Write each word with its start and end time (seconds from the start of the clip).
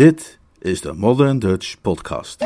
Dit 0.00 0.38
is 0.58 0.80
de 0.80 0.92
Modern 0.92 1.38
Dutch 1.38 1.80
Podcast. 1.80 2.38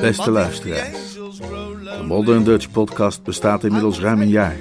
Beste 0.00 0.30
luisteraars, 0.30 1.14
de 1.14 2.02
Modern 2.06 2.44
Dutch 2.44 2.70
Podcast 2.70 3.22
bestaat 3.22 3.64
inmiddels 3.64 4.00
ruim 4.00 4.20
een 4.20 4.28
jaar. 4.28 4.56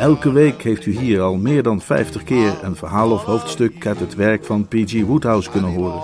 Elke 0.00 0.32
week 0.32 0.62
heeft 0.62 0.86
u 0.86 0.98
hier 0.98 1.20
al 1.20 1.36
meer 1.36 1.62
dan 1.62 1.80
50 1.80 2.24
keer 2.24 2.58
een 2.62 2.76
verhaal 2.76 3.10
of 3.10 3.24
hoofdstuk 3.24 3.86
uit 3.86 4.00
het 4.00 4.14
werk 4.14 4.44
van 4.44 4.68
P.G. 4.68 5.02
Woodhouse 5.04 5.50
kunnen 5.50 5.72
horen. 5.72 6.00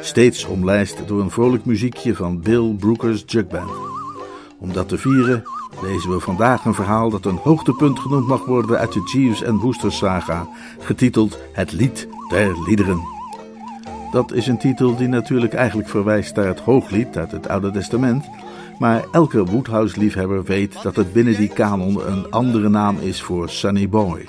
Steeds 0.00 0.44
omlijst 0.44 1.08
door 1.08 1.20
een 1.20 1.30
vrolijk 1.30 1.64
muziekje 1.64 2.14
van 2.14 2.40
Bill 2.40 2.74
Brooker's 2.78 3.22
Jug 3.26 3.46
Band. 3.46 3.70
Om 4.58 4.72
dat 4.72 4.88
te 4.88 4.98
vieren 4.98 5.42
lezen 5.82 6.10
we 6.10 6.20
vandaag 6.20 6.64
een 6.64 6.74
verhaal 6.74 7.10
dat 7.10 7.24
een 7.24 7.40
hoogtepunt 7.42 7.98
genoemd 7.98 8.26
mag 8.26 8.44
worden 8.44 8.78
uit 8.78 8.92
de 8.92 9.10
Jeeves 9.12 9.42
en 9.42 9.74
saga, 9.88 10.48
getiteld 10.78 11.38
Het 11.52 11.72
Lied 11.72 12.08
der 12.28 12.62
Liederen. 12.66 13.00
Dat 14.12 14.32
is 14.32 14.46
een 14.46 14.58
titel 14.58 14.96
die 14.96 15.08
natuurlijk 15.08 15.54
eigenlijk 15.54 15.88
verwijst 15.88 16.36
naar 16.36 16.46
het 16.46 16.60
Hooglied 16.60 17.16
uit 17.16 17.30
het 17.30 17.48
Oude 17.48 17.70
Testament, 17.70 18.24
maar 18.80 19.04
elke 19.12 19.44
Woodhouse-liefhebber 19.44 20.44
weet 20.44 20.82
dat 20.82 20.96
het 20.96 21.12
binnen 21.12 21.36
die 21.36 21.48
kanon 21.48 22.10
een 22.10 22.30
andere 22.30 22.68
naam 22.68 22.98
is 22.98 23.22
voor 23.22 23.48
Sunny 23.48 23.88
Boy. 23.88 24.26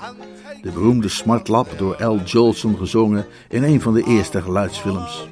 De 0.62 0.70
beroemde 0.70 1.08
Smartlap 1.08 1.68
door 1.78 2.02
L. 2.02 2.20
Jolson 2.24 2.76
gezongen 2.76 3.26
in 3.48 3.62
een 3.62 3.80
van 3.80 3.94
de 3.94 4.02
eerste 4.02 4.42
geluidsfilms. 4.42 5.28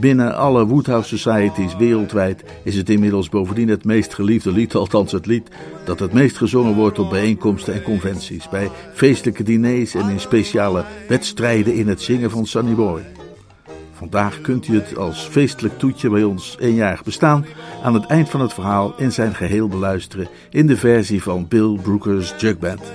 Binnen 0.00 0.36
alle 0.36 0.66
Woodhouse 0.66 1.18
Societies 1.18 1.76
wereldwijd 1.76 2.44
is 2.64 2.76
het 2.76 2.90
inmiddels 2.90 3.28
bovendien 3.28 3.68
het 3.68 3.84
meest 3.84 4.14
geliefde 4.14 4.52
lied, 4.52 4.74
althans 4.74 5.12
het 5.12 5.26
lied 5.26 5.48
dat 5.84 5.98
het 5.98 6.12
meest 6.12 6.36
gezongen 6.36 6.74
wordt 6.74 6.98
op 6.98 7.10
bijeenkomsten 7.10 7.74
en 7.74 7.82
conventies, 7.82 8.48
bij 8.48 8.70
feestelijke 8.94 9.42
diners 9.42 9.94
en 9.94 10.08
in 10.08 10.20
speciale 10.20 10.84
wedstrijden 11.08 11.74
in 11.74 11.88
het 11.88 12.02
zingen 12.02 12.30
van 12.30 12.46
Sunny 12.46 12.74
Boy. 12.74 13.15
Vandaag 13.96 14.40
kunt 14.40 14.68
u 14.68 14.74
het 14.74 14.96
als 14.96 15.18
feestelijk 15.18 15.78
toetje 15.78 16.10
bij 16.10 16.22
ons 16.22 16.56
eenjarig 16.60 17.04
bestaan 17.04 17.46
aan 17.82 17.94
het 17.94 18.06
eind 18.06 18.28
van 18.28 18.40
het 18.40 18.52
verhaal 18.52 18.94
in 18.96 19.12
zijn 19.12 19.34
geheel 19.34 19.68
beluisteren 19.68 20.28
in 20.50 20.66
de 20.66 20.76
versie 20.76 21.22
van 21.22 21.48
Bill 21.48 21.78
Brooker's 21.82 22.34
Jug 22.38 22.58
Band. 22.58 22.92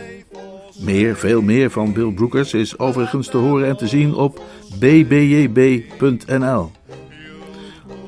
Meer, 0.79 1.15
veel 1.15 1.41
meer 1.41 1.69
van 1.69 1.93
Bill 1.93 2.11
Brookers 2.11 2.53
is 2.53 2.79
overigens 2.79 3.27
te 3.27 3.37
horen 3.37 3.67
en 3.67 3.77
te 3.77 3.87
zien 3.87 4.15
op 4.15 4.41
bbjb.nl. 4.79 6.71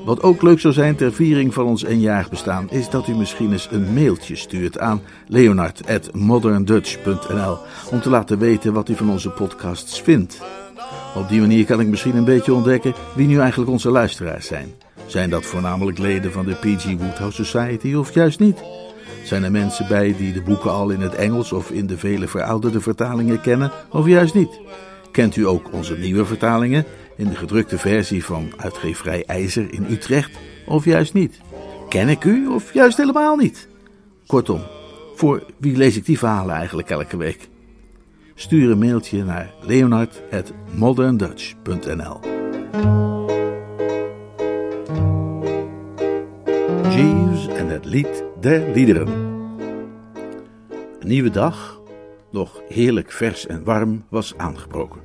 Wat 0.04 0.22
ook 0.22 0.42
leuk 0.42 0.60
zou 0.60 0.74
zijn 0.74 0.96
ter 0.96 1.12
viering 1.12 1.54
van 1.54 1.66
ons 1.66 1.84
eenjarig 1.84 2.30
bestaan, 2.30 2.70
is 2.70 2.90
dat 2.90 3.08
u 3.08 3.14
misschien 3.14 3.52
eens 3.52 3.68
een 3.70 3.94
mailtje 3.94 4.36
stuurt 4.36 4.78
aan 4.78 5.02
leonard.moderndutch.nl 5.26 7.58
om 7.90 8.00
te 8.00 8.10
laten 8.10 8.38
weten 8.38 8.72
wat 8.72 8.88
u 8.88 8.94
van 8.94 9.10
onze 9.10 9.30
podcasts 9.30 10.00
vindt. 10.00 10.42
Op 11.14 11.28
die 11.28 11.40
manier 11.40 11.64
kan 11.64 11.80
ik 11.80 11.86
misschien 11.86 12.16
een 12.16 12.24
beetje 12.24 12.54
ontdekken 12.54 12.94
wie 13.14 13.26
nu 13.26 13.38
eigenlijk 13.38 13.70
onze 13.70 13.90
luisteraars 13.90 14.46
zijn. 14.46 14.74
Zijn 15.06 15.30
dat 15.30 15.44
voornamelijk 15.44 15.98
leden 15.98 16.32
van 16.32 16.44
de 16.46 16.54
P.G. 16.54 16.84
Woodhouse 16.84 17.44
Society 17.44 17.94
of 17.94 18.14
juist 18.14 18.40
niet? 18.40 18.62
Zijn 19.24 19.44
er 19.44 19.50
mensen 19.50 19.88
bij 19.88 20.14
die 20.16 20.32
de 20.32 20.42
boeken 20.42 20.70
al 20.70 20.90
in 20.90 21.00
het 21.00 21.14
Engels 21.14 21.52
of 21.52 21.70
in 21.70 21.86
de 21.86 21.98
vele 21.98 22.28
verouderde 22.28 22.80
vertalingen 22.80 23.40
kennen 23.40 23.72
of 23.90 24.06
juist 24.06 24.34
niet? 24.34 24.60
Kent 25.12 25.36
u 25.36 25.46
ook 25.46 25.72
onze 25.72 25.96
nieuwe 25.96 26.24
vertalingen 26.24 26.84
in 27.16 27.28
de 27.28 27.36
gedrukte 27.36 27.78
versie 27.78 28.24
van 28.24 28.52
uitgeverij 28.56 29.24
IJzer 29.26 29.72
in 29.72 29.86
Utrecht 29.90 30.30
of 30.66 30.84
juist 30.84 31.14
niet? 31.14 31.40
Ken 31.88 32.08
ik 32.08 32.24
u 32.24 32.46
of 32.46 32.72
juist 32.72 32.96
helemaal 32.96 33.36
niet? 33.36 33.68
Kortom, 34.26 34.60
voor 35.14 35.46
wie 35.58 35.76
lees 35.76 35.96
ik 35.96 36.04
die 36.04 36.18
verhalen 36.18 36.54
eigenlijk 36.54 36.90
elke 36.90 37.16
week? 37.16 37.48
Stuur 38.36 38.70
een 38.70 38.78
mailtje 38.78 39.24
naar 39.24 39.54
leonard.moderndutch.nl 39.60 42.20
Jeeves 46.90 47.46
en 47.46 47.68
het 47.68 47.84
lied 47.84 48.24
der 48.40 48.72
liederen. 48.72 49.08
Een 51.00 51.08
nieuwe 51.08 51.30
dag, 51.30 51.80
nog 52.30 52.60
heerlijk 52.68 53.12
vers 53.12 53.46
en 53.46 53.64
warm, 53.64 54.04
was 54.08 54.36
aangebroken. 54.36 55.00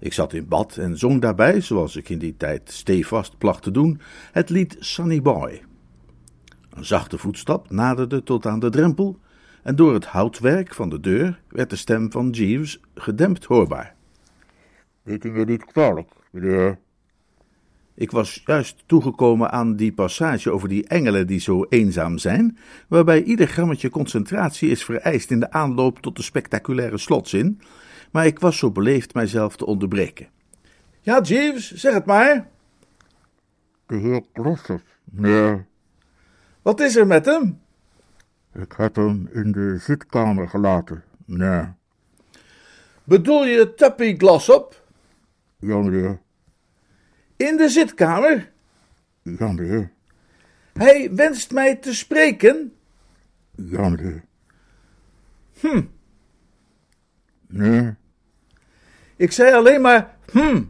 Ik 0.00 0.12
zat 0.12 0.32
in 0.32 0.48
bad 0.48 0.76
en 0.76 0.98
zong 0.98 1.20
daarbij, 1.20 1.60
zoals 1.60 1.96
ik 1.96 2.08
in 2.08 2.18
die 2.18 2.36
tijd 2.36 2.70
stevast 2.72 3.38
placht 3.38 3.62
te 3.62 3.70
doen, 3.70 4.00
het 4.32 4.50
lied 4.50 4.76
Sunny 4.78 5.22
Boy. 5.22 5.62
Een 6.70 6.84
zachte 6.84 7.18
voetstap 7.18 7.70
naderde 7.70 8.22
tot 8.22 8.46
aan 8.46 8.60
de 8.60 8.70
drempel 8.70 9.18
en 9.62 9.76
door 9.76 9.94
het 9.94 10.04
houtwerk 10.04 10.74
van 10.74 10.88
de 10.88 11.00
deur 11.00 11.40
werd 11.48 11.70
de 11.70 11.76
stem 11.76 12.10
van 12.10 12.30
Jeeves 12.30 12.80
gedempt 12.94 13.44
hoorbaar. 13.44 13.94
Weet 15.02 15.24
u 15.24 15.30
me 15.30 15.44
niet 15.44 15.64
kwalijk, 15.64 16.10
meneer? 16.30 16.78
Ik 17.94 18.10
was 18.10 18.42
juist 18.44 18.82
toegekomen 18.86 19.50
aan 19.50 19.76
die 19.76 19.92
passage 19.92 20.50
over 20.50 20.68
die 20.68 20.86
engelen 20.86 21.26
die 21.26 21.40
zo 21.40 21.66
eenzaam 21.68 22.18
zijn, 22.18 22.58
waarbij 22.88 23.22
ieder 23.22 23.46
grammetje 23.46 23.90
concentratie 23.90 24.70
is 24.70 24.84
vereist 24.84 25.30
in 25.30 25.40
de 25.40 25.50
aanloop 25.50 25.98
tot 25.98 26.16
de 26.16 26.22
spectaculaire 26.22 26.98
slotzin, 26.98 27.60
maar 28.12 28.26
ik 28.26 28.38
was 28.38 28.58
zo 28.58 28.70
beleefd 28.70 29.14
mijzelf 29.14 29.56
te 29.56 29.66
onderbreken. 29.66 30.28
Ja, 31.00 31.20
Jeeves, 31.20 31.72
zeg 31.74 31.94
het 31.94 32.06
maar. 32.06 32.48
De 33.86 33.96
heer 33.96 34.22
Glossop, 34.32 34.82
meneer. 35.04 35.66
Wat 36.62 36.80
is 36.80 36.96
er 36.96 37.06
met 37.06 37.24
hem? 37.26 37.60
Ik 38.52 38.72
heb 38.76 38.96
hem 38.96 39.28
in 39.32 39.52
de 39.52 39.78
zitkamer 39.78 40.48
gelaten, 40.48 41.04
meneer. 41.24 41.74
Bedoel 43.04 43.46
je 43.46 43.74
Tuppy 43.74 44.16
Glossop? 44.16 44.84
Ja, 45.58 45.76
meneer. 45.76 46.18
In 47.36 47.56
de 47.56 47.68
zitkamer? 47.68 48.50
Ja, 49.22 49.52
meneer. 49.52 49.90
Hij 50.72 51.14
wenst 51.14 51.52
mij 51.52 51.76
te 51.76 51.94
spreken? 51.94 52.72
Ja, 53.54 53.88
meneer. 53.88 54.24
Hm, 55.60 55.82
Nee, 57.46 57.94
ik 59.16 59.32
zei 59.32 59.52
alleen 59.54 59.80
maar 59.80 60.16
hm. 60.32 60.62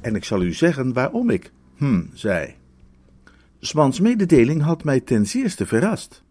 En 0.00 0.14
ik 0.14 0.24
zal 0.24 0.42
u 0.42 0.52
zeggen 0.52 0.92
waarom 0.92 1.30
ik 1.30 1.52
hm 1.76 2.02
zei. 2.12 2.56
Smans 3.66 4.00
mededeling 4.00 4.62
had 4.62 4.84
mij 4.84 5.00
ten 5.00 5.26
zeerste 5.26 5.66
verrast. 5.66 6.22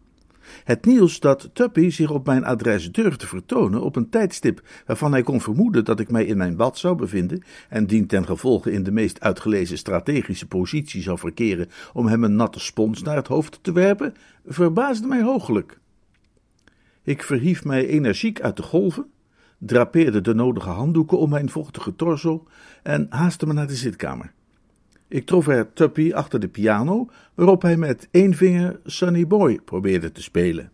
Het 0.63 0.85
nieuws 0.85 1.19
dat 1.19 1.49
Tuppy 1.53 1.89
zich 1.89 2.11
op 2.11 2.25
mijn 2.25 2.45
adres 2.45 2.91
durfde 2.91 3.27
vertonen 3.27 3.81
op 3.81 3.95
een 3.95 4.09
tijdstip 4.09 4.61
waarvan 4.85 5.11
hij 5.11 5.23
kon 5.23 5.41
vermoeden 5.41 5.85
dat 5.85 5.99
ik 5.99 6.11
mij 6.11 6.25
in 6.25 6.37
mijn 6.37 6.55
bad 6.55 6.77
zou 6.77 6.95
bevinden 6.95 7.43
en 7.69 7.87
dien 7.87 8.07
ten 8.07 8.25
gevolge 8.25 8.71
in 8.71 8.83
de 8.83 8.91
meest 8.91 9.19
uitgelezen 9.19 9.77
strategische 9.77 10.47
positie 10.47 11.01
zou 11.01 11.17
verkeren 11.17 11.69
om 11.93 12.07
hem 12.07 12.23
een 12.23 12.35
natte 12.35 12.59
spons 12.59 13.01
naar 13.01 13.15
het 13.15 13.27
hoofd 13.27 13.59
te 13.61 13.71
werpen, 13.71 14.13
verbaasde 14.45 15.07
mij 15.07 15.21
hooglijk. 15.21 15.79
Ik 17.03 17.23
verhief 17.23 17.63
mij 17.63 17.87
energiek 17.87 18.41
uit 18.41 18.57
de 18.57 18.63
golven, 18.63 19.05
drapeerde 19.57 20.21
de 20.21 20.33
nodige 20.33 20.69
handdoeken 20.69 21.17
om 21.17 21.29
mijn 21.29 21.49
vochtige 21.49 21.95
torso 21.95 22.47
en 22.83 23.07
haastte 23.09 23.47
me 23.47 23.53
naar 23.53 23.67
de 23.67 23.75
zitkamer. 23.75 24.33
Ik 25.13 25.25
trof 25.25 25.47
er 25.47 25.73
Tuppy 25.73 26.13
achter 26.13 26.39
de 26.39 26.47
piano, 26.47 27.09
waarop 27.33 27.61
hij 27.61 27.77
met 27.77 28.07
één 28.11 28.33
vinger 28.33 28.79
Sunny 28.85 29.27
Boy 29.27 29.59
probeerde 29.65 30.11
te 30.11 30.21
spelen. 30.21 30.71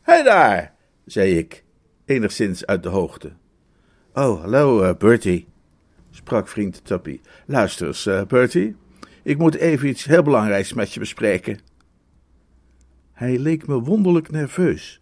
Hé 0.00 0.22
daar, 0.22 0.74
zei 1.04 1.38
ik, 1.38 1.64
enigszins 2.04 2.66
uit 2.66 2.82
de 2.82 2.88
hoogte. 2.88 3.32
Oh, 4.14 4.40
hallo, 4.40 4.82
uh, 4.82 4.94
Bertie, 4.98 5.46
sprak 6.10 6.48
vriend 6.48 6.84
Tuppy. 6.84 7.20
Luister 7.46 7.86
eens, 7.86 8.06
uh, 8.06 8.22
Bertie, 8.24 8.76
ik 9.22 9.38
moet 9.38 9.54
even 9.54 9.88
iets 9.88 10.04
heel 10.04 10.22
belangrijks 10.22 10.72
met 10.72 10.92
je 10.92 11.00
bespreken. 11.00 11.58
Hij 13.12 13.38
leek 13.38 13.66
me 13.66 13.80
wonderlijk 13.80 14.30
nerveus. 14.30 15.00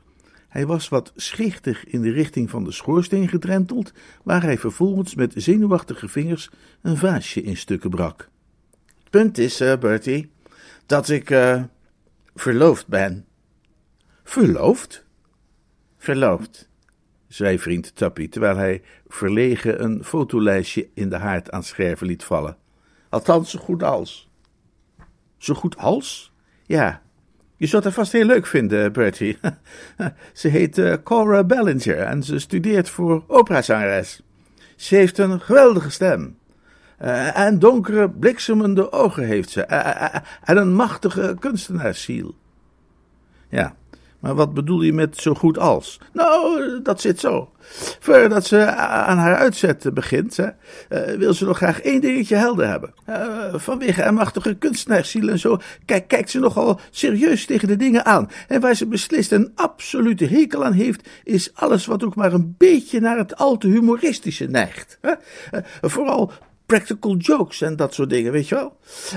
Hij 0.51 0.67
was 0.67 0.89
wat 0.89 1.13
schichtig 1.17 1.85
in 1.85 2.03
de 2.03 2.11
richting 2.11 2.51
van 2.51 2.65
de 2.65 2.73
schoorsteen 2.73 3.29
gedrenteld, 3.29 3.93
waar 4.23 4.43
hij 4.43 4.59
vervolgens 4.59 5.15
met 5.15 5.33
zenuwachtige 5.37 6.09
vingers 6.09 6.51
een 6.83 6.97
vaasje 6.97 7.43
in 7.43 7.57
stukken 7.57 7.91
brak. 7.91 8.29
Het 8.99 9.11
punt 9.11 9.39
is, 9.39 9.61
uh, 9.61 9.77
Bertie, 9.79 10.31
dat 10.87 11.09
ik 11.09 11.31
uh, 11.31 11.63
verloofd 12.35 12.87
ben. 12.87 13.27
Verloofd? 14.25 15.05
Verloofd, 15.97 16.69
zei 17.29 17.59
vriend 17.59 17.97
Tuppy, 17.97 18.29
terwijl 18.29 18.57
hij 18.57 18.83
verlegen 19.09 19.83
een 19.83 20.05
fotolijstje 20.05 20.89
in 20.95 21.09
de 21.09 21.17
haard 21.17 21.51
aan 21.51 21.63
scherven 21.63 22.07
liet 22.07 22.25
vallen. 22.25 22.57
Althans, 23.09 23.51
zo 23.51 23.59
goed 23.59 23.83
als. 23.83 24.31
Zo 25.39 25.55
goed 25.55 25.77
als? 25.77 26.33
Ja, 26.67 27.03
je 27.61 27.67
zult 27.67 27.85
haar 27.85 27.93
vast 27.93 28.13
heel 28.13 28.25
leuk 28.25 28.47
vinden, 28.47 28.93
Bertie. 28.93 29.39
ze 30.33 30.49
heet 30.49 30.79
uh, 30.79 30.95
Cora 31.05 31.45
Bellinger 31.45 31.99
en 31.99 32.23
ze 32.23 32.39
studeert 32.39 32.89
voor 32.89 33.25
operazangeres. 33.27 34.23
Ze 34.77 34.97
heeft 34.97 35.19
een 35.19 35.41
geweldige 35.41 35.91
stem. 35.91 36.39
Uh, 37.03 37.39
en 37.39 37.59
donkere, 37.59 38.11
bliksemende 38.11 38.93
ogen 38.93 39.25
heeft 39.25 39.51
ze. 39.51 39.67
Uh, 39.71 40.15
en 40.45 40.57
een 40.57 40.75
machtige 40.75 41.37
kunstenaarsziel. 41.39 42.35
Ja, 43.49 43.75
maar 44.21 44.35
wat 44.35 44.55
bedoel 44.55 44.83
je 44.83 44.93
met 44.93 45.17
zo 45.17 45.35
goed 45.35 45.59
als? 45.59 46.01
Nou, 46.13 46.83
dat 46.83 47.01
zit 47.01 47.21
zo. 47.21 47.51
Voordat 48.01 48.47
ze 48.47 48.67
aan 48.75 49.19
haar 49.19 49.37
uitzet 49.37 49.95
begint, 49.95 50.37
hè, 50.37 50.47
uh, 50.47 51.19
wil 51.19 51.35
ze 51.35 51.45
nog 51.45 51.57
graag 51.57 51.81
één 51.81 52.01
dingetje 52.01 52.37
helder 52.37 52.69
hebben. 52.69 52.95
Uh, 53.09 53.55
vanwege 53.55 54.03
haar 54.03 54.15
machtige 54.15 54.55
kunstenaarsziel 54.55 55.29
en 55.29 55.39
zo, 55.39 55.59
kijk, 55.85 56.09
kijkt 56.09 56.31
ze 56.31 56.39
nogal 56.39 56.81
serieus 56.91 57.47
tegen 57.47 57.69
de 57.69 57.77
dingen 57.77 58.05
aan. 58.05 58.31
En 58.49 58.61
waar 58.61 58.75
ze 58.75 58.87
beslist 58.87 59.33
een 59.33 59.53
absolute 59.55 60.27
hekel 60.27 60.65
aan 60.65 60.73
heeft, 60.73 61.09
is 61.25 61.55
alles 61.55 61.87
wat 61.87 62.05
ook 62.05 62.15
maar 62.15 62.33
een 62.33 62.55
beetje 62.59 63.01
naar 63.01 63.19
het 63.19 63.37
al 63.37 63.57
te 63.57 63.69
humoristische 63.69 64.47
neigt. 64.47 64.99
Hè? 65.01 65.11
Uh, 65.11 65.61
vooral 65.81 66.33
practical 66.71 67.17
jokes 67.17 67.61
en 67.61 67.77
dat 67.77 67.95
soort 67.95 68.11
dingen, 68.11 68.33
weet 68.33 68.49
je 68.49 68.55
wel. 68.55 68.77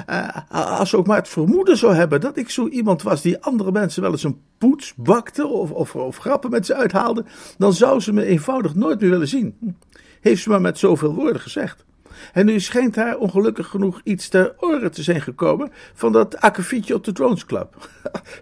Uh, 0.10 0.38
als 0.80 0.90
ze 0.90 0.98
ook 0.98 1.08
maar 1.08 1.18
het 1.18 1.28
vermoeden 1.28 1.78
zou 1.78 1.94
hebben 1.94 2.22
dat 2.22 2.38
ik 2.38 2.50
zo 2.50 2.68
iemand 2.68 3.02
was 3.02 3.22
die 3.22 3.42
andere 3.42 3.72
mensen 3.72 4.02
wel 4.02 4.12
eens 4.12 4.24
een 4.24 4.42
poets 4.58 4.94
bakte 4.96 5.48
of, 5.48 5.72
of, 5.72 5.96
of 5.96 6.18
grappen 6.18 6.50
met 6.50 6.66
ze 6.66 6.76
uithaalde, 6.76 7.26
dan 7.58 7.74
zou 7.74 8.00
ze 8.00 8.14
me 8.14 8.26
eenvoudig 8.26 8.76
nooit 8.76 9.02
meer 9.02 9.10
willen 9.10 9.28
zien. 9.28 9.78
Heeft 10.22 10.44
ze 10.44 10.50
maar 10.50 10.62
met 10.62 10.78
zoveel 10.78 11.14
woorden 11.14 11.42
gezegd. 11.42 11.86
En 12.34 12.46
nu 12.46 12.60
schijnt 12.60 12.96
haar 12.96 13.18
ongelukkig 13.18 13.68
genoeg 13.68 14.02
iets 14.04 14.28
ter 14.28 14.56
oren 14.60 14.92
te 14.92 15.04
zijn 15.04 15.22
gekomen 15.22 15.72
van 15.94 16.12
dat 16.12 16.40
akkefietje 16.40 16.96
op 16.96 17.04
de 17.04 17.12
Drones 17.12 17.46
Club. 17.46 17.90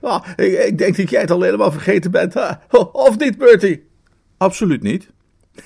oh, 0.02 0.26
ik, 0.36 0.66
ik, 0.66 0.78
denk 0.78 0.98
dat 0.98 1.10
jij 1.10 1.22
het 1.22 1.32
al 1.32 1.42
helemaal 1.42 1.72
vergeten 1.72 2.12
bent. 2.12 2.36
Of 2.92 3.18
niet, 3.18 3.38
Bertie? 3.38 3.84
Absoluut 4.38 4.84
niet. 4.84 5.10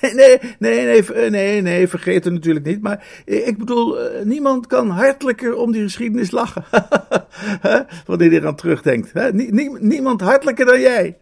Nee, 0.00 0.14
nee, 0.14 0.38
nee, 0.58 1.02
nee, 1.02 1.30
nee, 1.30 1.62
nee, 1.62 1.88
vergeet 1.88 2.24
het 2.24 2.32
natuurlijk 2.32 2.66
niet. 2.66 2.82
Maar 2.82 3.06
ik 3.24 3.58
bedoel, 3.58 3.96
niemand 4.24 4.66
kan 4.66 4.90
hartelijker 4.90 5.54
om 5.54 5.72
die 5.72 5.82
geschiedenis 5.82 6.30
lachen. 6.30 6.64
Wanneer 8.06 8.32
je 8.32 8.40
eraan 8.40 8.56
terugdenkt. 8.56 9.12
Niemand 9.80 10.20
hartelijker 10.20 10.66
dan 10.66 10.80
jij. 10.80 11.16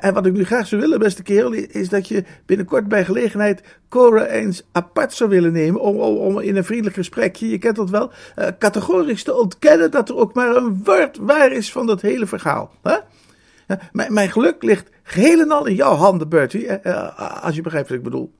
En 0.00 0.14
wat 0.14 0.26
ik 0.26 0.32
nu 0.32 0.44
graag 0.44 0.66
zou 0.66 0.80
willen, 0.80 0.98
beste 0.98 1.22
kerel, 1.22 1.52
is 1.52 1.88
dat 1.88 2.08
je 2.08 2.24
binnenkort 2.46 2.88
bij 2.88 3.04
gelegenheid 3.04 3.62
Cora 3.88 4.26
eens 4.26 4.66
apart 4.72 5.12
zou 5.12 5.30
willen 5.30 5.52
nemen. 5.52 5.80
Om, 5.80 5.96
om, 5.96 6.16
om 6.16 6.40
in 6.40 6.56
een 6.56 6.64
vriendelijk 6.64 6.96
gesprekje, 6.96 7.48
je 7.48 7.58
kent 7.58 7.76
dat 7.76 7.90
wel, 7.90 8.10
categorisch 8.58 9.22
te 9.22 9.34
ontkennen 9.34 9.90
dat 9.90 10.08
er 10.08 10.16
ook 10.16 10.34
maar 10.34 10.56
een 10.56 10.80
woord 10.84 11.18
waar 11.20 11.52
is 11.52 11.72
van 11.72 11.86
dat 11.86 12.00
hele 12.00 12.26
verhaal. 12.26 12.70
Hè? 12.82 12.96
Mijn, 13.92 14.30
geluk 14.30 14.62
ligt 14.62 14.90
geheel 15.02 15.40
en 15.40 15.50
al 15.50 15.66
in 15.66 15.74
jouw 15.74 15.94
handen, 15.94 16.28
Bertie, 16.28 16.66
eh, 16.66 16.92
eh, 16.92 17.42
als 17.44 17.54
je 17.54 17.62
begrijpt 17.62 17.88
wat 17.88 17.98
ik 17.98 18.04
bedoel. 18.04 18.34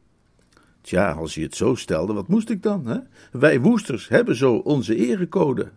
Tja, 0.81 1.12
als 1.12 1.34
je 1.34 1.43
het 1.43 1.56
zo 1.56 1.75
stelde, 1.75 2.12
wat 2.12 2.28
moest 2.28 2.50
ik 2.50 2.62
dan? 2.62 2.87
Hè? 2.87 2.99
Wij 3.32 3.61
woesters 3.61 4.08
hebben 4.08 4.37
zo 4.37 4.55
onze 4.55 4.96
erecode. 4.96 5.70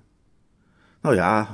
Nou 1.02 1.16
ja, 1.16 1.48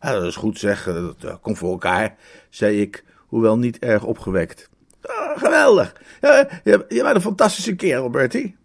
dat 0.00 0.24
is 0.24 0.36
goed 0.36 0.58
zeg, 0.58 0.84
dat 1.18 1.40
komt 1.40 1.58
voor 1.58 1.70
elkaar, 1.70 2.16
zei 2.48 2.80
ik, 2.80 3.04
hoewel 3.26 3.58
niet 3.58 3.78
erg 3.78 4.04
opgewekt. 4.04 4.68
Ah, 5.02 5.38
geweldig, 5.38 5.96
je, 6.20 6.84
je 6.88 7.02
bent 7.02 7.14
een 7.14 7.20
fantastische 7.20 7.74
kerel, 7.74 8.10
Bertie. 8.10 8.56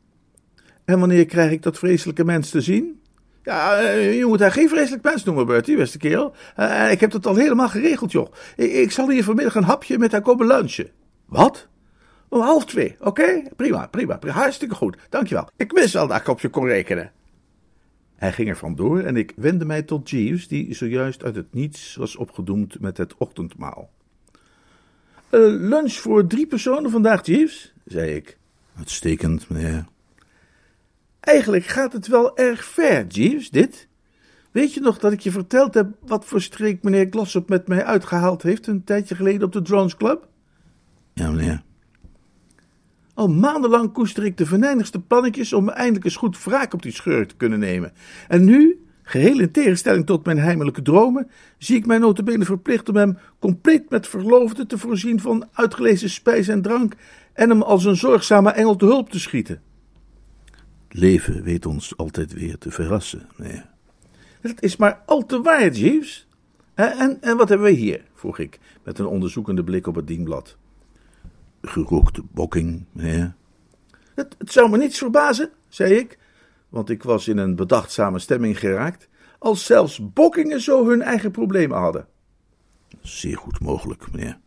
En 0.85 0.99
wanneer 0.99 1.25
krijg 1.25 1.51
ik 1.51 1.63
dat 1.63 1.77
vreselijke 1.77 2.25
mens 2.25 2.49
te 2.49 2.61
zien? 2.61 3.01
Ja, 3.45 3.77
eh, 3.77 4.17
je 4.17 4.25
moet 4.25 4.39
haar 4.39 4.51
geen 4.51 4.69
vreselijk 4.69 5.03
mens 5.03 5.23
noemen, 5.23 5.45
Bertie, 5.45 5.77
beste 5.77 5.97
kerel. 5.97 6.35
Uh, 6.59 6.91
ik 6.91 6.99
heb 6.99 7.11
dat 7.11 7.25
al 7.25 7.35
helemaal 7.35 7.69
geregeld, 7.69 8.11
joh. 8.11 8.31
Ik, 8.55 8.91
zal 8.91 9.09
hier 9.09 9.23
vanmiddag 9.23 9.55
een 9.55 9.63
hapje 9.63 9.97
met 9.97 10.11
haar 10.11 10.21
komen 10.21 10.47
lunchen. 10.47 10.89
Wat? 11.25 11.67
Om 12.29 12.41
half 12.41 12.65
twee, 12.65 12.95
oké? 12.99 13.43
Prima, 13.55 13.87
prima, 13.87 14.17
prima, 14.17 14.35
hartstikke 14.35 14.75
goed, 14.75 14.97
dankjewel. 15.09 15.49
Ik 15.55 15.71
wist 15.71 15.93
wel 15.93 16.07
dat 16.07 16.19
ik 16.19 16.27
op 16.27 16.39
je 16.39 16.49
kon 16.49 16.65
rekenen. 16.65 17.11
Hij 18.15 18.31
ging 18.31 18.49
er 18.49 18.57
vandoor 18.57 18.99
en 18.99 19.17
ik 19.17 19.33
wendde 19.35 19.65
mij 19.65 19.81
tot 19.81 20.09
Jeeves, 20.09 20.47
die 20.47 20.73
zojuist 20.73 21.23
uit 21.23 21.35
het 21.35 21.53
niets 21.53 21.95
was 21.95 22.15
opgedoemd 22.15 22.79
met 22.79 22.97
het 22.97 23.17
ochtendmaal. 23.17 23.89
Uh, 25.31 25.41
lunch 25.69 25.93
voor 25.93 26.27
drie 26.27 26.47
personen 26.47 26.91
vandaag, 26.91 27.25
Jeeves, 27.25 27.73
zei 27.85 28.11
ik. 28.11 28.37
Uitstekend, 28.77 29.49
meneer. 29.49 29.85
Eigenlijk 31.25 31.65
gaat 31.65 31.93
het 31.93 32.07
wel 32.07 32.37
erg 32.37 32.65
ver, 32.65 33.07
Jeeves, 33.07 33.49
dit. 33.49 33.87
Weet 34.51 34.73
je 34.73 34.81
nog 34.81 34.99
dat 34.99 35.11
ik 35.11 35.19
je 35.19 35.31
verteld 35.31 35.73
heb 35.73 35.87
wat 36.05 36.25
voor 36.25 36.41
streek 36.41 36.83
meneer 36.83 37.07
Glossop 37.09 37.49
met 37.49 37.67
mij 37.67 37.83
uitgehaald 37.83 38.41
heeft 38.41 38.67
een 38.67 38.83
tijdje 38.83 39.15
geleden 39.15 39.43
op 39.43 39.51
de 39.51 39.61
Drones 39.61 39.95
Club? 39.95 40.27
Ja, 41.13 41.31
meneer. 41.31 41.63
Al 43.13 43.27
maandenlang 43.27 43.91
koester 43.91 44.25
ik 44.25 44.37
de 44.37 44.45
venijnigste 44.45 44.99
plannetjes 44.99 45.53
om 45.53 45.69
eindelijk 45.69 46.05
eens 46.05 46.15
goed 46.15 46.43
wraak 46.43 46.73
op 46.73 46.81
die 46.81 46.91
schurk 46.91 47.27
te 47.27 47.35
kunnen 47.35 47.59
nemen. 47.59 47.93
En 48.27 48.43
nu, 48.43 48.85
geheel 49.03 49.39
in 49.39 49.51
tegenstelling 49.51 50.05
tot 50.05 50.25
mijn 50.25 50.39
heimelijke 50.39 50.81
dromen, 50.81 51.29
zie 51.57 51.77
ik 51.77 51.85
mij 51.85 51.97
notabene 51.97 52.45
verplicht 52.45 52.89
om 52.89 52.95
hem 52.95 53.17
compleet 53.39 53.89
met 53.89 54.07
verloofde 54.07 54.65
te 54.65 54.77
voorzien 54.77 55.19
van 55.19 55.47
uitgelezen 55.53 56.09
spijs 56.09 56.47
en 56.47 56.61
drank 56.61 56.93
en 57.33 57.49
hem 57.49 57.61
als 57.61 57.85
een 57.85 57.95
zorgzame 57.95 58.51
engel 58.51 58.75
te 58.75 58.85
hulp 58.85 59.09
te 59.09 59.19
schieten. 59.19 59.61
Leven 60.97 61.43
weet 61.43 61.65
ons 61.65 61.97
altijd 61.97 62.33
weer 62.33 62.57
te 62.57 62.71
verrassen. 62.71 63.27
Nee. 63.37 63.61
Dat 64.41 64.61
is 64.61 64.75
maar 64.75 65.01
al 65.05 65.25
te 65.25 65.41
waar, 65.41 65.71
Jeeves. 65.71 66.27
En, 66.73 67.17
en 67.21 67.37
wat 67.37 67.49
hebben 67.49 67.67
we 67.67 67.73
hier? 67.73 68.03
vroeg 68.13 68.39
ik, 68.39 68.59
met 68.83 68.99
een 68.99 69.05
onderzoekende 69.05 69.63
blik 69.63 69.87
op 69.87 69.95
het 69.95 70.07
dienblad. 70.07 70.57
Gerookte 71.61 72.23
bokking, 72.31 72.85
meneer. 72.91 73.35
Het, 74.15 74.35
het 74.37 74.51
zou 74.51 74.69
me 74.69 74.77
niets 74.77 74.97
verbazen, 74.97 75.49
zei 75.67 75.93
ik, 75.93 76.17
want 76.69 76.89
ik 76.89 77.03
was 77.03 77.27
in 77.27 77.37
een 77.37 77.55
bedachtzame 77.55 78.19
stemming 78.19 78.59
geraakt, 78.59 79.09
als 79.39 79.65
zelfs 79.65 80.13
bokkingen 80.13 80.61
zo 80.61 80.87
hun 80.87 81.01
eigen 81.01 81.31
problemen 81.31 81.77
hadden. 81.77 82.07
Zeer 83.01 83.37
goed 83.37 83.59
mogelijk, 83.59 84.11
meneer. 84.11 84.39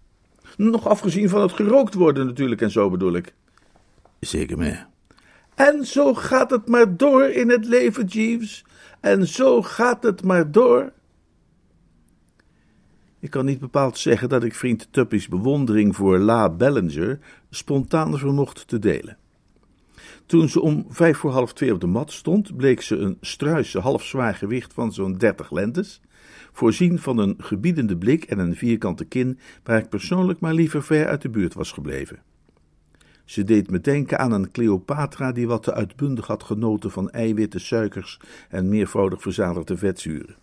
Nog 0.56 0.87
afgezien 0.87 1.29
van 1.29 1.41
het 1.41 1.53
gerookt 1.53 1.95
worden 1.95 2.27
natuurlijk 2.27 2.61
en 2.61 2.71
zo 2.71 2.91
bedoel 2.91 3.12
ik. 3.12 3.35
Zeker, 4.21 4.59
meneer. 4.59 4.89
En 5.59 5.87
zo 5.87 6.15
gaat 6.15 6.51
het 6.51 6.69
maar 6.69 6.97
door 6.97 7.25
in 7.25 7.51
het 7.51 7.65
leven, 7.65 8.07
Jeeves. 8.07 8.65
En 9.01 9.27
zo 9.27 9.63
gaat 9.63 10.03
het 10.03 10.25
maar 10.25 10.51
door. 10.51 10.93
Ik 13.21 13.31
kan 13.31 13.45
niet 13.45 13.61
bepaald 13.61 13.99
zeggen 13.99 14.29
dat 14.29 14.45
ik 14.45 14.55
vriend 14.55 14.89
Tuppy's 14.91 15.29
bewondering 15.29 15.97
voor 15.97 16.19
La 16.19 16.51
Bellinger 16.51 17.19
spontaan 17.51 18.19
vermocht 18.19 18.69
te 18.69 18.79
delen. 18.79 19.17
Toen 20.27 20.49
ze 20.49 20.61
om 20.61 20.87
vijf 20.89 21.19
voor 21.19 21.31
half 21.31 21.53
twee 21.53 21.73
op 21.73 21.81
de 21.81 21.87
mat 21.87 22.13
stond, 22.13 22.57
bleek 22.57 22.83
ze 22.83 22.97
een 22.97 23.17
struise 23.21 23.79
halfzwaar 23.79 24.35
gewicht 24.35 24.73
van 24.73 24.93
zo'n 24.93 25.17
dertig 25.17 25.50
lentes, 25.50 26.00
voorzien 26.53 26.99
van 26.99 27.19
een 27.19 27.35
gebiedende 27.38 27.97
blik 27.97 28.25
en 28.25 28.38
een 28.38 28.57
vierkante 28.57 29.05
kin, 29.05 29.38
waar 29.65 29.79
ik 29.79 29.88
persoonlijk 29.88 30.41
maar 30.41 30.55
liever 30.55 30.83
ver 30.83 31.07
uit 31.07 31.23
de 31.23 31.31
buurt 31.31 31.55
was 31.55 31.73
gebleven. 31.73 32.23
Ze 33.28 33.44
deed 33.44 33.70
me 33.70 33.80
denken 33.80 34.18
aan 34.18 34.32
een 34.32 34.50
Cleopatra 34.50 35.32
die 35.32 35.47
wat 35.47 35.62
te 35.62 35.75
uitbundig 35.75 36.26
had 36.26 36.42
genoten 36.42 36.90
van 36.90 37.11
eiwitten, 37.11 37.61
suikers 37.61 38.20
en 38.49 38.68
meervoudig 38.68 39.23
verzadigde 39.23 39.76
vetzuren. 39.76 40.37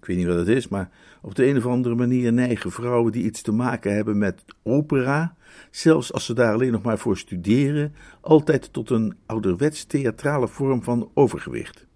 Ik 0.00 0.06
weet 0.06 0.16
niet 0.16 0.26
wat 0.26 0.36
het 0.36 0.48
is, 0.48 0.68
maar 0.68 0.90
op 1.22 1.34
de 1.34 1.46
een 1.46 1.56
of 1.56 1.66
andere 1.66 1.94
manier 1.94 2.32
neigen 2.32 2.70
vrouwen 2.70 3.12
die 3.12 3.24
iets 3.24 3.42
te 3.42 3.52
maken 3.52 3.94
hebben 3.94 4.18
met 4.18 4.44
opera, 4.62 5.36
zelfs 5.70 6.12
als 6.12 6.24
ze 6.24 6.34
daar 6.34 6.52
alleen 6.52 6.72
nog 6.72 6.82
maar 6.82 6.98
voor 6.98 7.16
studeren, 7.16 7.94
altijd 8.20 8.72
tot 8.72 8.90
een 8.90 9.14
ouderwets 9.26 9.84
theatrale 9.84 10.48
vorm 10.48 10.82
van 10.82 11.10
overgewicht. 11.14 11.86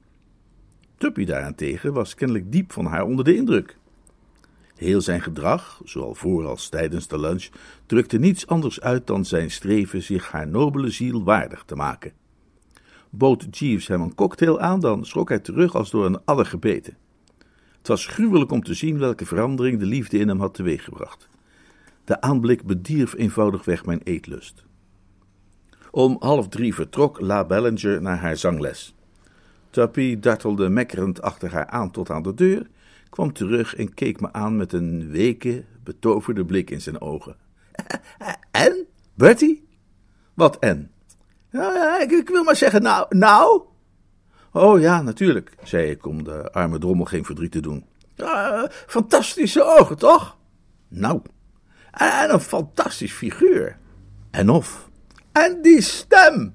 Tuppy 0.97 1.25
daarentegen 1.25 1.93
was 1.93 2.15
kennelijk 2.15 2.53
diep 2.53 2.73
van 2.73 2.87
haar 2.87 3.05
onder 3.05 3.25
de 3.25 3.37
indruk. 3.37 3.79
Heel 4.81 5.01
zijn 5.01 5.21
gedrag, 5.21 5.81
zowel 5.85 6.15
voor 6.15 6.47
als 6.47 6.69
tijdens 6.69 7.09
de 7.09 7.21
lunch, 7.21 7.49
drukte 7.87 8.19
niets 8.19 8.47
anders 8.47 8.81
uit 8.81 9.07
dan 9.07 9.25
zijn 9.25 9.51
streven 9.51 10.03
zich 10.03 10.31
haar 10.31 10.49
nobele 10.49 10.91
ziel 10.91 11.25
waardig 11.25 11.63
te 11.67 11.75
maken. 11.75 12.13
Bood 13.11 13.47
Jeeves 13.51 13.89
hem 13.89 14.01
een 14.01 14.15
cocktail 14.15 14.61
aan, 14.61 14.81
dan 14.81 15.05
schrok 15.05 15.29
hij 15.29 15.39
terug 15.39 15.75
als 15.75 15.91
door 15.91 16.07
een 16.07 16.25
adder 16.25 16.47
gebeten. 16.47 16.97
Het 17.79 17.89
was 17.89 18.07
gruwelijk 18.07 18.51
om 18.51 18.63
te 18.63 18.75
zien 18.75 18.99
welke 18.99 19.27
verandering 19.27 19.79
de 19.79 19.87
liefde 19.87 20.19
in 20.19 20.29
hem 20.29 20.41
had 20.41 20.55
teweeggebracht. 20.55 21.29
De 22.05 22.21
aanblik 22.21 22.65
bedierf 22.65 23.15
eenvoudigweg 23.17 23.85
mijn 23.85 24.01
eetlust. 24.05 24.65
Om 25.91 26.17
half 26.21 26.49
drie 26.49 26.75
vertrok 26.75 27.21
La 27.21 27.45
Bellinger 27.45 28.03
naar 28.03 28.19
haar 28.19 28.37
zangles. 28.37 28.95
Tuppy 29.71 30.19
dartelde 30.19 30.69
mekkerend 30.69 31.23
achter 31.23 31.53
haar 31.53 31.67
aan 31.67 31.91
tot 31.91 32.11
aan 32.11 32.23
de 32.23 32.35
deur 32.35 32.67
kwam 33.11 33.33
terug 33.33 33.75
en 33.75 33.95
keek 33.95 34.21
me 34.21 34.33
aan 34.33 34.57
met 34.57 34.73
een 34.73 35.11
weke, 35.11 35.65
betoverde 35.85 36.45
blik 36.45 36.71
in 36.71 36.81
zijn 36.81 37.01
ogen. 37.01 37.37
En? 38.51 38.87
Bertie? 39.15 39.69
Wat 40.35 40.59
en? 40.59 40.91
Ja, 41.51 42.01
ik, 42.01 42.11
ik, 42.11 42.29
wil 42.29 42.45
maar 42.45 42.57
zeggen, 42.57 42.83
nou, 42.83 43.17
nou? 43.17 43.63
Oh 44.53 44.81
ja, 44.81 45.03
natuurlijk, 45.03 45.55
zei 45.63 45.91
ik 45.91 46.07
om 46.07 46.25
de 46.25 46.53
arme 46.53 46.79
drommel 46.79 47.05
geen 47.05 47.25
verdriet 47.25 47.53
te 47.53 47.61
doen. 47.61 47.87
Fantastische 48.87 49.63
ogen, 49.79 49.99
toch? 49.99 50.37
Nou, 50.89 51.21
en 51.91 52.33
een 52.33 52.41
fantastisch 52.41 53.13
figuur. 53.13 53.79
En 54.31 54.51
of? 54.51 54.91
En 55.33 55.63
die 55.63 55.81
stem! 55.81 56.55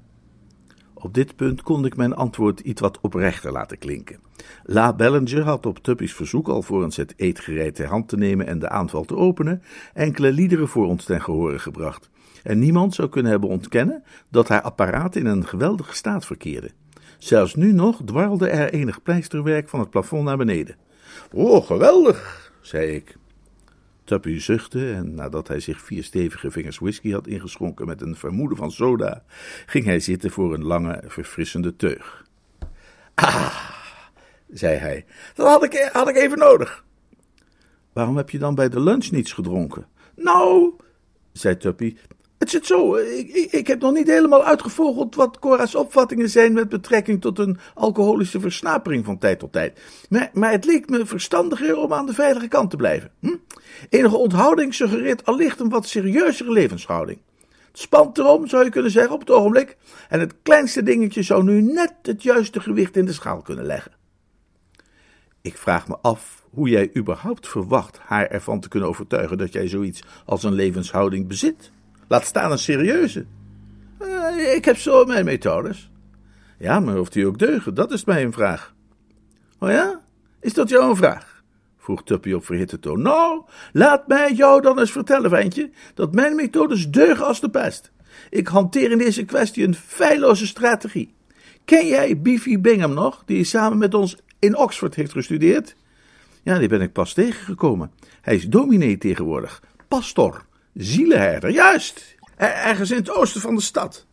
Op 1.06 1.14
dit 1.14 1.36
punt 1.36 1.62
kon 1.62 1.84
ik 1.84 1.96
mijn 1.96 2.14
antwoord 2.14 2.60
iets 2.60 2.80
wat 2.80 2.98
oprechter 3.00 3.52
laten 3.52 3.78
klinken. 3.78 4.18
La 4.64 4.92
Bellinger 4.92 5.42
had 5.42 5.66
op 5.66 5.78
Tuppy's 5.78 6.14
verzoek, 6.14 6.48
alvorens 6.48 6.96
het 6.96 7.14
eetgereid 7.16 7.74
ter 7.74 7.86
hand 7.86 8.08
te 8.08 8.16
nemen 8.16 8.46
en 8.46 8.58
de 8.58 8.68
aanval 8.68 9.04
te 9.04 9.16
openen, 9.16 9.62
enkele 9.94 10.32
liederen 10.32 10.68
voor 10.68 10.86
ons 10.86 11.04
ten 11.04 11.22
gehore 11.22 11.58
gebracht. 11.58 12.10
En 12.42 12.58
niemand 12.58 12.94
zou 12.94 13.08
kunnen 13.08 13.30
hebben 13.30 13.50
ontkennen 13.50 14.02
dat 14.30 14.48
haar 14.48 14.62
apparaat 14.62 15.16
in 15.16 15.26
een 15.26 15.46
geweldige 15.46 15.94
staat 15.94 16.26
verkeerde. 16.26 16.70
Zelfs 17.18 17.54
nu 17.54 17.72
nog 17.72 18.00
dwarrelde 18.04 18.48
er 18.48 18.72
enig 18.72 19.02
pleisterwerk 19.02 19.68
van 19.68 19.80
het 19.80 19.90
plafond 19.90 20.24
naar 20.24 20.36
beneden. 20.36 20.76
Oh, 21.32 21.66
geweldig, 21.66 22.52
zei 22.60 22.94
ik. 22.94 23.16
Tuppy 24.06 24.38
zuchtte 24.38 24.92
en 24.92 25.14
nadat 25.14 25.48
hij 25.48 25.60
zich 25.60 25.80
vier 25.80 26.04
stevige 26.04 26.50
vingers 26.50 26.78
whisky 26.78 27.12
had 27.12 27.26
ingeschonken 27.26 27.86
met 27.86 28.00
een 28.00 28.16
vermoeden 28.16 28.56
van 28.56 28.70
soda, 28.70 29.24
ging 29.66 29.84
hij 29.84 30.00
zitten 30.00 30.30
voor 30.30 30.54
een 30.54 30.64
lange, 30.64 31.02
verfrissende 31.06 31.76
teug. 31.76 32.24
Ah, 33.14 33.70
zei 34.48 34.76
hij, 34.76 35.04
dat 35.34 35.46
had 35.46 35.64
ik, 35.64 35.90
had 35.92 36.08
ik 36.08 36.16
even 36.16 36.38
nodig. 36.38 36.84
Waarom 37.92 38.16
heb 38.16 38.30
je 38.30 38.38
dan 38.38 38.54
bij 38.54 38.68
de 38.68 38.80
lunch 38.80 39.10
niets 39.10 39.32
gedronken? 39.32 39.86
Nou, 40.14 40.74
zei 41.32 41.56
Tuppy, 41.56 41.96
het 42.38 42.50
zit 42.50 42.66
zo, 42.66 42.94
ik, 42.94 43.28
ik, 43.28 43.52
ik, 43.52 43.66
heb 43.66 43.80
nog 43.80 43.92
niet 43.92 44.06
helemaal 44.06 44.44
uitgevogeld 44.44 45.14
wat 45.14 45.38
Cora's 45.38 45.74
opvattingen 45.74 46.30
zijn 46.30 46.52
met 46.52 46.68
betrekking 46.68 47.20
tot 47.20 47.38
een 47.38 47.58
alcoholische 47.74 48.40
versnapering 48.40 49.04
van 49.04 49.18
tijd 49.18 49.38
tot 49.38 49.52
tijd. 49.52 49.80
Maar, 50.08 50.30
maar 50.32 50.50
het 50.50 50.64
leek 50.64 50.88
me 50.88 51.06
verstandiger 51.06 51.76
om 51.76 51.92
aan 51.92 52.06
de 52.06 52.14
veilige 52.14 52.48
kant 52.48 52.70
te 52.70 52.76
blijven. 52.76 53.10
Hm? 53.20 53.36
Enige 53.88 54.16
onthouding 54.16 54.74
suggereert 54.74 55.24
allicht 55.24 55.60
een 55.60 55.68
wat 55.68 55.86
serieuzere 55.86 56.52
levenshouding. 56.52 57.18
Het 57.70 57.78
spant 57.78 58.18
erom, 58.18 58.46
zou 58.46 58.64
je 58.64 58.70
kunnen 58.70 58.90
zeggen, 58.90 59.12
op 59.12 59.20
het 59.20 59.30
ogenblik. 59.30 59.76
En 60.08 60.20
het 60.20 60.34
kleinste 60.42 60.82
dingetje 60.82 61.22
zou 61.22 61.44
nu 61.44 61.62
net 61.62 61.94
het 62.02 62.22
juiste 62.22 62.60
gewicht 62.60 62.96
in 62.96 63.04
de 63.04 63.12
schaal 63.12 63.42
kunnen 63.42 63.64
leggen. 63.64 63.92
Ik 65.40 65.56
vraag 65.58 65.88
me 65.88 65.96
af 66.02 66.44
hoe 66.50 66.68
jij 66.68 66.90
überhaupt 66.96 67.48
verwacht 67.48 67.98
haar 67.98 68.26
ervan 68.26 68.60
te 68.60 68.68
kunnen 68.68 68.88
overtuigen 68.88 69.38
dat 69.38 69.52
jij 69.52 69.68
zoiets 69.68 70.02
als 70.24 70.42
een 70.42 70.52
levenshouding 70.52 71.28
bezit. 71.28 71.70
Laat 72.08 72.24
staan 72.24 72.50
een 72.50 72.58
serieuze. 72.58 73.26
Uh, 74.02 74.54
ik 74.54 74.64
heb 74.64 74.76
zo 74.76 75.04
mijn 75.04 75.24
methodes. 75.24 75.90
Ja, 76.58 76.80
maar 76.80 76.98
of 76.98 77.08
die 77.08 77.26
ook 77.26 77.38
deugen, 77.38 77.74
dat 77.74 77.92
is 77.92 78.04
mij 78.04 78.24
een 78.24 78.32
vraag. 78.32 78.74
Oh 79.58 79.70
ja? 79.70 80.00
Is 80.40 80.54
dat 80.54 80.68
jou 80.68 80.90
een 80.90 80.96
vraag? 80.96 81.42
vroeg 81.78 82.04
Tuppy 82.04 82.32
op 82.32 82.44
verhitte 82.44 82.78
toon. 82.78 83.02
Nou, 83.02 83.42
laat 83.72 84.08
mij 84.08 84.32
jou 84.32 84.60
dan 84.62 84.78
eens 84.78 84.92
vertellen, 84.92 85.30
ventje, 85.30 85.70
dat 85.94 86.14
mijn 86.14 86.36
methodes 86.36 86.88
deugen 86.88 87.26
als 87.26 87.40
de 87.40 87.50
pest. 87.50 87.92
Ik 88.30 88.48
hanteer 88.48 88.90
in 88.90 88.98
deze 88.98 89.24
kwestie 89.24 89.64
een 89.64 89.74
feilloze 89.74 90.46
strategie. 90.46 91.14
Ken 91.64 91.86
jij 91.86 92.20
Beefy 92.20 92.60
Bingham 92.60 92.94
nog, 92.94 93.22
die 93.26 93.44
samen 93.44 93.78
met 93.78 93.94
ons 93.94 94.16
in 94.38 94.56
Oxford 94.56 94.94
heeft 94.94 95.12
gestudeerd? 95.12 95.76
Ja, 96.42 96.58
die 96.58 96.68
ben 96.68 96.80
ik 96.80 96.92
pas 96.92 97.12
tegengekomen. 97.12 97.90
Hij 98.20 98.34
is 98.34 98.48
dominee 98.48 98.98
tegenwoordig, 98.98 99.62
pastor, 99.88 100.45
zielenherder, 100.76 101.50
juist. 101.50 102.14
Ergens 102.36 102.90
in 102.90 102.96
het 102.96 103.10
oosten 103.10 103.40
van 103.40 103.54
de 103.54 103.60
stad. 103.60 104.06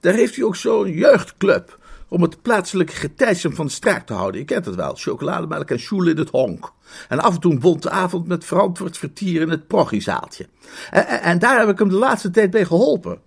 Daar 0.00 0.14
heeft 0.14 0.36
hij 0.36 0.44
ook 0.44 0.56
zo'n 0.56 0.92
jeugdclub 0.92 1.78
om 2.08 2.22
het 2.22 2.42
plaatselijke 2.42 2.92
getijsem 2.92 3.54
van 3.54 3.70
straat 3.70 4.06
te 4.06 4.12
houden. 4.12 4.40
Je 4.40 4.46
kent 4.46 4.64
het 4.64 4.74
wel, 4.74 4.94
chocolademelk 4.94 5.70
en 5.70 5.80
school 5.80 6.06
in 6.06 6.16
het 6.16 6.30
honk. 6.30 6.72
En 7.08 7.20
af 7.20 7.34
en 7.34 7.40
toe 7.40 7.52
een 7.52 7.58
bonte 7.58 7.90
avond 7.90 8.26
met 8.26 8.44
verantwoord 8.44 8.98
vertier 8.98 9.40
in 9.40 9.48
het 9.48 9.66
proggizaaltje. 9.66 10.48
En, 10.90 11.06
en, 11.06 11.38
daar 11.38 11.58
heb 11.58 11.68
ik 11.68 11.78
hem 11.78 11.88
de 11.88 11.94
laatste 11.94 12.30
tijd 12.30 12.50
bij 12.50 12.64
geholpen. 12.64 13.20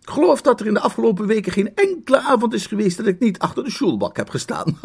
Geloof 0.00 0.42
dat 0.42 0.60
er 0.60 0.66
in 0.66 0.74
de 0.74 0.80
afgelopen 0.80 1.26
weken 1.26 1.52
geen 1.52 1.74
enkele 1.74 2.20
avond 2.20 2.54
is 2.54 2.66
geweest 2.66 2.96
dat 2.96 3.06
ik 3.06 3.18
niet 3.18 3.38
achter 3.38 3.64
de 3.64 3.70
schoolbak 3.70 4.16
heb 4.16 4.28
gestaan. 4.28 4.78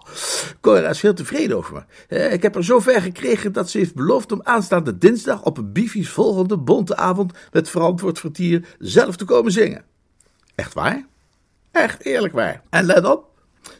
Cora 0.60 0.88
is 0.88 1.02
heel 1.02 1.14
tevreden 1.14 1.56
over 1.56 1.86
me. 2.08 2.16
Ik 2.30 2.42
heb 2.42 2.56
er 2.56 2.64
zover 2.64 3.02
gekregen 3.02 3.52
dat 3.52 3.70
ze 3.70 3.78
heeft 3.78 3.94
beloofd 3.94 4.32
om 4.32 4.40
aanstaande 4.42 4.98
dinsdag 4.98 5.42
op 5.42 5.58
een 5.58 5.72
bifies 5.72 6.08
volgende 6.08 6.56
bonte 6.56 6.96
avond 6.96 7.32
met 7.52 7.68
verantwoord 7.68 8.18
vertier 8.18 8.76
zelf 8.78 9.16
te 9.16 9.24
komen 9.24 9.52
zingen. 9.52 9.84
Echt 10.54 10.74
waar? 10.74 11.06
Echt 11.70 12.04
eerlijk 12.04 12.34
waar. 12.34 12.62
En 12.70 12.84
let 12.84 13.04
op, 13.04 13.36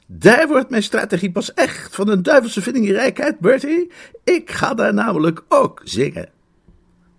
daar 0.07 0.49
wordt 0.49 0.71
mijn 0.71 0.83
strategie 0.83 1.33
pas 1.33 1.55
echt 1.55 1.95
van 1.95 2.09
een 2.09 2.23
duivelse 2.23 2.63
vindingrijkheid, 2.63 3.39
Bertie. 3.39 3.91
Ik 4.25 4.51
ga 4.51 4.75
daar 4.75 4.95
namelijk 4.95 5.45
ook 5.49 5.81
zingen. 5.85 6.29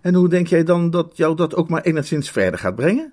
En 0.00 0.14
hoe 0.14 0.28
denk 0.28 0.46
jij 0.46 0.64
dan 0.64 0.90
dat 0.90 1.16
jou 1.16 1.36
dat 1.36 1.54
ook 1.54 1.68
maar 1.68 1.82
enigszins 1.82 2.30
verder 2.30 2.60
gaat 2.60 2.74
brengen? 2.74 3.12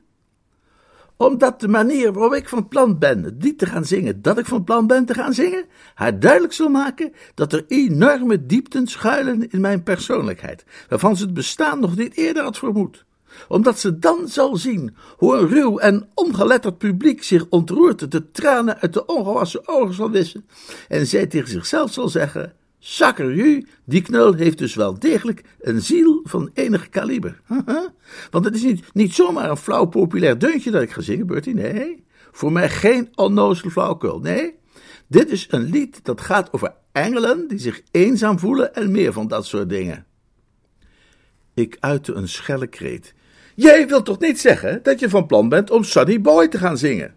Omdat 1.18 1.60
de 1.60 1.68
manier 1.68 2.14
waarop 2.14 2.34
ik 2.34 2.50
van 2.50 2.68
plan 2.68 3.00
ben 3.00 3.40
die 3.40 3.56
te 3.56 3.66
gaan 3.66 3.86
zingen, 3.86 4.22
dat 4.22 4.38
ik 4.38 4.46
van 4.46 4.64
plan 4.64 4.88
ben 4.88 5.06
te 5.06 5.14
gaan 5.14 5.34
zingen, 5.34 5.66
haar 5.94 6.20
duidelijk 6.20 6.54
zal 6.54 6.70
maken 6.70 7.14
dat 7.34 7.54
er 7.54 7.66
enorme 7.68 8.46
diepten 8.46 8.88
schuilen 8.88 9.52
in 9.52 9.62
mijn 9.62 9.84
persoonlijkheid, 9.84 10.66
waarvan 10.90 11.18
ze 11.18 11.24
het 11.24 11.34
bestaan 11.34 11.80
nog 11.80 11.96
niet 11.96 12.16
eerder 12.18 12.44
had 12.44 12.58
vermoed. 12.58 13.06
Omdat 13.48 13.80
ze 13.80 14.00
dan 14.00 14.28
zal 14.28 14.56
zien 14.56 14.96
hoe 15.18 15.36
een 15.36 15.48
ruw 15.48 15.78
en 15.78 16.10
ongeletterd 16.14 16.78
publiek 16.78 17.24
zich 17.24 17.46
ontroert 17.50 18.12
de 18.12 18.32
tranen 18.32 18.80
uit 18.80 18.94
de 18.94 19.06
ongewassen 19.06 19.68
ogen 19.68 19.94
zal 19.94 20.10
wissen 20.10 20.46
en 20.88 21.08
zij 21.08 21.28
tegen 21.28 21.50
zichzelf 21.50 21.94
zal 21.94 22.10
zeggen, 22.10 22.54
Sakkerju, 22.88 23.68
die 23.86 24.02
knul 24.02 24.34
heeft 24.34 24.58
dus 24.58 24.76
wel 24.76 25.00
degelijk 25.00 25.44
een 25.60 25.82
ziel 25.82 26.20
van 26.24 26.50
enig 26.54 26.90
kaliber. 26.90 27.42
Want 28.32 28.46
het 28.46 28.56
is 28.56 28.64
niet, 28.64 28.94
niet 28.94 29.14
zomaar 29.14 29.50
een 29.50 29.58
flauw 29.58 29.86
populair 29.86 30.38
deuntje 30.38 30.72
dat 30.72 30.82
ik 30.82 30.92
ga 30.92 31.02
zingen, 31.02 31.28
Bertie, 31.28 31.54
nee. 31.54 32.06
Voor 32.32 32.52
mij 32.52 32.70
geen 32.70 33.10
onnozel 33.16 33.70
flauwkul, 33.70 34.20
nee. 34.20 34.56
Dit 35.08 35.30
is 35.30 35.48
een 35.50 35.62
lied 35.62 36.06
dat 36.06 36.22
gaat 36.22 36.54
over 36.54 36.74
engelen 36.92 37.48
die 37.48 37.60
zich 37.60 37.82
eenzaam 37.92 38.40
voelen 38.40 38.76
en 38.76 38.92
meer 38.92 39.14
van 39.14 39.28
dat 39.28 39.46
soort 39.46 39.70
dingen. 39.70 40.06
Ik 41.54 41.78
uitte 41.80 42.14
een 42.14 42.30
schelle 42.30 42.68
kreet. 42.68 43.14
Jij 43.56 43.88
wilt 43.88 44.06
toch 44.06 44.20
niet 44.20 44.40
zeggen 44.40 44.84
dat 44.84 45.00
je 45.00 45.10
van 45.10 45.26
plan 45.26 45.50
bent 45.50 45.72
om 45.72 45.84
Sunny 45.84 46.22
Boy 46.22 46.48
te 46.48 46.58
gaan 46.58 46.78
zingen? 46.78 47.16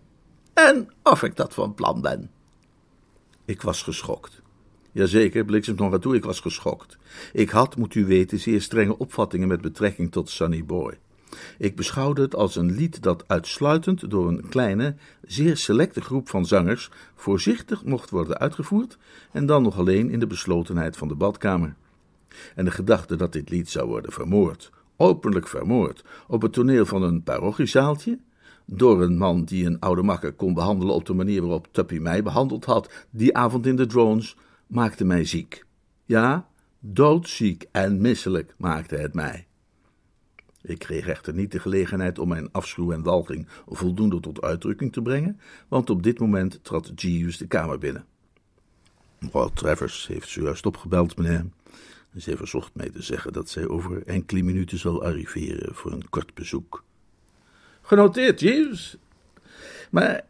En 0.54 0.88
of 1.02 1.22
ik 1.22 1.37
dat 1.37 1.54
van 1.54 1.75
plan 1.75 2.00
ben. 2.00 2.30
Ik 3.44 3.62
was 3.62 3.82
geschokt. 3.82 4.38
Jazeker, 4.92 5.45
bliksem 5.45 5.75
nog 5.76 5.92
aan 5.92 6.00
toe, 6.00 6.16
ik 6.16 6.25
was 6.25 6.40
geschokt. 6.40 6.99
Ik 7.33 7.50
had, 7.50 7.76
moet 7.76 7.95
u 7.95 8.07
weten, 8.07 8.38
zeer 8.38 8.62
strenge 8.62 8.99
opvattingen 8.99 9.49
met 9.49 9.61
betrekking 9.61 10.12
tot 10.12 10.30
Sunny 10.30 10.64
Boy. 10.64 10.99
Ik 11.59 11.76
beschouwde 11.76 12.23
het 12.23 12.35
als 12.35 12.57
een 12.57 12.73
lied 12.73 13.02
dat 13.02 13.25
uitsluitend 13.26 14.11
door 14.11 14.28
een 14.28 14.49
kleine, 14.49 14.95
zeer 15.26 15.57
selecte 15.57 16.00
groep 16.00 16.28
van 16.28 16.47
zangers 16.47 16.90
voorzichtig 17.14 17.85
mocht 17.85 18.11
worden 18.11 18.38
uitgevoerd 18.38 18.99
en 19.33 19.47
dan 19.47 19.62
nog 19.62 19.78
alleen 19.78 20.11
in 20.11 20.18
de 20.18 20.26
beslotenheid 20.26 20.97
van 20.97 21.09
de 21.09 21.14
badkamer. 21.14 21.75
En 22.54 22.64
de 22.64 22.71
gedachte 22.71 23.16
dat 23.16 23.33
dit 23.33 23.50
lied 23.50 23.71
zou 23.71 23.88
worden 23.88 24.12
vermoord, 24.12 24.71
openlijk 24.97 25.49
vermoord, 25.49 26.04
op 26.26 26.42
het 26.42 26.52
toneel 26.52 26.87
van 26.87 27.02
een 27.02 27.23
parochiezaaltje, 27.23 28.18
door 28.66 29.02
een 29.02 29.18
man 29.18 29.45
die 29.45 29.66
een 29.66 29.80
oude 29.80 30.02
makker 30.02 30.33
kon 30.33 30.54
behandelen 30.54 30.95
op 30.95 31.07
de 31.07 31.14
manier 31.14 31.40
waarop 31.40 31.68
Tuppy 31.71 31.99
mij 31.99 32.23
behandeld 32.23 32.64
had 32.64 33.07
die 33.11 33.37
avond 33.37 33.66
in 33.66 33.76
de 33.76 33.87
drones, 33.87 34.37
maakte 34.68 35.04
mij 35.04 35.25
ziek. 35.25 35.64
Ja, 36.04 36.48
doodziek 36.78 37.66
en 37.72 38.00
misselijk 38.00 38.54
maakte 38.58 38.96
het 38.96 39.14
mij. 39.14 39.46
Ik 40.62 40.78
kreeg 40.78 41.06
echter 41.06 41.34
niet 41.34 41.52
de 41.52 41.58
gelegenheid 41.58 42.18
om 42.18 42.28
mijn 42.28 42.52
afschuw 42.52 42.92
en 42.92 43.02
walging 43.02 43.48
voldoende 43.66 44.20
tot 44.20 44.42
uitdrukking 44.42 44.92
te 44.92 45.02
brengen, 45.02 45.40
want 45.68 45.90
op 45.90 46.02
dit 46.02 46.18
moment 46.18 46.58
trad 46.62 46.92
Jeeves 46.94 47.38
de 47.38 47.46
kamer 47.46 47.78
binnen. 47.78 48.04
Mevrouw 49.18 49.48
Travers 49.48 50.06
heeft 50.06 50.28
zojuist 50.28 50.66
opgebeld, 50.66 51.16
meneer. 51.16 51.46
Zij 52.14 52.37
verzocht 52.37 52.75
mij 52.75 52.90
te 52.90 53.02
zeggen 53.02 53.32
dat 53.32 53.48
zij 53.48 53.68
over 53.68 54.06
enkele 54.06 54.42
minuten 54.42 54.78
zal 54.78 55.04
arriveren 55.04 55.75
voor 55.75 55.92
een 55.92 56.08
kort 56.08 56.34
bezoek. 56.34 56.84
Genoteerd, 57.82 58.40
Jeeves. 58.40 58.96
Maar 59.90 60.25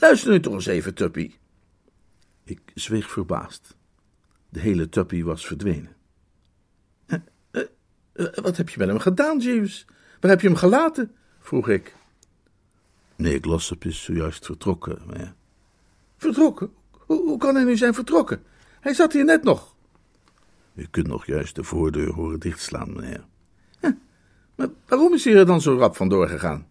luister 0.00 0.30
nu 0.30 0.40
toch 0.40 0.52
eens 0.52 0.66
even, 0.66 0.94
Tuppy. 0.94 1.30
Ik 2.44 2.60
zweeg 2.74 3.10
verbaasd. 3.10 3.76
De 4.48 4.60
hele 4.60 4.88
Tuppy 4.88 5.22
was 5.22 5.46
verdwenen. 5.46 5.96
Eh, 7.06 7.18
eh, 7.50 7.62
eh, 8.12 8.34
wat 8.34 8.56
heb 8.56 8.68
je 8.68 8.78
met 8.78 8.88
hem 8.88 8.98
gedaan, 8.98 9.38
Jeeves? 9.38 9.86
Waar 10.20 10.30
heb 10.30 10.40
je 10.40 10.46
hem 10.46 10.56
gelaten? 10.56 11.14
vroeg 11.40 11.68
ik. 11.68 11.96
Nee, 13.16 13.38
Glossop 13.40 13.84
is 13.84 14.02
zojuist 14.02 14.46
vertrokken. 14.46 14.98
Maar... 15.06 15.34
Vertrokken? 16.16 16.72
Hoe, 16.90 17.38
kan 17.38 17.54
hij 17.54 17.64
nu 17.64 17.76
zijn 17.76 17.94
vertrokken? 17.94 18.42
Hij 18.80 18.94
zat 18.94 19.12
hier 19.12 19.24
net 19.24 19.42
nog. 19.42 19.74
U 20.74 20.86
kunt 20.90 21.06
nog 21.06 21.26
juist 21.26 21.54
de 21.54 21.64
voordeur 21.64 22.12
horen 22.12 22.40
dichtslaan, 22.40 22.92
meneer. 22.92 23.24
maar 24.54 24.68
waarom 24.86 25.14
is 25.14 25.24
hij 25.24 25.34
er 25.34 25.46
dan 25.46 25.60
zo 25.60 25.78
rap 25.78 25.96
vandoor 25.96 26.28
gegaan? 26.28 26.66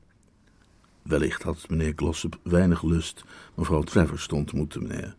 Wellicht 1.02 1.44
had 1.44 1.70
meneer 1.70 1.94
Glossop 1.96 2.40
weinig 2.44 2.84
lust 2.84 3.24
mevrouw 3.56 3.82
Travers 3.82 4.28
te 4.28 4.36
ontmoeten, 4.36 4.88
meneer. 4.88 5.16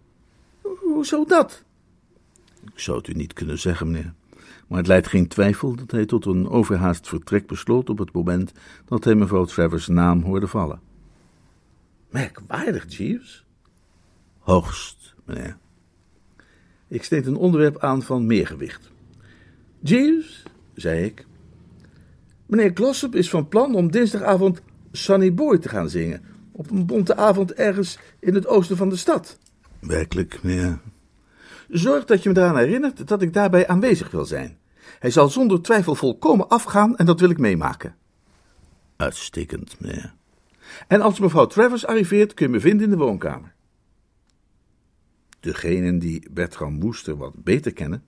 Hoezo 1.02 1.24
dat? 1.24 1.64
Ik 2.74 2.78
zou 2.78 2.96
het 2.98 3.08
u 3.08 3.12
niet 3.12 3.32
kunnen 3.32 3.58
zeggen, 3.58 3.90
meneer. 3.90 4.14
Maar 4.68 4.78
het 4.78 4.86
leidt 4.86 5.06
geen 5.06 5.28
twijfel 5.28 5.74
dat 5.74 5.90
hij 5.90 6.06
tot 6.06 6.26
een 6.26 6.48
overhaast 6.48 7.08
vertrek 7.08 7.46
besloot 7.46 7.90
op 7.90 7.98
het 7.98 8.12
moment 8.12 8.52
dat 8.84 9.04
hij 9.04 9.14
mevrouw 9.14 9.44
Travers 9.44 9.86
naam 9.86 10.22
hoorde 10.22 10.46
vallen. 10.46 10.80
Merkwaardig, 12.10 12.96
Jeeves. 12.96 13.44
Hoogst, 14.38 15.14
meneer. 15.24 15.56
Ik 16.88 17.04
sneed 17.04 17.26
een 17.26 17.36
onderwerp 17.36 17.78
aan 17.78 18.02
van 18.02 18.26
meer 18.26 18.46
gewicht. 18.46 18.90
Jeeves, 19.80 20.42
zei 20.74 21.04
ik. 21.04 21.26
Meneer 22.46 22.70
Glossop 22.74 23.14
is 23.14 23.30
van 23.30 23.48
plan 23.48 23.74
om 23.74 23.90
dinsdagavond 23.90 24.62
Sunny 24.92 25.34
Boy 25.34 25.58
te 25.58 25.68
gaan 25.68 25.88
zingen. 25.88 26.22
Op 26.52 26.70
een 26.70 26.86
bonte 26.86 27.16
avond 27.16 27.52
ergens 27.52 27.98
in 28.20 28.34
het 28.34 28.46
oosten 28.46 28.76
van 28.76 28.88
de 28.88 28.96
stad. 28.96 29.38
Werkelijk, 29.80 30.42
meneer. 30.42 30.80
Zorg 31.72 32.04
dat 32.04 32.22
je 32.22 32.28
me 32.28 32.36
eraan 32.36 32.56
herinnert 32.56 33.08
dat 33.08 33.22
ik 33.22 33.32
daarbij 33.32 33.68
aanwezig 33.68 34.10
wil 34.10 34.24
zijn. 34.24 34.58
Hij 34.98 35.10
zal 35.10 35.28
zonder 35.28 35.62
twijfel 35.62 35.94
volkomen 35.94 36.48
afgaan 36.48 36.96
en 36.96 37.06
dat 37.06 37.20
wil 37.20 37.30
ik 37.30 37.38
meemaken. 37.38 37.96
Uitstekend, 38.96 39.80
meneer. 39.80 40.14
En 40.88 41.00
als 41.00 41.20
mevrouw 41.20 41.46
Travers 41.46 41.86
arriveert, 41.86 42.34
kun 42.34 42.46
je 42.46 42.52
me 42.52 42.60
vinden 42.60 42.84
in 42.84 42.90
de 42.90 43.04
woonkamer. 43.04 43.54
Degenen 45.40 45.98
die 45.98 46.26
Bertram 46.30 46.80
Woester 46.80 47.16
wat 47.16 47.44
beter 47.44 47.72
kennen, 47.72 48.04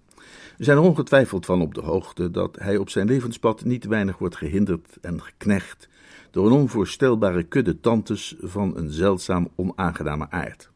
zijn 0.59 0.77
er 0.77 0.83
ongetwijfeld 0.83 1.47
van 1.47 1.61
op 1.61 1.75
de 1.75 1.83
hoogte 1.83 2.31
dat 2.31 2.57
hij 2.61 2.77
op 2.77 2.91
zijn 2.91 3.07
levenspad 3.07 3.65
niet 3.65 3.85
weinig 3.85 4.19
wordt 4.19 4.37
gehinderd 4.37 4.99
en 5.01 5.23
geknecht 5.23 5.89
door 6.31 6.47
een 6.47 6.53
onvoorstelbare 6.53 7.43
kudde 7.43 7.81
tantes 7.81 8.35
van 8.41 8.77
een 8.77 8.91
zeldzaam 8.91 9.49
onaangename 9.55 10.31
aard. 10.31 10.73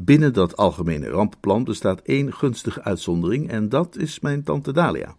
Binnen 0.00 0.32
dat 0.32 0.56
algemene 0.56 1.08
rampplan 1.08 1.64
bestaat 1.64 2.00
één 2.00 2.32
gunstige 2.32 2.82
uitzondering 2.82 3.50
en 3.50 3.68
dat 3.68 3.96
is 3.96 4.20
mijn 4.20 4.42
tante 4.42 4.72
Dalia. 4.72 5.16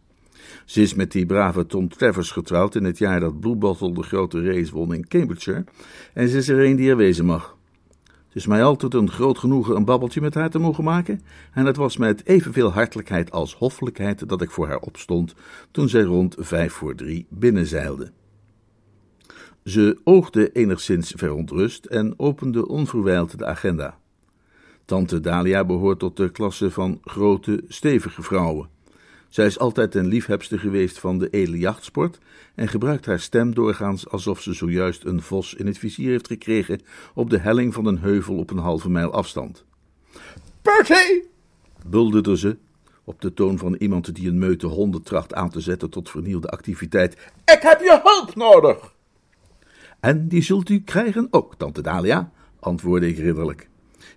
Ze 0.66 0.82
is 0.82 0.94
met 0.94 1.12
die 1.12 1.26
brave 1.26 1.66
Tom 1.66 1.90
Travers 1.90 2.32
getrouwd 2.32 2.76
in 2.76 2.84
het 2.84 2.98
jaar 2.98 3.20
dat 3.20 3.40
Blue 3.40 3.56
Bottle 3.56 3.94
de 3.94 4.04
grote 4.04 4.44
race 4.44 4.72
won 4.72 4.94
in 4.94 5.08
Cambridgeshire 5.08 5.66
en 6.14 6.30
ze 6.30 6.38
is 6.38 6.50
er 6.50 6.66
een 6.66 6.76
die 6.76 6.90
er 6.90 6.98
wezen 6.98 7.26
mag. 7.26 7.58
Het 8.04 8.36
is 8.36 8.48
mij 8.48 8.64
altijd 8.64 8.94
een 8.94 9.10
groot 9.10 9.38
genoegen 9.38 9.76
een 9.76 9.86
babbeltje 9.86 10.22
met 10.22 10.34
haar 10.34 10.50
te 10.50 10.60
mogen 10.60 10.84
maken, 10.84 11.22
en 11.54 11.66
het 11.66 11.76
was 11.76 11.98
met 11.98 12.26
evenveel 12.26 12.72
hartelijkheid 12.72 13.32
als 13.32 13.56
hoffelijkheid 13.56 14.30
dat 14.30 14.42
ik 14.42 14.52
voor 14.52 14.68
haar 14.68 14.80
opstond 14.80 15.34
toen 15.72 15.90
zij 15.90 16.04
rond 16.04 16.36
vijf 16.40 16.74
voor 16.74 16.96
drie 16.96 17.26
binnenzeilde. 17.30 18.12
Ze 19.64 20.00
oogde 20.04 20.52
enigszins 20.52 21.14
verontrust 21.16 21.86
en 21.86 22.14
opende 22.18 22.68
onverwijld 22.68 23.38
de 23.38 23.46
agenda. 23.46 23.98
Tante 24.90 25.20
Dalia 25.20 25.66
behoort 25.66 26.00
tot 26.00 26.18
de 26.18 26.30
klasse 26.30 26.72
van 26.72 27.00
grote, 27.04 27.64
stevige 27.68 28.22
vrouwen. 28.22 28.70
Zij 29.28 29.46
is 29.46 29.60
altijd 29.60 29.96
een 29.96 30.08
liefhebster 30.08 30.60
geweest 30.60 31.00
van 31.00 31.18
de 31.18 31.30
edele 31.30 31.58
jachtsport 31.58 32.20
en 32.56 32.68
gebruikt 32.68 33.06
haar 33.06 33.20
stem 33.20 33.54
doorgaans 33.54 34.10
alsof 34.10 34.42
ze 34.42 34.54
zojuist 34.54 35.06
een 35.06 35.22
vos 35.22 35.54
in 35.54 35.66
het 35.66 35.78
vizier 35.78 36.10
heeft 36.10 36.28
gekregen 36.28 36.82
op 37.14 37.30
de 37.30 37.38
helling 37.38 37.74
van 37.74 37.86
een 37.86 38.00
heuvel 38.00 38.36
op 38.36 38.50
een 38.50 38.58
halve 38.58 38.90
mijl 38.90 39.12
afstand. 39.12 39.66
Bertie! 40.62 41.30
bulderde 41.86 42.38
ze, 42.38 42.58
op 43.04 43.22
de 43.22 43.34
toon 43.34 43.58
van 43.58 43.76
iemand 43.76 44.16
die 44.16 44.28
een 44.28 44.40
meute 44.40 44.68
honden 44.68 45.04
tracht 45.04 45.34
aan 45.34 45.50
te 45.50 45.60
zetten 45.60 45.90
tot 45.90 46.10
vernielde 46.10 46.50
activiteit. 46.50 47.14
Ik 47.46 47.60
heb 47.62 47.80
je 47.80 48.00
hulp 48.04 48.36
nodig! 48.36 48.94
En 50.00 50.28
die 50.28 50.42
zult 50.42 50.70
u 50.70 50.82
krijgen 50.82 51.28
ook, 51.32 51.56
tante 51.56 51.82
Dalia, 51.82 52.32
antwoordde 52.60 53.08
ik 53.08 53.18
ridderlijk. 53.18 53.70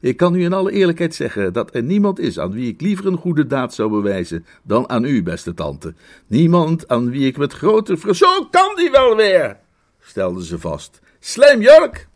Ik 0.03 0.17
kan 0.17 0.35
u 0.35 0.45
in 0.45 0.53
alle 0.53 0.73
eerlijkheid 0.73 1.15
zeggen 1.15 1.53
dat 1.53 1.75
er 1.75 1.83
niemand 1.83 2.19
is 2.19 2.39
aan 2.39 2.53
wie 2.53 2.73
ik 2.73 2.81
liever 2.81 3.07
een 3.07 3.17
goede 3.17 3.47
daad 3.47 3.75
zou 3.75 3.91
bewijzen 3.91 4.47
dan 4.63 4.89
aan 4.89 5.05
u, 5.05 5.23
beste 5.23 5.55
tante. 5.55 5.95
Niemand 6.27 6.89
aan 6.89 7.11
wie 7.11 7.27
ik 7.27 7.37
met 7.37 7.53
groter 7.53 7.99
ver... 7.99 8.17
Zo 8.17 8.45
kan 8.51 8.77
die 8.77 8.91
wel 8.91 9.17
weer, 9.17 9.59
stelde 10.01 10.45
ze 10.45 10.59
vast. 10.59 11.01
Slijmjurk, 11.19 12.09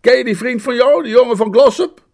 ken 0.00 0.16
je 0.16 0.24
die 0.24 0.36
vriend 0.36 0.62
van 0.62 0.74
jou, 0.74 1.02
die 1.02 1.12
jongen 1.12 1.36
van 1.36 1.52
Glossop? 1.52 2.06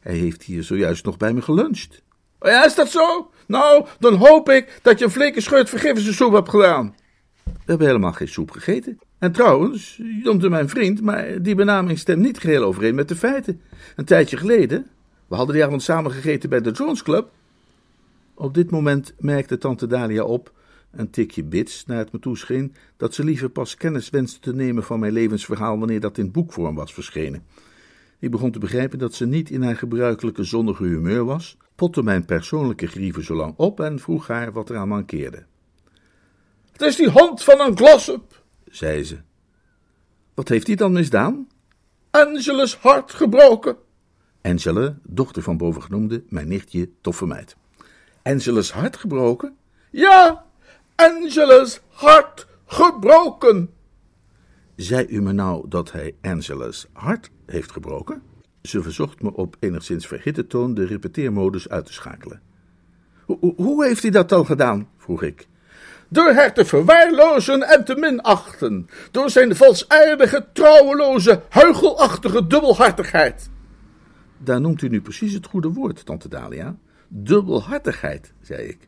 Hij 0.00 0.14
heeft 0.14 0.42
hier 0.42 0.62
zojuist 0.62 1.04
nog 1.04 1.16
bij 1.16 1.32
me 1.32 1.42
geluncht. 1.42 2.02
Oh 2.38 2.50
ja, 2.50 2.64
is 2.64 2.74
dat 2.74 2.88
zo? 2.90 3.30
Nou, 3.46 3.86
dan 3.98 4.14
hoop 4.14 4.48
ik 4.48 4.78
dat 4.82 4.98
je 4.98 5.04
een 5.04 5.10
flinke 5.10 5.40
scheut 5.40 5.68
vergifnissoep 5.68 6.32
hebt 6.32 6.48
gedaan. 6.48 6.94
We 7.44 7.52
hebben 7.64 7.86
helemaal 7.86 8.12
geen 8.12 8.28
soep 8.28 8.50
gegeten. 8.50 8.98
En 9.18 9.32
trouwens, 9.32 9.96
je 9.96 10.20
noemt 10.22 10.42
hem 10.42 10.50
mijn 10.50 10.68
vriend, 10.68 11.02
maar 11.02 11.42
die 11.42 11.54
benaming 11.54 11.98
stemt 11.98 12.22
niet 12.22 12.38
geheel 12.38 12.62
overeen 12.62 12.94
met 12.94 13.08
de 13.08 13.16
feiten. 13.16 13.60
Een 13.96 14.04
tijdje 14.04 14.36
geleden, 14.36 14.86
we 15.26 15.34
hadden 15.34 15.54
die 15.54 15.64
avond 15.64 15.82
samen 15.82 16.10
gegeten 16.10 16.48
bij 16.48 16.60
de 16.60 16.70
Jones 16.70 17.02
Club. 17.02 17.30
Op 18.34 18.54
dit 18.54 18.70
moment 18.70 19.14
merkte 19.18 19.58
tante 19.58 19.86
Dalia 19.86 20.24
op, 20.24 20.52
een 20.90 21.10
tikje 21.10 21.44
bits 21.44 21.86
naar 21.86 21.98
het 21.98 22.12
me 22.12 22.18
toescheen, 22.18 22.74
dat 22.96 23.14
ze 23.14 23.24
liever 23.24 23.48
pas 23.48 23.74
kennis 23.74 24.10
wenste 24.10 24.40
te 24.40 24.54
nemen 24.54 24.82
van 24.82 25.00
mijn 25.00 25.12
levensverhaal 25.12 25.78
wanneer 25.78 26.00
dat 26.00 26.18
in 26.18 26.30
boekvorm 26.30 26.74
was 26.74 26.94
verschenen. 26.94 27.44
Ik 28.18 28.30
begon 28.30 28.50
te 28.50 28.58
begrijpen 28.58 28.98
dat 28.98 29.14
ze 29.14 29.26
niet 29.26 29.50
in 29.50 29.62
haar 29.62 29.76
gebruikelijke 29.76 30.44
zonnige 30.44 30.84
humeur 30.84 31.24
was, 31.24 31.56
potte 31.74 32.02
mijn 32.02 32.24
persoonlijke 32.24 32.86
grieven 32.86 33.24
zo 33.24 33.34
lang 33.34 33.54
op 33.56 33.80
en 33.80 33.98
vroeg 33.98 34.26
haar 34.26 34.52
wat 34.52 34.70
eraan 34.70 34.88
mankeerde. 34.88 35.44
Het 36.72 36.82
is 36.82 36.96
die 36.96 37.10
hond 37.10 37.44
van 37.44 37.60
een 37.60 37.76
glossop, 37.76 38.27
zei 38.78 39.04
ze. 39.04 39.18
Wat 40.34 40.48
heeft 40.48 40.66
hij 40.66 40.76
dan 40.76 40.92
misdaan? 40.92 41.48
Angelus 42.10 42.76
hart 42.76 43.12
gebroken. 43.12 43.76
Angela, 44.42 44.98
dochter 45.02 45.42
van 45.42 45.56
bovengenoemde, 45.56 46.22
mijn 46.28 46.48
nichtje, 46.48 46.90
toffe 47.00 47.26
meid. 47.26 47.56
Angelus 48.22 48.72
hart 48.72 48.96
gebroken? 48.96 49.56
Ja, 49.90 50.44
Angelus 50.94 51.80
hart 51.88 52.46
gebroken. 52.66 53.70
Zei 54.76 55.06
u 55.08 55.22
me 55.22 55.32
nou 55.32 55.68
dat 55.68 55.92
hij 55.92 56.14
Angelus 56.22 56.86
hart 56.92 57.30
heeft 57.46 57.72
gebroken? 57.72 58.22
Ze 58.62 58.82
verzocht 58.82 59.22
me 59.22 59.34
op 59.34 59.56
enigszins 59.60 60.06
verhitte 60.06 60.46
toon 60.46 60.74
de 60.74 60.84
repeteermodus 60.84 61.68
uit 61.68 61.86
te 61.86 61.92
schakelen. 61.92 62.42
Hoe, 63.24 63.54
hoe 63.56 63.84
heeft 63.84 64.02
hij 64.02 64.10
dat 64.10 64.28
dan 64.28 64.46
gedaan? 64.46 64.88
vroeg 64.96 65.22
ik 65.22 65.48
door 66.08 66.32
haar 66.32 66.54
te 66.54 66.64
verwaarlozen 66.64 67.62
en 67.62 67.84
te 67.84 67.96
minachten, 67.96 68.88
door 69.10 69.30
zijn 69.30 69.56
valsaardige, 69.56 70.46
trouweloze, 70.52 71.42
huichelachtige 71.48 72.46
dubbelhartigheid. 72.46 73.50
Daar 74.38 74.60
noemt 74.60 74.82
u 74.82 74.88
nu 74.88 75.00
precies 75.00 75.32
het 75.32 75.46
goede 75.46 75.68
woord, 75.68 76.06
tante 76.06 76.28
Dalia. 76.28 76.76
Dubbelhartigheid, 77.08 78.32
zei 78.42 78.62
ik. 78.62 78.78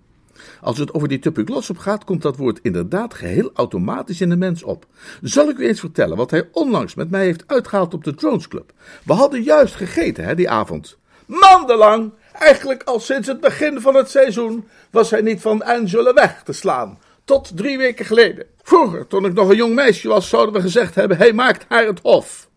Als 0.61 0.79
het 0.79 0.95
over 0.95 1.09
die 1.09 1.19
tuberculose 1.19 1.75
gaat, 1.75 2.05
komt 2.05 2.23
dat 2.23 2.37
woord 2.37 2.59
inderdaad 2.63 3.15
geheel 3.15 3.51
automatisch 3.55 4.21
in 4.21 4.29
de 4.29 4.37
mens 4.37 4.63
op. 4.63 4.87
Zal 5.23 5.49
ik 5.49 5.59
u 5.59 5.67
eens 5.67 5.81
vertellen 5.81 6.17
wat 6.17 6.31
hij 6.31 6.49
onlangs 6.53 6.95
met 6.95 7.11
mij 7.11 7.25
heeft 7.25 7.45
uitgehaald 7.47 7.95
op 7.95 8.05
de 8.05 8.15
Drones 8.15 8.49
Club? 8.49 8.73
We 9.05 9.13
hadden 9.13 9.43
juist 9.43 9.75
gegeten, 9.75 10.25
hè, 10.25 10.35
die 10.35 10.51
avond. 10.51 10.99
Maandenlang, 11.27 12.13
eigenlijk 12.33 12.83
al 12.83 13.01
sinds 13.01 13.29
het 13.29 13.41
begin 13.41 13.81
van 13.81 13.95
het 13.95 14.11
seizoen, 14.11 14.69
was 14.91 15.11
hij 15.11 15.21
niet 15.21 15.41
van 15.41 15.63
Angela 15.63 16.13
weg 16.13 16.43
te 16.43 16.53
slaan. 16.53 16.99
Tot 17.31 17.57
drie 17.57 17.79
weken 17.79 18.05
geleden. 18.05 18.47
Vroeger, 18.63 19.07
toen 19.07 19.25
ik 19.25 19.33
nog 19.33 19.49
een 19.49 19.57
jong 19.57 19.75
meisje 19.75 20.09
was, 20.09 20.29
zouden 20.29 20.55
we 20.55 20.61
gezegd 20.61 20.95
hebben: 20.95 21.17
hij 21.17 21.33
maakt 21.33 21.65
haar 21.69 21.87
het 21.87 22.01
hof. 22.03 22.51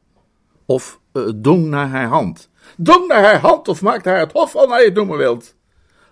Of 0.66 1.00
uh, 1.14 1.30
dong 1.36 1.66
naar 1.66 1.88
haar 1.88 2.08
hand. 2.08 2.50
Dong 2.78 3.08
naar 3.08 3.24
haar 3.24 3.40
hand 3.40 3.68
of 3.68 3.82
maakt 3.82 4.06
haar 4.06 4.20
het 4.20 4.32
hof, 4.32 4.56
al 4.56 4.68
naar 4.68 4.80
je 4.80 4.86
het 4.86 4.94
noemen 4.94 5.18
wilt. 5.18 5.56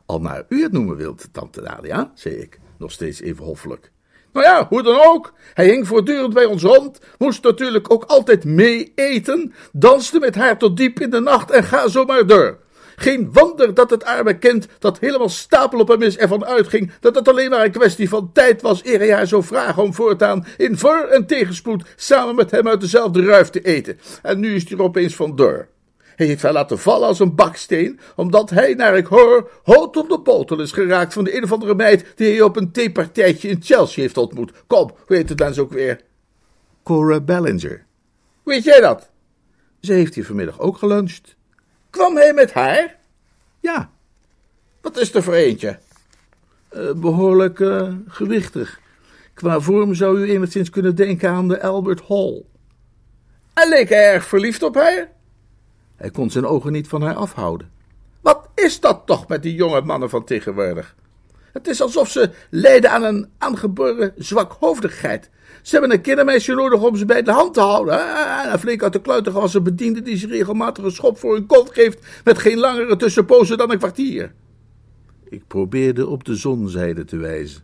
Al 0.06 0.20
naar 0.20 0.46
u 0.50 0.64
het 0.64 0.72
noemen 0.72 0.96
wilt, 0.96 1.28
tante 1.32 1.62
Dalia, 1.62 2.12
zei 2.16 2.36
ik, 2.36 2.60
nog 2.78 2.92
steeds 2.92 3.22
even 3.22 3.46
hoffelijk. 3.46 3.92
Nou 4.34 4.46
ja, 4.46 4.68
hoe 4.68 4.84
dan 4.84 5.02
ook. 5.04 5.34
Hij 5.54 5.66
hing 5.66 5.88
voortdurend 5.88 6.34
bij 6.34 6.46
ons 6.46 6.64
rond, 6.64 7.00
moest 7.18 7.44
natuurlijk 7.44 7.94
ook 7.94 8.04
altijd 8.04 8.44
mee 8.44 8.92
eten, 8.96 9.54
danste 9.72 10.20
met 10.20 10.36
haar 10.36 10.58
tot 10.58 10.78
diep 10.78 11.00
in 11.00 11.10
de 11.10 11.20
nacht 11.20 11.52
en 11.52 11.64
ga 11.64 11.88
zo 11.88 12.06
maar 12.06 12.28
door. 12.28 12.60
Geen 13.02 13.30
wonder 13.34 13.74
dat 13.74 13.90
het 13.90 14.04
arme 14.04 14.38
kind, 14.38 14.68
dat 14.80 15.00
helemaal 15.00 15.30
stapel 15.30 15.80
op 15.80 15.88
hem 15.88 16.02
is, 16.02 16.18
ervan 16.18 16.46
uitging 16.46 16.92
dat 17.00 17.16
het 17.16 17.28
alleen 17.28 17.50
maar 17.50 17.66
een 17.66 17.72
kwestie 17.72 18.10
van 18.10 18.30
tijd 18.34 18.62
was 18.62 18.86
eer 18.86 19.00
hij 19.00 19.14
haar 19.14 19.28
zou 19.28 19.44
vragen 19.44 19.84
om 19.84 19.94
voortaan 19.94 20.46
in 20.58 20.78
voor- 20.78 21.08
en 21.12 21.26
tegenspoed 21.26 21.84
samen 21.96 22.36
met 22.36 22.52
hem 22.52 22.68
uit 22.68 22.82
dezelfde 22.82 23.24
ruif 23.24 23.50
te 23.50 23.62
eten. 23.62 24.00
En 24.22 24.40
nu 24.40 24.56
is 24.56 24.70
hij 24.70 24.78
er 24.78 24.84
opeens 24.84 25.16
van 25.16 25.36
door. 25.36 25.68
Hij 26.16 26.26
heeft 26.26 26.42
haar 26.42 26.54
laten 26.54 26.80
vallen 26.80 27.08
als 27.08 27.20
een 27.20 27.36
baksteen, 27.36 28.00
omdat 28.16 28.50
hij, 28.50 28.74
naar 28.74 28.98
ik 28.98 29.06
hoor, 29.06 29.50
hout 29.64 29.98
op 29.98 30.10
de 30.10 30.20
botel 30.20 30.60
is 30.60 30.72
geraakt 30.72 31.14
van 31.14 31.24
de 31.24 31.36
een 31.36 31.44
of 31.44 31.52
andere 31.52 31.76
meid 31.76 32.06
die 32.16 32.32
hij 32.32 32.42
op 32.42 32.56
een 32.56 32.72
theepartijtje 32.72 33.48
in 33.48 33.62
Chelsea 33.62 34.04
heeft 34.04 34.18
ontmoet. 34.18 34.52
Kom, 34.68 34.92
hoe 35.06 35.16
heet 35.16 35.30
het 35.30 35.38
dan 35.38 35.54
zo 35.54 35.62
ook 35.62 35.72
weer? 35.72 36.02
Cora 36.84 37.20
Ballinger. 37.20 37.86
Weet 38.44 38.64
jij 38.64 38.80
dat? 38.80 39.10
Ze 39.80 39.94
heeft 39.94 40.16
hier 40.16 40.26
vanmiddag 40.26 40.60
ook 40.60 40.78
geluncht. 40.78 41.40
Kwam 41.92 42.16
hij 42.16 42.34
met 42.34 42.54
haar? 42.54 42.96
Ja. 43.60 43.92
Wat 44.82 44.98
is 44.98 45.14
er 45.14 45.24
voor 45.24 45.34
eentje? 45.34 45.80
Uh, 46.74 46.92
behoorlijk 46.94 47.60
uh, 47.60 47.94
gewichtig. 48.08 48.80
Qua 49.34 49.60
vorm 49.60 49.96
zou 49.96 50.20
u 50.20 50.32
enigszins 50.32 50.70
kunnen 50.70 50.96
denken 50.96 51.30
aan 51.30 51.48
de 51.48 51.62
Albert 51.62 52.02
Hall. 52.08 52.44
En 53.54 53.70
leek 53.70 53.90
hij 53.90 54.14
erg 54.14 54.26
verliefd 54.26 54.64
op 54.64 54.76
haar? 54.76 55.10
Hij 55.96 56.10
kon 56.10 56.30
zijn 56.30 56.46
ogen 56.46 56.72
niet 56.72 56.88
van 56.88 57.02
haar 57.02 57.16
afhouden. 57.16 57.72
Wat 58.22 58.50
is 58.56 58.80
dat 58.80 59.02
toch 59.06 59.28
met 59.28 59.44
die 59.44 59.56
jonge 59.56 59.82
mannen 59.82 60.10
van 60.10 60.24
tegenwoordig? 60.24 60.96
Het 61.54 61.68
is 61.68 61.82
alsof 61.82 62.10
ze 62.10 62.30
lijden 62.50 62.92
aan 62.92 63.04
een 63.04 63.30
aangeboren 63.38 64.14
zwakhoofdigheid. 64.18 65.30
Ze 65.62 65.72
hebben 65.72 65.92
een 65.92 66.02
kindermeisje 66.02 66.54
nodig 66.54 66.84
om 66.84 66.96
ze 66.96 67.06
bij 67.06 67.24
de 67.24 67.32
hand 67.32 67.54
te 67.54 67.60
houden. 67.60 68.00
En 68.52 68.60
flink 68.60 68.84
uit 68.84 68.94
de 68.94 69.02
kluiten 69.02 69.34
als 69.34 69.54
een 69.54 69.64
bediende 69.64 70.02
die 70.02 70.18
ze 70.18 70.28
regelmatig 70.28 70.84
een 70.84 70.92
schop 70.92 71.18
voor 71.18 71.34
hun 71.34 71.46
kont 71.46 71.70
geeft 71.74 72.22
met 72.24 72.38
geen 72.38 72.58
langere 72.58 72.96
tussenpozen 72.96 73.58
dan 73.58 73.72
een 73.72 73.78
kwartier. 73.78 74.34
Ik 75.30 75.48
probeerde 75.48 76.08
op 76.08 76.24
de 76.24 76.36
zonzijde 76.36 77.06
te 77.06 77.18
wijzen. 77.18 77.64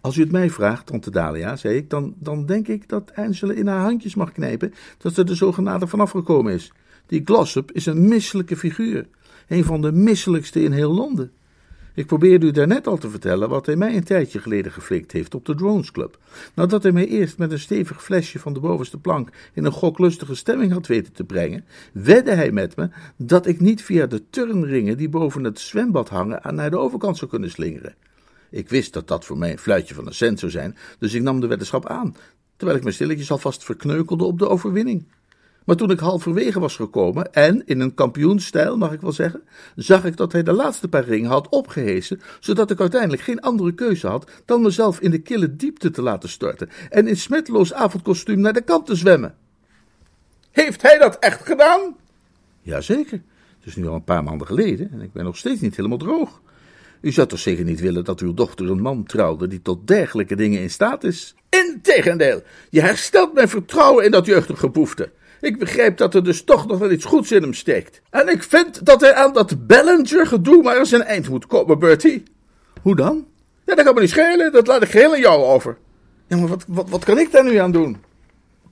Als 0.00 0.16
u 0.16 0.20
het 0.20 0.32
mij 0.32 0.50
vraagt, 0.50 0.86
tante 0.86 1.10
Dalia, 1.10 1.56
zei 1.56 1.76
ik, 1.76 1.90
dan, 1.90 2.14
dan 2.18 2.46
denk 2.46 2.68
ik 2.68 2.88
dat 2.88 3.12
Angela 3.14 3.52
in 3.52 3.66
haar 3.66 3.82
handjes 3.82 4.14
mag 4.14 4.32
knijpen 4.32 4.74
dat 4.98 5.14
ze 5.14 5.24
er 5.24 5.36
zogenaamd 5.36 5.88
vanaf 5.88 6.10
gekomen 6.10 6.52
is. 6.52 6.72
Die 7.06 7.22
Glossop 7.24 7.72
is 7.72 7.86
een 7.86 8.08
misselijke 8.08 8.56
figuur. 8.56 9.06
Een 9.48 9.64
van 9.64 9.80
de 9.80 9.92
misselijkste 9.92 10.62
in 10.62 10.72
heel 10.72 10.94
Londen. 10.94 11.32
Ik 11.98 12.06
probeerde 12.06 12.46
u 12.46 12.50
daarnet 12.50 12.86
al 12.86 12.96
te 12.96 13.10
vertellen 13.10 13.48
wat 13.48 13.66
hij 13.66 13.76
mij 13.76 13.96
een 13.96 14.04
tijdje 14.04 14.38
geleden 14.38 14.72
geflikt 14.72 15.12
heeft 15.12 15.34
op 15.34 15.44
de 15.44 15.54
Drones 15.54 15.90
Club. 15.90 16.18
Nadat 16.54 16.82
hij 16.82 16.92
mij 16.92 17.06
eerst 17.06 17.38
met 17.38 17.52
een 17.52 17.58
stevig 17.58 18.04
flesje 18.04 18.38
van 18.38 18.52
de 18.52 18.60
bovenste 18.60 18.98
plank 18.98 19.30
in 19.54 19.64
een 19.64 19.72
goklustige 19.72 20.34
stemming 20.34 20.72
had 20.72 20.86
weten 20.86 21.12
te 21.12 21.24
brengen, 21.24 21.64
wedde 21.92 22.34
hij 22.34 22.52
met 22.52 22.76
me 22.76 22.88
dat 23.16 23.46
ik 23.46 23.60
niet 23.60 23.82
via 23.82 24.06
de 24.06 24.22
turnringen 24.30 24.96
die 24.96 25.08
boven 25.08 25.44
het 25.44 25.60
zwembad 25.60 26.08
hangen 26.08 26.54
naar 26.54 26.70
de 26.70 26.78
overkant 26.78 27.16
zou 27.16 27.30
kunnen 27.30 27.50
slingeren. 27.50 27.94
Ik 28.50 28.68
wist 28.68 28.92
dat 28.92 29.08
dat 29.08 29.24
voor 29.24 29.38
mij 29.38 29.50
een 29.50 29.58
fluitje 29.58 29.94
van 29.94 30.06
een 30.06 30.14
cent 30.14 30.38
zou 30.38 30.52
zijn, 30.52 30.76
dus 30.98 31.14
ik 31.14 31.22
nam 31.22 31.40
de 31.40 31.46
weddenschap 31.46 31.86
aan, 31.86 32.16
terwijl 32.56 32.78
ik 32.78 32.84
me 32.84 32.90
stilletjes 32.90 33.30
alvast 33.30 33.64
verkneukelde 33.64 34.24
op 34.24 34.38
de 34.38 34.48
overwinning. 34.48 35.06
Maar 35.68 35.76
toen 35.76 35.90
ik 35.90 35.98
halverwege 35.98 36.60
was 36.60 36.76
gekomen, 36.76 37.32
en 37.32 37.62
in 37.66 37.80
een 37.80 37.94
kampioenstijl 37.94 38.76
mag 38.76 38.92
ik 38.92 39.00
wel 39.00 39.12
zeggen, 39.12 39.42
zag 39.76 40.04
ik 40.04 40.16
dat 40.16 40.32
hij 40.32 40.42
de 40.42 40.52
laatste 40.52 40.88
paar 40.88 41.04
ringen 41.04 41.30
had 41.30 41.48
opgehezen, 41.48 42.20
zodat 42.40 42.70
ik 42.70 42.80
uiteindelijk 42.80 43.22
geen 43.22 43.40
andere 43.40 43.72
keuze 43.72 44.06
had 44.06 44.30
dan 44.44 44.62
mezelf 44.62 45.00
in 45.00 45.10
de 45.10 45.18
kille 45.18 45.56
diepte 45.56 45.90
te 45.90 46.02
laten 46.02 46.28
storten 46.28 46.68
en 46.90 47.06
in 47.06 47.16
smetloos 47.16 47.72
avondkostuum 47.72 48.40
naar 48.40 48.52
de 48.52 48.60
kant 48.60 48.86
te 48.86 48.94
zwemmen. 48.94 49.34
Heeft 50.50 50.82
hij 50.82 50.98
dat 50.98 51.18
echt 51.18 51.46
gedaan? 51.46 51.96
Jazeker. 52.62 53.22
Het 53.58 53.66
is 53.66 53.76
nu 53.76 53.86
al 53.86 53.94
een 53.94 54.04
paar 54.04 54.24
maanden 54.24 54.46
geleden 54.46 54.90
en 54.92 55.00
ik 55.00 55.12
ben 55.12 55.24
nog 55.24 55.36
steeds 55.36 55.60
niet 55.60 55.76
helemaal 55.76 55.98
droog. 55.98 56.40
U 57.00 57.12
zou 57.12 57.26
toch 57.28 57.38
zeker 57.38 57.64
niet 57.64 57.80
willen 57.80 58.04
dat 58.04 58.20
uw 58.20 58.34
dochter 58.34 58.70
een 58.70 58.82
man 58.82 59.04
trouwde 59.04 59.46
die 59.46 59.62
tot 59.62 59.86
dergelijke 59.86 60.36
dingen 60.36 60.60
in 60.60 60.70
staat 60.70 61.04
is? 61.04 61.34
Integendeel, 61.48 62.42
je 62.70 62.80
herstelt 62.80 63.34
mijn 63.34 63.48
vertrouwen 63.48 64.04
in 64.04 64.10
dat 64.10 64.26
jeugdige 64.26 64.68
boefte. 64.68 65.16
Ik 65.40 65.58
begrijp 65.58 65.96
dat 65.96 66.14
er 66.14 66.24
dus 66.24 66.42
toch 66.42 66.66
nog 66.66 66.78
wel 66.78 66.90
iets 66.90 67.04
goeds 67.04 67.32
in 67.32 67.42
hem 67.42 67.54
steekt. 67.54 68.00
En 68.10 68.28
ik 68.28 68.42
vind 68.42 68.84
dat 68.86 69.00
hij 69.00 69.14
aan 69.14 69.32
dat 69.32 69.66
Ballinger-gedoe 69.66 70.62
maar 70.62 70.76
eens 70.76 70.92
een 70.92 71.02
eind 71.02 71.28
moet 71.28 71.46
komen, 71.46 71.78
Bertie. 71.78 72.22
Hoe 72.82 72.96
dan? 72.96 73.26
Ja, 73.64 73.74
dat 73.74 73.84
kan 73.84 73.94
me 73.94 74.00
niet 74.00 74.10
schelen, 74.10 74.52
dat 74.52 74.66
laat 74.66 74.82
ik 74.82 74.90
geheel 74.90 75.12
aan 75.12 75.20
jou 75.20 75.42
over. 75.42 75.76
Ja, 76.26 76.36
maar 76.36 76.48
wat, 76.48 76.64
wat, 76.68 76.88
wat 76.88 77.04
kan 77.04 77.18
ik 77.18 77.32
daar 77.32 77.44
nu 77.44 77.56
aan 77.56 77.72
doen? 77.72 77.96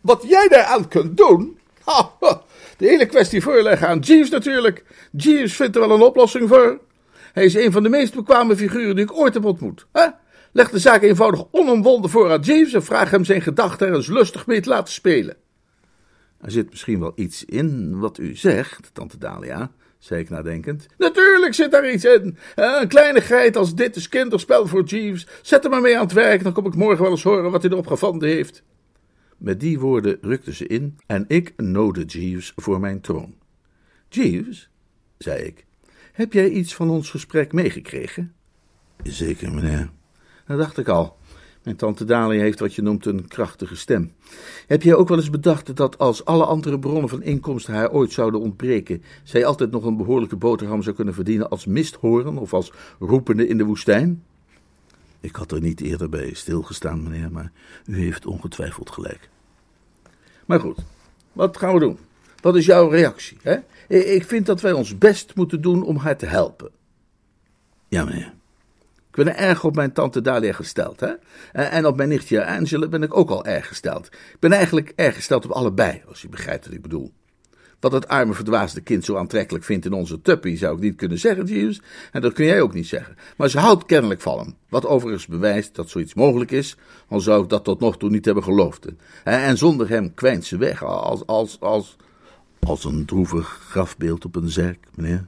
Wat 0.01 0.25
jij 0.29 0.49
daaraan 0.49 0.89
kunt 0.89 1.17
doen? 1.17 1.59
Ha, 1.85 2.11
ha, 2.21 2.43
de 2.77 2.87
hele 2.87 3.07
kwestie 3.07 3.43
voorleggen 3.43 3.89
aan 3.89 3.99
Jeeves 3.99 4.31
natuurlijk. 4.31 4.85
Jeeves 5.13 5.57
vindt 5.57 5.77
er 5.77 5.81
wel 5.81 5.97
een 5.97 6.03
oplossing 6.03 6.49
voor. 6.49 6.79
Hij 7.33 7.45
is 7.45 7.55
een 7.55 7.73
van 7.73 7.83
de 7.83 7.89
meest 7.89 8.15
bekwame 8.15 8.57
figuren 8.57 8.95
die 8.95 9.05
ik 9.05 9.17
ooit 9.17 9.35
heb 9.35 9.45
ontmoet. 9.45 9.87
Hè? 9.93 10.07
Leg 10.53 10.71
de 10.71 10.79
zaak 10.79 11.03
eenvoudig 11.03 11.45
onomwonden 11.51 12.11
voor 12.11 12.31
aan 12.31 12.41
Jeeves 12.41 12.73
en 12.73 12.85
vraag 12.85 13.11
hem 13.11 13.25
zijn 13.25 13.43
gedachten 13.43 13.89
er 13.89 13.95
eens 13.95 14.07
lustig 14.07 14.47
mee 14.47 14.61
te 14.61 14.69
laten 14.69 14.93
spelen. 14.93 15.37
Er 16.41 16.51
zit 16.51 16.71
misschien 16.71 17.01
wel 17.01 17.13
iets 17.15 17.45
in 17.45 17.99
wat 17.99 18.19
u 18.19 18.37
zegt, 18.37 18.91
tante 18.93 19.19
Dalia, 19.19 19.71
zei 19.99 20.21
ik 20.21 20.31
nadenkend. 20.31 20.87
Natuurlijk 20.99 21.55
zit 21.55 21.71
daar 21.71 21.93
iets 21.93 22.05
in. 22.05 22.37
Een 22.55 22.89
kleinigheid 22.89 23.57
als 23.57 23.75
dit 23.75 23.97
is 23.97 24.09
kinderspel 24.09 24.67
voor 24.67 24.85
Jeeves. 24.85 25.27
Zet 25.43 25.63
hem 25.63 25.73
maar 25.73 25.81
mee 25.81 25.97
aan 25.97 26.05
het 26.05 26.13
werk, 26.13 26.43
dan 26.43 26.53
kom 26.53 26.67
ik 26.67 26.75
morgen 26.75 27.03
wel 27.03 27.11
eens 27.11 27.23
horen 27.23 27.51
wat 27.51 27.63
hij 27.63 27.71
erop 27.71 27.87
gevonden 27.87 28.29
heeft. 28.29 28.63
Met 29.37 29.61
die 29.61 29.79
woorden 29.79 30.19
rukte 30.21 30.55
ze 30.55 30.67
in 30.67 30.99
en 31.07 31.25
ik 31.29 31.53
noodde 31.57 32.05
Jeeves 32.05 32.53
voor 32.57 32.81
mijn 32.81 33.01
troon. 33.01 33.35
Jeeves, 34.09 34.71
zei 35.19 35.43
ik, 35.43 35.65
heb 36.13 36.33
jij 36.33 36.49
iets 36.49 36.75
van 36.75 36.91
ons 36.91 37.11
gesprek 37.11 37.53
meegekregen? 37.53 38.35
Zeker, 39.03 39.53
meneer. 39.53 39.91
Dat 40.47 40.59
dacht 40.59 40.79
ik 40.79 40.89
al. 40.89 41.17
Mijn 41.67 41.79
tante 41.79 42.05
Dalia 42.05 42.41
heeft 42.41 42.59
wat 42.59 42.75
je 42.75 42.83
noemt 42.83 43.07
een 43.07 43.29
krachtige 43.29 43.77
stem. 43.77 44.13
Heb 44.67 44.83
jij 44.83 44.95
ook 44.95 45.09
wel 45.09 45.19
eens 45.19 45.31
bedacht 45.31 45.77
dat 45.77 45.99
als 45.99 46.25
alle 46.25 46.45
andere 46.45 46.79
bronnen 46.79 47.09
van 47.09 47.23
inkomsten 47.23 47.75
haar 47.75 47.91
ooit 47.91 48.13
zouden 48.13 48.41
ontbreken, 48.41 49.03
zij 49.25 49.45
altijd 49.45 49.71
nog 49.71 49.85
een 49.85 49.97
behoorlijke 49.97 50.37
boterham 50.37 50.83
zou 50.83 50.97
kunnen 50.97 51.15
verdienen 51.15 51.49
als 51.49 51.67
misthoren 51.67 52.39
of 52.39 52.53
als 52.53 52.73
roepende 52.99 53.49
in 53.49 53.59
de 53.59 53.65
woestijn? 53.65 54.23
Ik 55.21 55.37
had 55.37 55.53
er 55.53 55.61
niet 55.61 55.81
eerder 55.81 56.09
bij 56.09 56.35
stilgestaan, 56.35 57.03
meneer, 57.03 57.33
maar 57.33 57.53
u 57.87 57.99
heeft 57.99 58.27
ongetwijfeld 58.27 58.91
gelijk. 58.91 59.29
Maar 60.45 60.61
goed, 60.61 60.79
wat 61.33 61.57
gaan 61.57 61.75
we 61.75 61.81
doen? 61.81 61.99
Wat 62.41 62.57
is 62.57 62.67
jouw 62.67 62.89
reactie? 62.89 63.37
Hè? 63.43 63.57
Ik 63.89 64.25
vind 64.25 64.47
dat 64.47 64.61
wij 64.61 64.73
ons 64.73 64.99
best 64.99 65.35
moeten 65.35 65.61
doen 65.61 65.83
om 65.83 65.97
haar 65.97 66.17
te 66.17 66.27
helpen. 66.27 66.71
Ja, 67.89 68.05
meneer. 68.05 68.35
Ik 69.17 69.25
ben 69.25 69.37
erg 69.37 69.65
op 69.65 69.75
mijn 69.75 69.93
tante 69.93 70.21
Dalia 70.21 70.53
gesteld, 70.53 71.01
hè? 71.01 71.13
En 71.53 71.87
op 71.87 71.97
mijn 71.97 72.09
nichtje 72.09 72.47
Angela 72.47 72.89
ben 72.89 73.03
ik 73.03 73.17
ook 73.17 73.31
al 73.31 73.45
erg 73.45 73.69
gesteld. 73.69 74.07
Ik 74.07 74.37
ben 74.41 74.53
eigenlijk 74.53 74.93
erg 74.97 75.15
gesteld 75.15 75.45
op 75.45 75.51
allebei, 75.51 76.03
als 76.09 76.23
je 76.23 76.29
begrijpt 76.29 76.65
wat 76.65 76.75
ik 76.75 76.83
bedoel. 76.83 77.13
Wat 77.81 77.93
het 77.93 78.09
arme 78.09 78.33
verdwaasde 78.35 78.81
kind 78.81 79.05
zo 79.05 79.17
aantrekkelijk 79.17 79.65
vindt 79.65 79.85
in 79.85 79.93
onze 79.93 80.23
tuppy, 80.23 80.57
zou 80.57 80.77
ik 80.77 80.83
niet 80.83 80.97
kunnen 80.97 81.19
zeggen, 81.19 81.45
Jeeves. 81.45 81.81
En 82.13 82.21
dat 82.21 82.33
kun 82.33 82.45
jij 82.45 82.61
ook 82.61 82.75
niet 82.75 82.87
zeggen. 82.87 83.17
Maar 83.37 83.49
ze 83.49 83.59
houdt 83.59 83.87
kennelijk 83.87 84.21
van 84.21 84.39
hem. 84.39 84.55
Wat 84.69 84.87
overigens 84.87 85.27
bewijst 85.27 85.75
dat 85.75 85.91
zoiets 85.91 86.15
mogelijk 86.15 86.51
is, 86.51 86.77
al 87.09 87.21
zou 87.21 87.43
ik 87.43 87.49
dat 87.49 87.65
tot 87.65 87.81
nog 87.81 87.99
toe 87.99 88.11
niet 88.11 88.25
hebben 88.25 88.45
geloofd. 88.45 88.87
En 89.25 89.59
zonder 89.59 89.89
hem 89.89 90.15
kwijnt 90.15 90.45
ze 90.45 90.57
weg, 90.57 90.85
als, 90.85 91.27
als, 91.27 91.61
als, 91.61 91.97
als 92.61 92.85
een 92.85 93.05
droevig 93.05 93.61
grafbeeld 93.69 94.25
op 94.25 94.37
een 94.37 94.51
zerk, 94.51 94.87
meneer. 94.95 95.27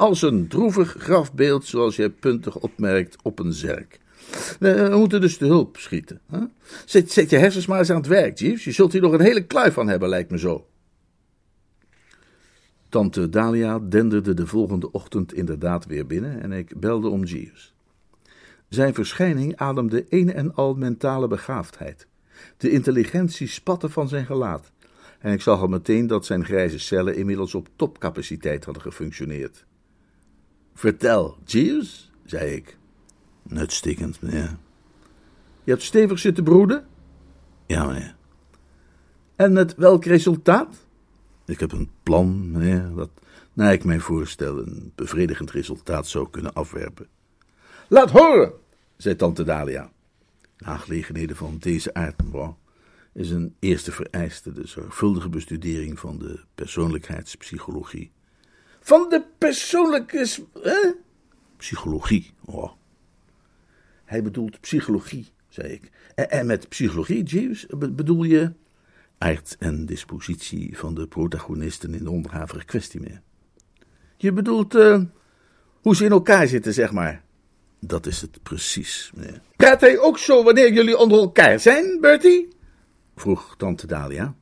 Als 0.00 0.22
een 0.22 0.48
droevig 0.48 0.94
grafbeeld, 0.98 1.64
zoals 1.64 1.96
jij 1.96 2.10
puntig 2.10 2.56
opmerkt, 2.56 3.16
op 3.22 3.38
een 3.38 3.52
zerk. 3.52 4.00
We 4.58 4.94
moeten 4.98 5.20
dus 5.20 5.38
de 5.38 5.46
hulp 5.46 5.76
schieten. 5.76 6.20
Hè? 6.30 6.38
Zet, 6.84 7.12
zet 7.12 7.30
je 7.30 7.36
hersens 7.36 7.66
maar 7.66 7.78
eens 7.78 7.90
aan 7.90 7.96
het 7.96 8.06
werk, 8.06 8.38
Jeeves. 8.38 8.64
Je 8.64 8.72
zult 8.72 8.92
hier 8.92 9.00
nog 9.00 9.12
een 9.12 9.20
hele 9.20 9.46
kluif 9.46 9.74
van 9.74 9.88
hebben, 9.88 10.08
lijkt 10.08 10.30
me 10.30 10.38
zo. 10.38 10.66
Tante 12.88 13.28
Dalia 13.28 13.78
denderde 13.78 14.34
de 14.34 14.46
volgende 14.46 14.92
ochtend 14.92 15.34
inderdaad 15.34 15.86
weer 15.86 16.06
binnen 16.06 16.42
en 16.42 16.52
ik 16.52 16.80
belde 16.80 17.08
om 17.08 17.24
Jeeves. 17.24 17.74
Zijn 18.68 18.94
verschijning 18.94 19.56
ademde 19.56 20.06
een 20.08 20.32
en 20.32 20.54
al 20.54 20.74
mentale 20.74 21.28
begaafdheid. 21.28 22.06
De 22.56 22.70
intelligentie 22.70 23.46
spatte 23.46 23.88
van 23.88 24.08
zijn 24.08 24.26
gelaat. 24.26 24.70
En 25.18 25.32
ik 25.32 25.40
zag 25.40 25.60
al 25.60 25.68
meteen 25.68 26.06
dat 26.06 26.26
zijn 26.26 26.44
grijze 26.44 26.78
cellen 26.78 27.16
inmiddels 27.16 27.54
op 27.54 27.68
topcapaciteit 27.76 28.64
hadden 28.64 28.82
gefunctioneerd. 28.82 29.68
Vertel, 30.80 31.36
Jeeves, 31.44 32.10
zei 32.24 32.54
ik. 32.54 32.78
Uitstekend, 33.54 34.22
meneer. 34.22 34.56
Je 35.64 35.70
hebt 35.70 35.82
stevig 35.82 36.18
zitten 36.18 36.44
broeden? 36.44 36.86
Ja, 37.66 37.86
meneer. 37.86 38.16
En 39.36 39.52
met 39.52 39.74
welk 39.74 40.04
resultaat? 40.04 40.86
Ik 41.46 41.60
heb 41.60 41.72
een 41.72 41.90
plan, 42.02 42.50
meneer, 42.50 42.94
dat, 42.94 43.10
naar 43.52 43.72
ik 43.72 43.84
mij 43.84 43.98
voorstel, 43.98 44.58
een 44.58 44.92
bevredigend 44.94 45.50
resultaat 45.50 46.06
zou 46.06 46.30
kunnen 46.30 46.52
afwerpen. 46.52 47.06
Laat 47.88 48.10
horen, 48.10 48.52
zei 48.96 49.16
tante 49.16 49.44
Dalia. 49.44 49.92
Aangelegenheden 50.58 51.36
van 51.36 51.56
deze 51.58 51.94
aard, 51.94 52.22
is 53.12 53.30
een 53.30 53.54
eerste 53.58 53.92
vereiste 53.92 54.52
de 54.52 54.66
zorgvuldige 54.66 55.28
bestudering 55.28 55.98
van 55.98 56.18
de 56.18 56.40
persoonlijkheidspsychologie. 56.54 58.12
Van 58.80 59.08
de 59.08 59.24
persoonlijke. 59.38 60.26
Hè? 60.62 60.92
Psychologie. 61.56 62.30
Oh. 62.44 62.72
Hij 64.04 64.22
bedoelt 64.22 64.60
psychologie, 64.60 65.32
zei 65.48 65.68
ik. 65.72 65.90
En, 66.14 66.30
en 66.30 66.46
met 66.46 66.68
psychologie, 66.68 67.22
Jeeves, 67.22 67.66
bedoel 67.78 68.22
je. 68.22 68.52
aard 69.18 69.56
en 69.58 69.86
dispositie 69.86 70.78
van 70.78 70.94
de 70.94 71.06
protagonisten 71.06 71.94
in 71.94 72.04
de 72.04 72.10
onderhavige 72.10 72.64
kwestie 72.64 73.00
meer. 73.00 73.20
Je 74.16 74.32
bedoelt. 74.32 74.74
Uh, 74.74 75.00
hoe 75.80 75.96
ze 75.96 76.04
in 76.04 76.10
elkaar 76.10 76.46
zitten, 76.46 76.74
zeg 76.74 76.92
maar. 76.92 77.22
Dat 77.80 78.06
is 78.06 78.20
het 78.20 78.42
precies, 78.42 79.10
meneer. 79.14 79.40
Praat 79.56 79.80
hij 79.80 79.98
ook 79.98 80.18
zo 80.18 80.42
wanneer 80.44 80.72
jullie 80.72 80.96
onder 80.98 81.18
elkaar 81.18 81.60
zijn, 81.60 82.00
Bertie? 82.00 82.48
vroeg 83.16 83.54
tante 83.56 83.86
Dalia. 83.86 84.34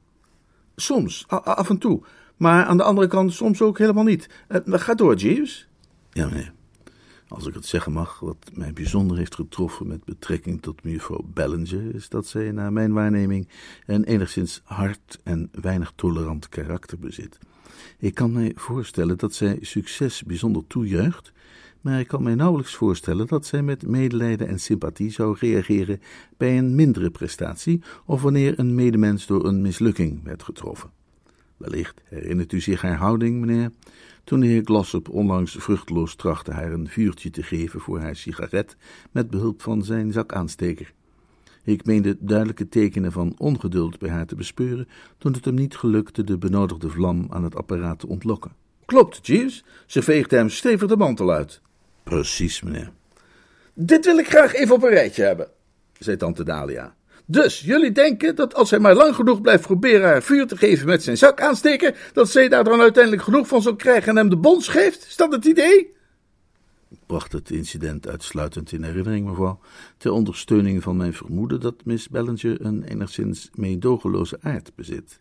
Soms, 0.76 1.24
af 1.28 1.70
en 1.70 1.78
toe. 1.78 2.02
Maar 2.38 2.64
aan 2.64 2.76
de 2.76 2.82
andere 2.82 3.06
kant 3.06 3.32
soms 3.32 3.62
ook 3.62 3.78
helemaal 3.78 4.04
niet. 4.04 4.28
Uh, 4.48 4.60
ga 4.66 4.94
door, 4.94 5.14
Jeeves. 5.14 5.68
Ja, 6.12 6.26
meneer. 6.26 6.52
Als 7.28 7.46
ik 7.46 7.54
het 7.54 7.66
zeggen 7.66 7.92
mag, 7.92 8.20
wat 8.20 8.50
mij 8.52 8.72
bijzonder 8.72 9.16
heeft 9.16 9.34
getroffen 9.34 9.86
met 9.86 10.04
betrekking 10.04 10.62
tot 10.62 10.84
mevrouw 10.84 11.24
Ballinger, 11.34 11.94
is 11.94 12.08
dat 12.08 12.26
zij, 12.26 12.52
naar 12.52 12.72
mijn 12.72 12.92
waarneming, 12.92 13.48
een 13.86 14.04
enigszins 14.04 14.60
hard 14.64 15.18
en 15.22 15.48
weinig 15.60 15.92
tolerant 15.94 16.48
karakter 16.48 16.98
bezit. 16.98 17.38
Ik 17.98 18.14
kan 18.14 18.32
mij 18.32 18.52
voorstellen 18.54 19.18
dat 19.18 19.34
zij 19.34 19.58
succes 19.60 20.22
bijzonder 20.22 20.66
toejuicht, 20.66 21.32
maar 21.80 22.00
ik 22.00 22.08
kan 22.08 22.22
mij 22.22 22.34
nauwelijks 22.34 22.74
voorstellen 22.74 23.26
dat 23.26 23.46
zij 23.46 23.62
met 23.62 23.86
medelijden 23.86 24.48
en 24.48 24.60
sympathie 24.60 25.10
zou 25.10 25.36
reageren 25.40 26.00
bij 26.36 26.58
een 26.58 26.74
mindere 26.74 27.10
prestatie 27.10 27.82
of 28.04 28.22
wanneer 28.22 28.58
een 28.58 28.74
medemens 28.74 29.26
door 29.26 29.46
een 29.46 29.62
mislukking 29.62 30.24
werd 30.24 30.42
getroffen. 30.42 30.97
Wellicht 31.58 32.00
herinnert 32.04 32.52
u 32.52 32.60
zich 32.60 32.82
haar 32.82 32.96
houding, 32.96 33.40
meneer, 33.40 33.70
toen 34.24 34.40
de 34.40 34.46
heer 34.46 34.62
Glossop 34.64 35.08
onlangs 35.08 35.56
vruchteloos 35.58 36.14
trachtte 36.14 36.52
haar 36.52 36.72
een 36.72 36.88
vuurtje 36.88 37.30
te 37.30 37.42
geven 37.42 37.80
voor 37.80 38.00
haar 38.00 38.16
sigaret 38.16 38.76
met 39.10 39.30
behulp 39.30 39.62
van 39.62 39.84
zijn 39.84 40.12
zakaansteker. 40.12 40.92
Ik 41.64 41.84
meende 41.84 42.16
duidelijke 42.20 42.68
tekenen 42.68 43.12
van 43.12 43.34
ongeduld 43.38 43.98
bij 43.98 44.10
haar 44.10 44.26
te 44.26 44.34
bespeuren 44.34 44.88
toen 45.18 45.32
het 45.32 45.44
hem 45.44 45.54
niet 45.54 45.76
gelukte 45.76 46.24
de 46.24 46.38
benodigde 46.38 46.90
vlam 46.90 47.26
aan 47.30 47.44
het 47.44 47.56
apparaat 47.56 47.98
te 47.98 48.06
ontlokken. 48.06 48.52
Klopt, 48.84 49.26
Jeeves. 49.26 49.64
Ze 49.86 50.02
veegde 50.02 50.36
hem 50.36 50.48
stevig 50.48 50.88
de 50.88 50.96
mantel 50.96 51.30
uit. 51.30 51.60
Precies, 52.02 52.62
meneer. 52.62 52.92
Dit 53.74 54.04
wil 54.04 54.18
ik 54.18 54.28
graag 54.28 54.54
even 54.54 54.74
op 54.74 54.82
een 54.82 54.90
rijtje 54.90 55.22
hebben, 55.22 55.48
zei 55.98 56.16
tante 56.16 56.44
Dalia. 56.44 56.96
Dus 57.30 57.60
jullie 57.60 57.92
denken 57.92 58.34
dat 58.34 58.54
als 58.54 58.70
hij 58.70 58.78
maar 58.78 58.94
lang 58.94 59.14
genoeg 59.14 59.40
blijft 59.40 59.62
proberen 59.62 60.08
haar 60.08 60.22
vuur 60.22 60.46
te 60.46 60.56
geven 60.56 60.86
met 60.86 61.02
zijn 61.02 61.16
zak 61.16 61.40
aansteken, 61.40 61.94
dat 62.12 62.30
zij 62.30 62.48
daar 62.48 62.64
dan 62.64 62.80
uiteindelijk 62.80 63.22
genoeg 63.22 63.48
van 63.48 63.62
zal 63.62 63.76
krijgen 63.76 64.08
en 64.08 64.16
hem 64.16 64.28
de 64.28 64.36
bons 64.36 64.68
geeft? 64.68 65.06
Is 65.06 65.16
dat 65.16 65.32
het 65.32 65.44
idee? 65.44 65.94
Ik 66.90 66.98
bracht 67.06 67.32
het 67.32 67.50
incident 67.50 68.08
uitsluitend 68.08 68.72
in 68.72 68.82
herinnering, 68.82 69.26
mevrouw, 69.26 69.60
ter 69.96 70.10
ondersteuning 70.10 70.82
van 70.82 70.96
mijn 70.96 71.14
vermoeden 71.14 71.60
dat 71.60 71.84
Miss 71.84 72.08
Bellinger 72.08 72.64
een 72.64 72.82
enigszins 72.82 73.50
meedogenloze 73.54 74.38
aard 74.40 74.74
bezit. 74.74 75.20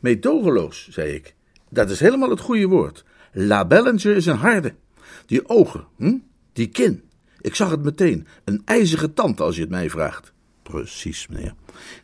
Meedogenloos, 0.00 0.88
zei 0.90 1.12
ik. 1.12 1.34
Dat 1.70 1.90
is 1.90 2.00
helemaal 2.00 2.30
het 2.30 2.40
goede 2.40 2.66
woord. 2.66 3.04
La 3.32 3.64
Bellinger 3.64 4.16
is 4.16 4.26
een 4.26 4.36
harde. 4.36 4.74
Die 5.26 5.48
ogen, 5.48 5.86
hm? 5.96 6.16
die 6.52 6.68
kin. 6.68 7.02
Ik 7.40 7.54
zag 7.54 7.70
het 7.70 7.82
meteen. 7.82 8.26
Een 8.44 8.62
ijzige 8.64 9.12
tand, 9.12 9.40
als 9.40 9.54
je 9.54 9.60
het 9.60 9.70
mij 9.70 9.90
vraagt. 9.90 10.32
Precies, 10.62 11.28
meneer. 11.28 11.54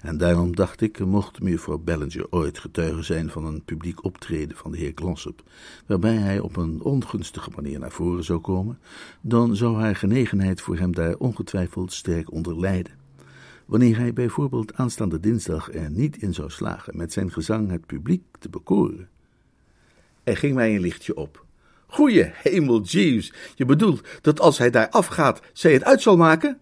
En 0.00 0.18
daarom 0.18 0.56
dacht 0.56 0.80
ik, 0.80 0.98
mocht 0.98 1.40
mevrouw 1.42 1.78
Bellinger 1.78 2.26
ooit 2.30 2.58
getuige 2.58 3.02
zijn 3.02 3.30
van 3.30 3.44
een 3.44 3.64
publiek 3.64 4.04
optreden 4.04 4.56
van 4.56 4.70
de 4.70 4.78
heer 4.78 4.92
Glossop, 4.94 5.42
waarbij 5.86 6.16
hij 6.16 6.40
op 6.40 6.56
een 6.56 6.82
ongunstige 6.82 7.50
manier 7.54 7.78
naar 7.78 7.90
voren 7.90 8.24
zou 8.24 8.38
komen, 8.38 8.78
dan 9.20 9.56
zou 9.56 9.76
haar 9.76 9.96
genegenheid 9.96 10.60
voor 10.60 10.76
hem 10.76 10.94
daar 10.94 11.16
ongetwijfeld 11.16 11.92
sterk 11.92 12.32
onder 12.32 12.60
lijden. 12.60 12.92
Wanneer 13.66 13.98
hij 13.98 14.12
bijvoorbeeld 14.12 14.74
aanstaande 14.74 15.20
dinsdag 15.20 15.74
er 15.74 15.90
niet 15.90 16.22
in 16.22 16.34
zou 16.34 16.50
slagen 16.50 16.96
met 16.96 17.12
zijn 17.12 17.32
gezang 17.32 17.70
het 17.70 17.86
publiek 17.86 18.22
te 18.38 18.48
bekoren. 18.48 19.08
Er 20.24 20.36
ging 20.36 20.54
mij 20.54 20.74
een 20.74 20.80
lichtje 20.80 21.16
op. 21.16 21.44
Goeie 21.86 22.30
hemel, 22.34 22.82
Jeeves, 22.82 23.32
je 23.54 23.64
bedoelt 23.64 24.08
dat 24.20 24.40
als 24.40 24.58
hij 24.58 24.70
daar 24.70 24.88
afgaat, 24.88 25.40
zij 25.52 25.72
het 25.72 25.84
uit 25.84 26.02
zal 26.02 26.16
maken? 26.16 26.58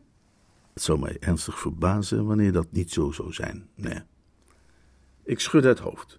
Het 0.77 0.85
zou 0.85 0.99
mij 0.99 1.17
ernstig 1.21 1.59
verbazen 1.59 2.27
wanneer 2.27 2.53
dat 2.53 2.67
niet 2.71 2.93
zo 2.93 3.11
zou 3.11 3.33
zijn, 3.33 3.69
nee. 3.75 4.01
Ik 5.25 5.41
schudde 5.41 5.69
het 5.69 5.79
hoofd. 5.79 6.19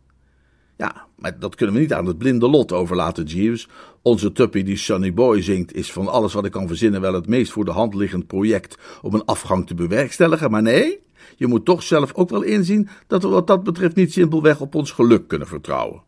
Ja, 0.77 1.07
maar 1.15 1.39
dat 1.39 1.55
kunnen 1.55 1.75
we 1.75 1.81
niet 1.81 1.93
aan 1.93 2.05
het 2.05 2.17
blinde 2.17 2.49
lot 2.49 2.71
overlaten, 2.71 3.25
Jeeves. 3.25 3.67
Onze 4.01 4.31
tuppy 4.31 4.63
die 4.63 4.77
Sunny 4.77 5.13
Boy 5.13 5.41
zingt 5.41 5.73
is 5.73 5.91
van 5.91 6.07
alles 6.07 6.33
wat 6.33 6.45
ik 6.45 6.51
kan 6.51 6.67
verzinnen 6.67 7.01
wel 7.01 7.13
het 7.13 7.27
meest 7.27 7.51
voor 7.51 7.65
de 7.65 7.71
hand 7.71 7.93
liggend 7.93 8.27
project 8.27 8.77
om 9.01 9.13
een 9.13 9.25
afgang 9.25 9.67
te 9.67 9.75
bewerkstelligen. 9.75 10.51
Maar 10.51 10.61
nee, 10.61 10.99
je 11.35 11.47
moet 11.47 11.65
toch 11.65 11.83
zelf 11.83 12.13
ook 12.13 12.29
wel 12.29 12.41
inzien 12.41 12.89
dat 13.07 13.21
we 13.21 13.27
wat 13.27 13.47
dat 13.47 13.63
betreft 13.63 13.95
niet 13.95 14.13
simpelweg 14.13 14.61
op 14.61 14.75
ons 14.75 14.91
geluk 14.91 15.27
kunnen 15.27 15.47
vertrouwen. 15.47 16.03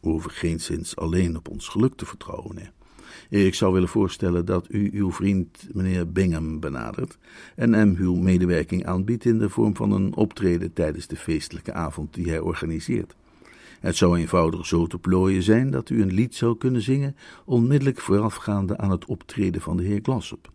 We 0.00 0.08
hoeven 0.08 0.30
geen 0.30 0.60
zins 0.60 0.96
alleen 0.96 1.36
op 1.36 1.48
ons 1.48 1.68
geluk 1.68 1.94
te 1.94 2.06
vertrouwen, 2.06 2.54
nee. 2.54 2.70
Ik 3.28 3.54
zou 3.54 3.72
willen 3.72 3.88
voorstellen 3.88 4.44
dat 4.44 4.66
u 4.68 4.90
uw 4.92 5.12
vriend 5.12 5.68
meneer 5.72 6.12
Bingham 6.12 6.60
benadert 6.60 7.18
en 7.56 7.72
hem 7.72 7.96
uw 7.98 8.14
medewerking 8.14 8.86
aanbiedt 8.86 9.24
in 9.24 9.38
de 9.38 9.48
vorm 9.48 9.76
van 9.76 9.92
een 9.92 10.14
optreden 10.14 10.72
tijdens 10.72 11.06
de 11.06 11.16
feestelijke 11.16 11.72
avond 11.72 12.14
die 12.14 12.28
hij 12.28 12.38
organiseert. 12.38 13.14
Het 13.80 13.96
zou 13.96 14.18
eenvoudig 14.18 14.66
zo 14.66 14.86
te 14.86 14.98
plooien 14.98 15.42
zijn 15.42 15.70
dat 15.70 15.90
u 15.90 16.02
een 16.02 16.12
lied 16.12 16.34
zou 16.34 16.56
kunnen 16.56 16.82
zingen, 16.82 17.16
onmiddellijk 17.44 18.00
voorafgaande 18.00 18.78
aan 18.78 18.90
het 18.90 19.04
optreden 19.04 19.60
van 19.60 19.76
de 19.76 19.82
heer 19.82 20.00
Glossop. 20.02 20.50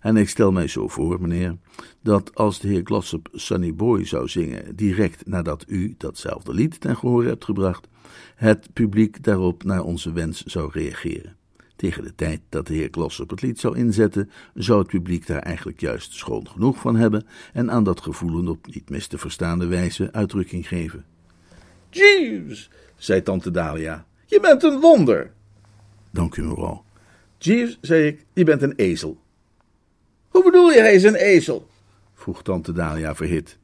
En 0.00 0.16
ik 0.16 0.28
stel 0.28 0.52
mij 0.52 0.68
zo 0.68 0.88
voor, 0.88 1.20
meneer, 1.20 1.56
dat 2.02 2.34
als 2.34 2.60
de 2.60 2.68
heer 2.68 2.80
Glossop 2.84 3.28
Sunny 3.32 3.74
Boy 3.74 4.04
zou 4.04 4.28
zingen, 4.28 4.76
direct 4.76 5.26
nadat 5.26 5.64
u 5.68 5.94
datzelfde 5.98 6.54
lied 6.54 6.80
ten 6.80 6.96
gehoor 6.96 7.24
hebt 7.24 7.44
gebracht, 7.44 7.88
het 8.34 8.72
publiek 8.72 9.22
daarop 9.24 9.64
naar 9.64 9.82
onze 9.82 10.12
wens 10.12 10.42
zou 10.42 10.70
reageren. 10.72 11.37
Tegen 11.78 12.04
de 12.04 12.14
tijd 12.14 12.40
dat 12.48 12.66
de 12.66 12.74
heer 12.74 12.88
Glossop 12.90 13.30
het 13.30 13.42
lied 13.42 13.60
zou 13.60 13.76
inzetten, 13.76 14.30
zou 14.54 14.78
het 14.78 14.88
publiek 14.88 15.26
daar 15.26 15.42
eigenlijk 15.42 15.80
juist 15.80 16.12
schoon 16.12 16.48
genoeg 16.48 16.78
van 16.78 16.96
hebben 16.96 17.26
en 17.52 17.70
aan 17.70 17.84
dat 17.84 18.00
gevoelen 18.00 18.48
op 18.48 18.66
niet 18.66 18.90
mis 18.90 19.06
te 19.06 19.18
verstaande 19.18 19.66
wijze 19.66 20.12
uitdrukking 20.12 20.68
geven. 20.68 21.04
Jeeves, 21.90 22.70
zei 22.96 23.22
tante 23.22 23.50
Dalia, 23.50 24.06
je 24.26 24.40
bent 24.40 24.62
een 24.62 24.80
wonder. 24.80 25.32
Dank 26.10 26.36
u, 26.36 26.42
mevrouw. 26.42 26.84
Jeeves, 27.38 27.78
zei 27.80 28.06
ik, 28.06 28.26
je 28.32 28.44
bent 28.44 28.62
een 28.62 28.74
ezel. 28.76 29.18
Hoe 30.28 30.44
bedoel 30.44 30.70
je, 30.70 30.80
hij 30.80 30.94
is 30.94 31.04
een 31.04 31.14
ezel? 31.14 31.68
vroeg 32.14 32.42
tante 32.42 32.72
Dalia 32.72 33.14
verhit. 33.14 33.58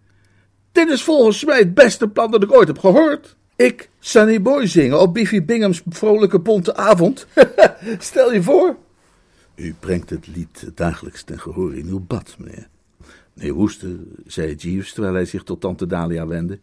Dit 0.72 0.88
is 0.88 1.02
volgens 1.02 1.44
mij 1.44 1.58
het 1.58 1.74
beste 1.74 2.08
plan 2.08 2.30
dat 2.30 2.42
ik 2.42 2.52
ooit 2.52 2.68
heb 2.68 2.78
gehoord. 2.78 3.36
Ik, 3.56 3.90
Sunny 3.98 4.42
Boy 4.42 4.66
zingen 4.66 5.00
op 5.00 5.14
Biffy 5.14 5.44
Bingham's 5.44 5.82
vrolijke 5.88 6.38
bonte 6.38 6.76
avond. 6.76 7.26
Stel 7.98 8.32
je 8.32 8.42
voor. 8.42 8.76
U 9.54 9.74
brengt 9.80 10.10
het 10.10 10.26
lied 10.26 10.70
dagelijks 10.74 11.22
ten 11.22 11.40
gehoor 11.40 11.74
in 11.74 11.86
uw 11.86 12.00
bad, 12.00 12.36
meneer. 12.38 12.68
Meneer 13.32 13.52
Woester, 13.52 13.96
zei 14.26 14.54
Jeeves 14.54 14.92
terwijl 14.92 15.14
hij 15.14 15.24
zich 15.24 15.42
tot 15.42 15.60
tante 15.60 15.86
Dalia 15.86 16.26
wendde, 16.26 16.58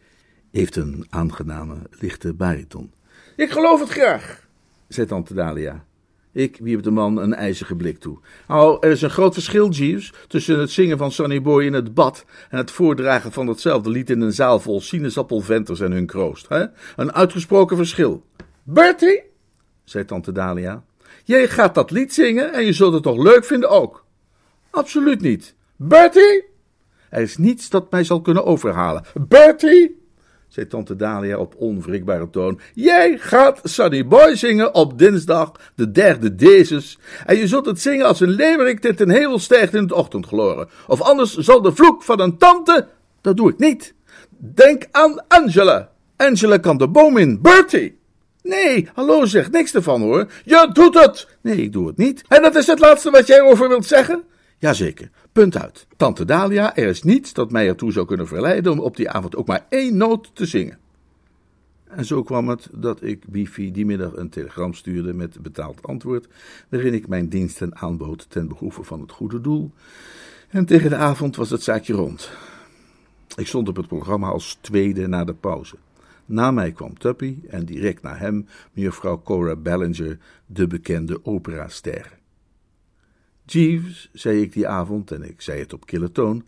heeft 0.52 0.76
een 0.76 1.06
aangename, 1.10 1.76
lichte 1.90 2.34
bariton. 2.34 2.92
Ik 3.36 3.52
geloof 3.52 3.80
het 3.80 3.90
graag, 3.90 4.48
zei 4.88 5.08
tante 5.08 5.34
Dalia. 5.34 5.86
Ik 6.34 6.58
wierp 6.62 6.84
de 6.84 6.92
man 6.92 7.18
een 7.18 7.34
ijzige 7.34 7.76
blik 7.76 7.98
toe. 7.98 8.20
Oh, 8.48 8.78
er 8.80 8.92
is 8.92 9.02
een 9.02 9.10
groot 9.10 9.34
verschil, 9.34 9.70
Jeeves, 9.70 10.14
tussen 10.28 10.60
het 10.60 10.72
zingen 10.72 10.98
van 10.98 11.12
Sonny 11.12 11.42
Boy 11.42 11.64
in 11.64 11.74
het 11.74 11.94
bad 11.94 12.26
en 12.50 12.58
het 12.58 12.72
voordragen 12.72 13.32
van 13.32 13.46
datzelfde 13.46 13.90
lied 13.90 14.10
in 14.10 14.22
een 14.22 14.34
zaal 14.34 14.60
vol 14.60 14.82
sinaasappelventers 14.82 15.80
en 15.80 15.92
hun 15.92 16.06
kroost. 16.06 16.48
Hè? 16.50 16.66
Een 16.96 17.14
uitgesproken 17.14 17.78
verschil. 17.78 18.26
Bertie, 18.64 19.24
zei 19.84 20.06
tante 20.06 20.32
Dalia, 20.32 20.84
jij 21.24 21.48
gaat 21.48 21.76
dat 21.76 21.92
lied 21.92 22.14
zingen 22.14 22.54
en 22.54 22.66
je 22.66 22.74
zult 22.74 22.94
het 22.94 23.04
toch 23.04 23.24
leuk 23.24 23.46
vinden 23.46 23.70
ook? 23.70 24.06
Absoluut 24.70 25.22
niet. 25.22 25.56
Bertie, 25.76 26.44
er 27.10 27.22
is 27.22 27.38
niets 27.38 27.70
dat 27.70 27.92
mij 27.92 28.04
zal 28.04 28.22
kunnen 28.22 28.46
overhalen. 28.46 29.04
Bertie, 29.28 30.01
zei 30.52 30.68
tante 30.68 30.96
Dalia 30.96 31.38
op 31.38 31.56
onwrikbare 31.58 32.30
toon. 32.30 32.60
Jij 32.74 33.18
gaat 33.18 33.60
Sunny 33.64 34.08
Boy 34.08 34.36
zingen 34.36 34.74
op 34.74 34.98
dinsdag, 34.98 35.52
de 35.76 35.92
derde 35.92 36.36
Dezes. 36.36 37.00
En 37.26 37.38
je 37.38 37.48
zult 37.48 37.66
het 37.66 37.82
zingen 37.82 38.06
als 38.06 38.20
een 38.20 38.30
leeuwerik 38.30 38.82
dit 38.82 38.98
ten 38.98 39.10
hemel 39.10 39.40
stijgt 39.40 39.74
in 39.74 39.84
het 39.84 39.92
ochtendgloren. 39.92 40.70
Of 40.88 41.02
anders 41.02 41.38
zal 41.38 41.62
de 41.62 41.76
vloek 41.76 42.04
van 42.04 42.20
een 42.20 42.38
tante... 42.38 42.88
Dat 43.22 43.38
doe 43.38 43.50
ik 43.50 43.58
niet. 43.58 43.94
Denk 44.38 44.88
aan 44.92 45.24
Angela. 45.28 45.92
Angela 46.18 46.58
kan 46.58 46.78
de 46.78 46.88
boom 46.88 47.18
in. 47.18 47.42
Bertie. 47.42 48.00
Nee, 48.44 48.90
hallo 48.94 49.26
zeg, 49.26 49.52
niks 49.52 49.74
ervan 49.74 50.02
hoor. 50.02 50.28
Je 50.46 50.70
doet 50.74 51.00
het. 51.00 51.28
Nee, 51.42 51.58
ik 51.58 51.74
doe 51.74 51.88
het 51.88 51.98
niet. 51.98 52.24
En 52.28 52.42
dat 52.42 52.56
is 52.56 52.68
het 52.68 52.80
laatste 52.80 53.12
wat 53.12 53.28
jij 53.28 53.42
over 53.42 53.68
wilt 53.70 53.86
zeggen? 53.86 54.24
Jazeker. 54.58 55.10
Punt 55.32 55.58
uit. 55.58 55.88
Tante 55.98 56.26
Dalia, 56.26 56.76
er 56.76 56.88
is 56.88 57.04
niets 57.04 57.34
dat 57.34 57.52
mij 57.52 57.68
ertoe 57.68 57.92
zou 57.92 58.06
kunnen 58.06 58.28
verleiden 58.28 58.72
om 58.72 58.80
op 58.80 58.96
die 58.96 59.10
avond 59.10 59.36
ook 59.36 59.48
maar 59.48 59.66
één 59.70 59.98
noot 59.98 60.32
te 60.34 60.46
zingen. 60.46 60.78
En 61.88 62.06
zo 62.06 62.24
kwam 62.24 62.50
het 62.50 62.70
dat 62.72 63.04
ik 63.04 63.28
Bifi 63.28 63.72
die 63.72 63.86
middag 63.86 64.16
een 64.16 64.30
telegram 64.30 64.74
stuurde 64.74 65.14
met 65.14 65.42
betaald 65.42 65.84
antwoord, 65.84 66.28
waarin 66.70 66.94
ik 66.94 67.08
mijn 67.08 67.30
diensten 67.30 67.76
aanbood 67.76 68.30
ten 68.30 68.48
behoeve 68.48 68.84
van 68.84 69.02
het 69.02 69.12
goede 69.12 69.42
doel. 69.42 69.72
En 70.50 70.66
tegen 70.66 70.90
de 70.90 70.96
avond 70.96 71.36
was 71.36 71.50
het 71.50 71.64
zaakje 71.64 71.94
rond. 71.94 72.32
Ik 73.36 73.48
stond 73.48 73.70
op 73.70 73.76
het 73.76 73.88
programma 73.88 74.28
als 74.28 74.58
tweede 74.62 75.08
na 75.08 75.24
de 75.24 75.34
pauze. 75.34 75.76
Na 76.26 76.52
mij 76.52 76.72
kwam 76.72 76.98
Tuppy 76.98 77.38
en 77.48 77.66
direct 77.66 78.02
na 78.02 78.16
hem 78.16 78.48
mevrouw 78.74 79.22
Cora 79.24 79.56
Ballinger, 79.56 80.18
de 80.46 80.68
bekende 80.68 81.26
operaster. 81.26 82.20
Jeeves, 83.52 84.10
zei 84.14 84.42
ik 84.42 84.54
die 84.54 84.68
avond, 84.68 85.12
en 85.12 85.24
ik 85.24 85.42
zei 85.42 85.60
het 85.60 85.74
op 85.74 85.86
kille 85.86 86.12
toon, 86.12 86.44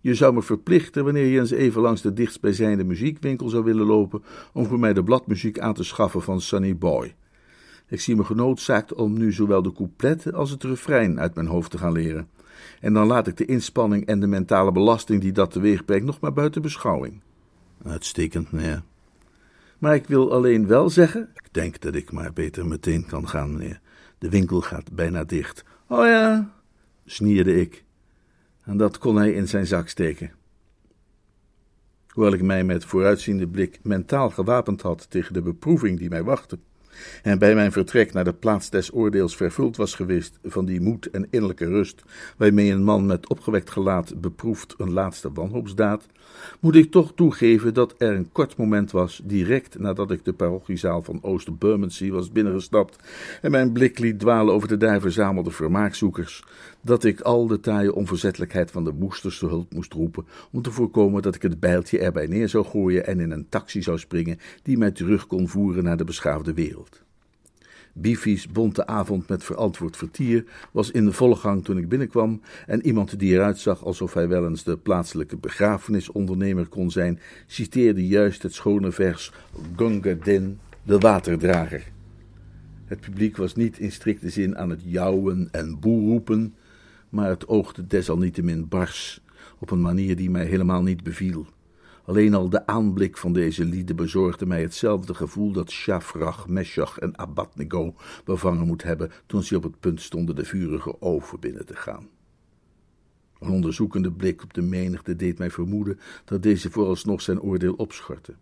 je 0.00 0.14
zou 0.14 0.34
me 0.34 0.42
verplichten 0.42 1.04
wanneer 1.04 1.26
je 1.26 1.38
eens 1.38 1.50
even 1.50 1.82
langs 1.82 2.02
de 2.02 2.12
dichtstbijzijnde 2.12 2.84
muziekwinkel 2.84 3.48
zou 3.48 3.64
willen 3.64 3.86
lopen 3.86 4.22
om 4.52 4.66
voor 4.66 4.78
mij 4.78 4.92
de 4.92 5.04
bladmuziek 5.04 5.58
aan 5.58 5.74
te 5.74 5.84
schaffen 5.84 6.22
van 6.22 6.40
Sunny 6.40 6.76
Boy. 6.76 7.14
Ik 7.88 8.00
zie 8.00 8.16
me 8.16 8.24
genoodzaakt 8.24 8.94
om 8.94 9.18
nu 9.18 9.32
zowel 9.32 9.62
de 9.62 9.72
coupletten 9.72 10.34
als 10.34 10.50
het 10.50 10.64
refrein 10.64 11.20
uit 11.20 11.34
mijn 11.34 11.46
hoofd 11.46 11.70
te 11.70 11.78
gaan 11.78 11.92
leren. 11.92 12.28
En 12.80 12.92
dan 12.92 13.06
laat 13.06 13.26
ik 13.26 13.36
de 13.36 13.44
inspanning 13.44 14.06
en 14.06 14.20
de 14.20 14.26
mentale 14.26 14.72
belasting 14.72 15.20
die 15.20 15.32
dat 15.32 15.50
teweeg 15.50 15.84
brengt 15.84 16.06
nog 16.06 16.20
maar 16.20 16.32
buiten 16.32 16.62
beschouwing. 16.62 17.20
Uitstekend, 17.84 18.52
meneer. 18.52 18.82
Maar 19.78 19.94
ik 19.94 20.06
wil 20.06 20.32
alleen 20.32 20.66
wel 20.66 20.90
zeggen, 20.90 21.30
ik 21.34 21.48
denk 21.50 21.80
dat 21.80 21.94
ik 21.94 22.12
maar 22.12 22.32
beter 22.32 22.66
meteen 22.66 23.06
kan 23.06 23.28
gaan, 23.28 23.52
meneer, 23.52 23.80
De 24.18 24.28
winkel 24.28 24.60
gaat 24.60 24.92
bijna 24.92 25.24
dicht. 25.24 25.64
Oh 25.88 26.04
ja, 26.04 26.50
snierde 27.04 27.60
ik. 27.60 27.84
En 28.64 28.76
dat 28.76 28.98
kon 28.98 29.16
hij 29.16 29.32
in 29.32 29.48
zijn 29.48 29.66
zak 29.66 29.88
steken. 29.88 30.32
Hoewel 32.08 32.32
ik 32.32 32.42
mij 32.42 32.64
met 32.64 32.84
vooruitziende 32.84 33.48
blik 33.48 33.78
mentaal 33.82 34.30
gewapend 34.30 34.82
had 34.82 35.10
tegen 35.10 35.32
de 35.32 35.42
beproeving 35.42 35.98
die 35.98 36.08
mij 36.08 36.22
wachtte, 36.22 36.58
en 37.22 37.38
bij 37.38 37.54
mijn 37.54 37.72
vertrek 37.72 38.12
naar 38.12 38.24
de 38.24 38.34
plaats 38.34 38.70
des 38.70 38.92
oordeels 38.92 39.36
vervuld 39.36 39.76
was 39.76 39.94
geweest 39.94 40.38
van 40.42 40.64
die 40.64 40.80
moed 40.80 41.10
en 41.10 41.26
innerlijke 41.30 41.66
rust 41.66 42.02
waarmee 42.36 42.70
een 42.70 42.84
man 42.84 43.06
met 43.06 43.28
opgewekt 43.28 43.70
gelaat 43.70 44.20
beproeft 44.20 44.74
een 44.78 44.92
laatste 44.92 45.32
wanhoopsdaad, 45.32 46.06
moet 46.60 46.74
ik 46.74 46.90
toch 46.90 47.12
toegeven 47.14 47.74
dat 47.74 47.94
er 47.98 48.14
een 48.14 48.32
kort 48.32 48.56
moment 48.56 48.90
was, 48.90 49.20
direct 49.24 49.78
nadat 49.78 50.10
ik 50.10 50.24
de 50.24 50.32
parochiezaal 50.32 51.02
van 51.02 51.18
Oost-Bermondsey 51.22 52.10
was 52.10 52.32
binnengestapt 52.32 52.96
en 53.42 53.50
mijn 53.50 53.72
blik 53.72 53.98
liet 53.98 54.18
dwalen 54.18 54.54
over 54.54 54.68
de 54.68 54.76
daar 54.76 55.00
verzamelde 55.00 55.50
vermaakzoekers, 55.50 56.44
dat 56.80 57.04
ik 57.04 57.20
al 57.20 57.46
de 57.46 57.60
taaie 57.60 57.94
onverzettelijkheid 57.94 58.70
van 58.70 58.84
de 58.84 58.92
moesters 58.92 59.38
te 59.38 59.46
hulp 59.46 59.72
moest 59.72 59.92
roepen 59.92 60.26
om 60.52 60.62
te 60.62 60.70
voorkomen 60.70 61.22
dat 61.22 61.34
ik 61.34 61.42
het 61.42 61.60
bijltje 61.60 61.98
erbij 61.98 62.26
neer 62.26 62.48
zou 62.48 62.64
gooien 62.64 63.06
en 63.06 63.20
in 63.20 63.30
een 63.30 63.48
taxi 63.48 63.82
zou 63.82 63.98
springen 63.98 64.38
die 64.62 64.78
mij 64.78 64.90
terug 64.90 65.26
kon 65.26 65.48
voeren 65.48 65.84
naar 65.84 65.96
de 65.96 66.04
beschaafde 66.04 66.54
wereld. 66.54 67.06
Biffy's 68.00 68.48
bonte 68.48 68.86
avond 68.86 69.28
met 69.28 69.44
verantwoord 69.44 69.96
vertier 69.96 70.44
was 70.72 70.90
in 70.90 71.04
de 71.04 71.12
volle 71.12 71.36
gang 71.36 71.64
toen 71.64 71.78
ik 71.78 71.88
binnenkwam 71.88 72.40
en 72.66 72.86
iemand 72.86 73.18
die 73.18 73.32
eruit 73.32 73.58
zag 73.58 73.84
alsof 73.84 74.14
hij 74.14 74.28
wel 74.28 74.46
eens 74.46 74.64
de 74.64 74.76
plaatselijke 74.76 75.36
begrafenisondernemer 75.36 76.66
kon 76.66 76.90
zijn, 76.90 77.20
citeerde 77.46 78.06
juist 78.06 78.42
het 78.42 78.54
schone 78.54 78.92
vers 78.92 79.32
Gunga 79.76 80.14
Din, 80.22 80.58
de 80.82 80.98
waterdrager. 80.98 81.82
Het 82.84 83.00
publiek 83.00 83.36
was 83.36 83.54
niet 83.54 83.78
in 83.78 83.92
strikte 83.92 84.30
zin 84.30 84.58
aan 84.58 84.70
het 84.70 84.80
jouwen 84.84 85.48
en 85.52 85.80
boeroepen, 85.80 86.54
maar 87.08 87.28
het 87.28 87.48
oogde 87.48 87.86
desalniettemin 87.86 88.68
bars, 88.68 89.20
op 89.58 89.70
een 89.70 89.80
manier 89.80 90.16
die 90.16 90.30
mij 90.30 90.44
helemaal 90.44 90.82
niet 90.82 91.02
beviel. 91.02 91.46
Alleen 92.08 92.34
al 92.34 92.48
de 92.48 92.66
aanblik 92.66 93.16
van 93.16 93.32
deze 93.32 93.64
lieden 93.64 93.96
bezorgde 93.96 94.46
mij 94.46 94.62
hetzelfde 94.62 95.14
gevoel 95.14 95.52
dat 95.52 95.70
Shafrach, 95.70 96.48
Meshach 96.48 96.98
en 96.98 97.18
Abadnego 97.18 97.94
bevangen 98.24 98.66
moet 98.66 98.82
hebben 98.82 99.10
toen 99.26 99.42
ze 99.42 99.56
op 99.56 99.62
het 99.62 99.80
punt 99.80 100.00
stonden 100.00 100.36
de 100.36 100.44
vurige 100.44 101.02
oven 101.02 101.40
binnen 101.40 101.66
te 101.66 101.76
gaan. 101.76 102.08
Een 103.40 103.50
onderzoekende 103.50 104.12
blik 104.12 104.42
op 104.42 104.54
de 104.54 104.62
menigte 104.62 105.16
deed 105.16 105.38
mij 105.38 105.50
vermoeden 105.50 105.98
dat 106.24 106.42
deze 106.42 106.70
vooralsnog 106.70 107.20
zijn 107.20 107.40
oordeel 107.40 107.74
opschortte. 107.74 108.34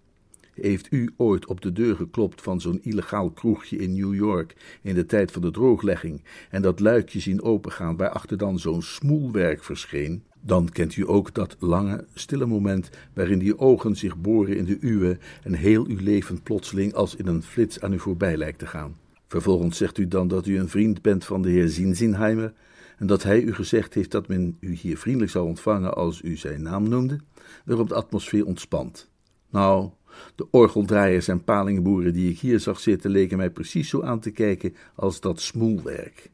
Heeft 0.54 0.92
u 0.92 1.12
ooit 1.16 1.46
op 1.46 1.60
de 1.60 1.72
deur 1.72 1.96
geklopt 1.96 2.42
van 2.42 2.60
zo'n 2.60 2.82
illegaal 2.82 3.30
kroegje 3.30 3.76
in 3.76 3.94
New 3.94 4.14
York 4.14 4.78
in 4.82 4.94
de 4.94 5.06
tijd 5.06 5.32
van 5.32 5.42
de 5.42 5.50
drooglegging 5.50 6.24
en 6.50 6.62
dat 6.62 6.80
luikje 6.80 7.20
zien 7.20 7.42
opengaan 7.42 7.96
waarachter 7.96 8.36
dan 8.38 8.58
zo'n 8.58 8.82
smoelwerk 8.82 9.64
verscheen? 9.64 10.24
Dan 10.46 10.68
kent 10.68 10.96
u 10.96 11.08
ook 11.08 11.34
dat 11.34 11.56
lange, 11.58 12.04
stille 12.14 12.46
moment 12.46 12.90
waarin 13.12 13.38
die 13.38 13.58
ogen 13.58 13.96
zich 13.96 14.16
boren 14.16 14.56
in 14.56 14.64
de 14.64 14.78
uwe 14.80 15.18
en 15.42 15.52
heel 15.52 15.86
uw 15.86 15.98
leven 16.00 16.42
plotseling 16.42 16.94
als 16.94 17.14
in 17.14 17.26
een 17.26 17.42
flits 17.42 17.80
aan 17.80 17.92
u 17.92 17.98
voorbij 17.98 18.36
lijkt 18.36 18.58
te 18.58 18.66
gaan. 18.66 18.96
Vervolgens 19.28 19.76
zegt 19.76 19.98
u 19.98 20.08
dan 20.08 20.28
dat 20.28 20.46
u 20.46 20.58
een 20.58 20.68
vriend 20.68 21.02
bent 21.02 21.24
van 21.24 21.42
de 21.42 21.50
heer 21.50 21.68
Zinzinheimer 21.68 22.52
en 22.98 23.06
dat 23.06 23.22
hij 23.22 23.40
u 23.40 23.54
gezegd 23.54 23.94
heeft 23.94 24.10
dat 24.10 24.28
men 24.28 24.56
u 24.60 24.74
hier 24.74 24.98
vriendelijk 24.98 25.32
zou 25.32 25.46
ontvangen 25.46 25.94
als 25.94 26.22
u 26.22 26.36
zijn 26.36 26.62
naam 26.62 26.88
noemde, 26.88 27.20
waarop 27.64 27.88
de 27.88 27.94
atmosfeer 27.94 28.46
ontspant. 28.46 29.10
Nou, 29.50 29.90
de 30.34 30.46
orgeldraaiers 30.50 31.28
en 31.28 31.44
palingboeren 31.44 32.12
die 32.12 32.30
ik 32.30 32.38
hier 32.38 32.60
zag 32.60 32.80
zitten 32.80 33.10
leken 33.10 33.36
mij 33.36 33.50
precies 33.50 33.88
zo 33.88 34.02
aan 34.02 34.20
te 34.20 34.30
kijken 34.30 34.74
als 34.94 35.20
dat 35.20 35.40
smoelwerk. 35.40 36.30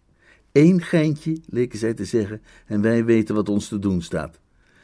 Eén 0.53 0.83
geintje, 0.83 1.41
leken 1.47 1.79
zij 1.79 1.95
te 1.95 2.05
zeggen, 2.05 2.41
en 2.67 2.81
wij 2.81 3.05
weten 3.05 3.35
wat 3.35 3.49
ons 3.49 3.69
te 3.69 3.79
doen 3.79 4.03
staat. 4.03 4.41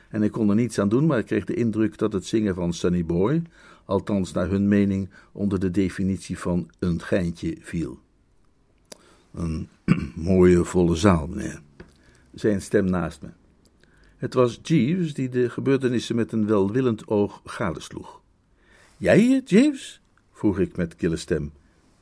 En 0.09 0.23
ik 0.23 0.33
kon 0.33 0.49
er 0.49 0.55
niets 0.55 0.79
aan 0.79 0.89
doen, 0.89 1.07
maar 1.07 1.19
ik 1.19 1.27
kreeg 1.27 1.45
de 1.45 1.55
indruk 1.55 1.99
dat 1.99 2.13
het 2.13 2.27
zingen 2.27 2.55
van 2.55 2.73
Sunny 2.73 3.05
Boy, 3.05 3.43
althans 3.85 4.33
naar 4.33 4.49
hun 4.49 4.69
mening, 4.69 5.09
onder 5.33 5.61
de 5.61 5.71
definitie 5.71 6.39
van 6.39 6.71
een 6.79 7.03
geintje 7.03 7.57
viel. 7.61 7.99
Een 9.35 9.69
mooie 10.15 10.65
volle 10.65 10.95
zaal, 10.95 11.27
meneer, 11.27 11.61
zei 12.35 12.55
een 12.55 12.63
stem 12.63 12.85
naast 12.85 13.23
me. 13.23 13.29
Het 14.17 14.35
was 14.35 14.59
Jeeves 14.63 15.15
die 15.15 15.29
de 15.29 15.51
gebeurtenissen 15.51 16.17
met 16.17 16.33
een 16.33 16.47
welwillend 16.47 17.07
oog 17.07 17.41
gadesloeg. 17.45 18.21
Jij 18.97 19.19
hier, 19.19 19.43
Jeeves? 19.45 20.01
vroeg 20.33 20.59
ik 20.59 20.77
met 20.77 20.97
kille 20.97 21.17
stem. 21.17 21.53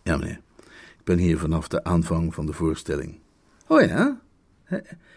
Ja, 0.03 0.17
meneer. 0.17 0.41
Ik 0.99 1.05
ben 1.05 1.19
hier 1.19 1.39
vanaf 1.39 1.69
de 1.69 1.85
aanvang 1.85 2.35
van 2.35 2.47
de 2.47 2.53
voorstelling. 2.53 3.19
Oh 3.67 3.81
ja? 3.81 4.21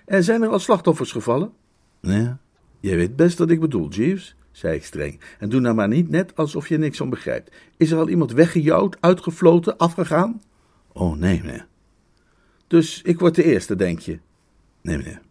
En 0.05 0.23
zijn 0.23 0.41
er 0.41 0.49
al 0.49 0.59
slachtoffers 0.59 1.11
gevallen? 1.11 1.53
Ja, 1.99 2.39
jij 2.79 2.95
weet 2.95 3.15
best 3.15 3.37
wat 3.37 3.49
ik 3.49 3.59
bedoel, 3.59 3.89
Jeeves, 3.89 4.35
zei 4.51 4.75
ik 4.75 4.83
streng. 4.83 5.19
En 5.39 5.49
doe 5.49 5.59
nou 5.59 5.75
maar 5.75 5.87
niet 5.87 6.09
net 6.09 6.35
alsof 6.35 6.67
je 6.67 6.77
niks 6.77 6.97
van 6.97 7.09
begrijpt. 7.09 7.55
Is 7.77 7.91
er 7.91 7.97
al 7.97 8.09
iemand 8.09 8.31
weggejouwd, 8.31 8.97
uitgefloten, 8.99 9.77
afgegaan? 9.77 10.41
Oh, 10.93 11.17
nee, 11.17 11.41
meneer. 11.43 11.67
Dus 12.67 13.01
ik 13.01 13.19
word 13.19 13.35
de 13.35 13.43
eerste, 13.43 13.75
denk 13.75 13.99
je? 13.99 14.19
Nee, 14.81 14.97
meneer. 14.97 15.21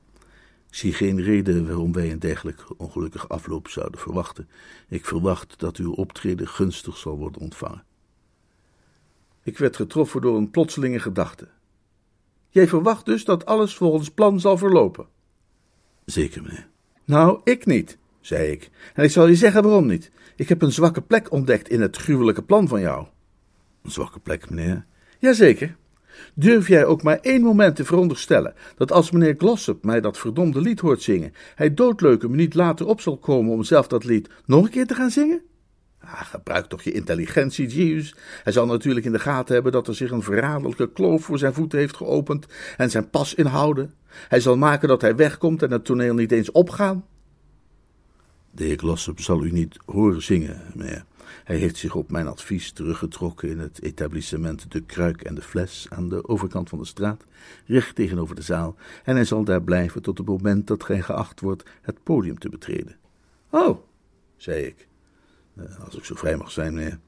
Ik 0.68 0.74
zie 0.74 0.92
geen 0.92 1.22
reden 1.22 1.66
waarom 1.66 1.92
wij 1.92 2.12
een 2.12 2.18
dergelijk 2.18 2.64
ongelukkig 2.76 3.28
afloop 3.28 3.68
zouden 3.68 4.00
verwachten. 4.00 4.48
Ik 4.88 5.04
verwacht 5.04 5.58
dat 5.58 5.76
uw 5.76 5.92
optreden 5.92 6.48
gunstig 6.48 6.96
zal 6.96 7.18
worden 7.18 7.40
ontvangen. 7.40 7.84
Ik 9.42 9.58
werd 9.58 9.76
getroffen 9.76 10.20
door 10.20 10.36
een 10.36 10.50
plotselinge 10.50 10.98
gedachte. 10.98 11.48
Jij 12.48 12.68
verwacht 12.68 13.06
dus 13.06 13.24
dat 13.24 13.46
alles 13.46 13.74
volgens 13.74 14.10
plan 14.10 14.40
zal 14.40 14.58
verlopen? 14.58 15.06
Zeker, 16.04 16.42
meneer. 16.42 16.68
Nou, 17.04 17.40
ik 17.44 17.66
niet, 17.66 17.98
zei 18.20 18.50
ik. 18.50 18.70
En 18.94 19.04
ik 19.04 19.10
zal 19.10 19.26
je 19.26 19.34
zeggen 19.34 19.62
waarom 19.62 19.86
niet. 19.86 20.10
Ik 20.36 20.48
heb 20.48 20.62
een 20.62 20.72
zwakke 20.72 21.00
plek 21.00 21.32
ontdekt 21.32 21.68
in 21.68 21.80
het 21.80 21.96
gruwelijke 21.96 22.42
plan 22.42 22.68
van 22.68 22.80
jou. 22.80 23.06
Een 23.82 23.90
zwakke 23.90 24.18
plek, 24.18 24.50
meneer? 24.50 24.86
Jazeker. 25.18 25.76
Durf 26.34 26.68
jij 26.68 26.84
ook 26.84 27.02
maar 27.02 27.18
één 27.20 27.42
moment 27.42 27.76
te 27.76 27.84
veronderstellen 27.84 28.54
dat 28.76 28.92
als 28.92 29.10
meneer 29.10 29.34
Glossop 29.38 29.84
mij 29.84 30.00
dat 30.00 30.18
verdomde 30.18 30.60
lied 30.60 30.80
hoort 30.80 31.02
zingen, 31.02 31.32
hij 31.54 31.74
doodleuk 31.74 32.22
een 32.22 32.30
minuut 32.30 32.54
later 32.54 32.86
op 32.86 33.00
zal 33.00 33.16
komen 33.18 33.52
om 33.52 33.62
zelf 33.62 33.86
dat 33.86 34.04
lied 34.04 34.28
nog 34.46 34.64
een 34.64 34.70
keer 34.70 34.86
te 34.86 34.94
gaan 34.94 35.10
zingen? 35.10 35.42
Ah, 36.00 36.20
gebruik 36.20 36.66
toch 36.66 36.82
je 36.82 36.92
intelligentie, 36.92 37.66
Jeeves. 37.66 38.14
Hij 38.42 38.52
zal 38.52 38.66
natuurlijk 38.66 39.06
in 39.06 39.12
de 39.12 39.18
gaten 39.18 39.54
hebben 39.54 39.72
dat 39.72 39.88
er 39.88 39.94
zich 39.94 40.10
een 40.10 40.22
verraderlijke 40.22 40.92
kloof 40.92 41.24
voor 41.24 41.38
zijn 41.38 41.54
voeten 41.54 41.78
heeft 41.78 41.96
geopend 41.96 42.46
en 42.76 42.90
zijn 42.90 43.10
pas 43.10 43.34
inhouden. 43.34 43.94
Hij 44.08 44.40
zal 44.40 44.56
maken 44.56 44.88
dat 44.88 45.00
hij 45.00 45.16
wegkomt 45.16 45.62
en 45.62 45.70
het 45.70 45.84
toneel 45.84 46.14
niet 46.14 46.32
eens 46.32 46.50
opgaan. 46.52 47.04
De 48.50 48.64
heer 48.64 48.78
Glossop 48.78 49.20
zal 49.20 49.44
u 49.44 49.52
niet 49.52 49.76
horen 49.84 50.22
zingen, 50.22 50.62
meneer. 50.74 51.04
Hij 51.44 51.56
heeft 51.56 51.76
zich 51.76 51.94
op 51.94 52.10
mijn 52.10 52.26
advies 52.26 52.72
teruggetrokken 52.72 53.48
in 53.48 53.58
het 53.58 53.82
etablissement 53.82 54.72
De 54.72 54.80
Kruik 54.80 55.22
en 55.22 55.34
de 55.34 55.42
Fles 55.42 55.86
aan 55.90 56.08
de 56.08 56.28
overkant 56.28 56.68
van 56.68 56.78
de 56.78 56.84
straat, 56.84 57.24
recht 57.66 57.94
tegenover 57.94 58.34
de 58.34 58.42
zaal, 58.42 58.76
en 59.04 59.14
hij 59.14 59.24
zal 59.24 59.44
daar 59.44 59.62
blijven 59.62 60.02
tot 60.02 60.18
het 60.18 60.26
moment 60.26 60.66
dat 60.66 60.84
gij 60.84 61.02
geacht 61.02 61.40
wordt 61.40 61.62
het 61.82 62.02
podium 62.02 62.38
te 62.38 62.48
betreden. 62.48 62.96
Oh, 63.50 63.78
zei 64.36 64.62
ik. 64.62 64.88
Eh, 65.58 65.84
als 65.84 65.96
ik 65.96 66.04
zo 66.04 66.14
vrij 66.14 66.36
mag 66.36 66.50
zijn, 66.50 66.74
meneer. 66.74 66.98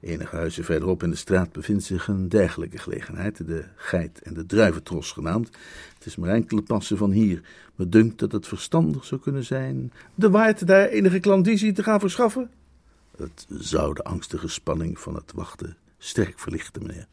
Enige 0.00 0.36
huizen 0.36 0.64
verderop 0.64 1.02
in 1.02 1.10
de 1.10 1.16
straat 1.16 1.52
bevindt 1.52 1.84
zich 1.84 2.08
een 2.08 2.28
dergelijke 2.28 2.78
gelegenheid, 2.78 3.46
de 3.46 3.64
Geit 3.76 4.22
en 4.22 4.34
de 4.34 4.46
Druiventros 4.46 5.12
genaamd. 5.12 5.50
Het 5.94 6.06
is 6.06 6.16
maar 6.16 6.30
enkele 6.30 6.62
passen 6.62 6.96
van 6.96 7.10
hier. 7.10 7.40
Me 7.74 7.88
dunkt 7.88 8.18
dat 8.18 8.32
het 8.32 8.46
verstandig 8.46 9.04
zou 9.04 9.20
kunnen 9.20 9.44
zijn 9.44 9.92
de 10.14 10.30
waard 10.30 10.66
daar 10.66 10.88
enige 10.88 11.20
klandizie 11.20 11.72
te 11.72 11.82
gaan 11.82 12.00
verschaffen. 12.00 12.50
Het 13.16 13.46
zou 13.48 13.94
de 13.94 14.04
angstige 14.04 14.48
spanning 14.48 14.98
van 14.98 15.14
het 15.14 15.32
wachten 15.34 15.76
sterk 15.98 16.38
verlichten, 16.38 16.86
meneer. 16.86 17.06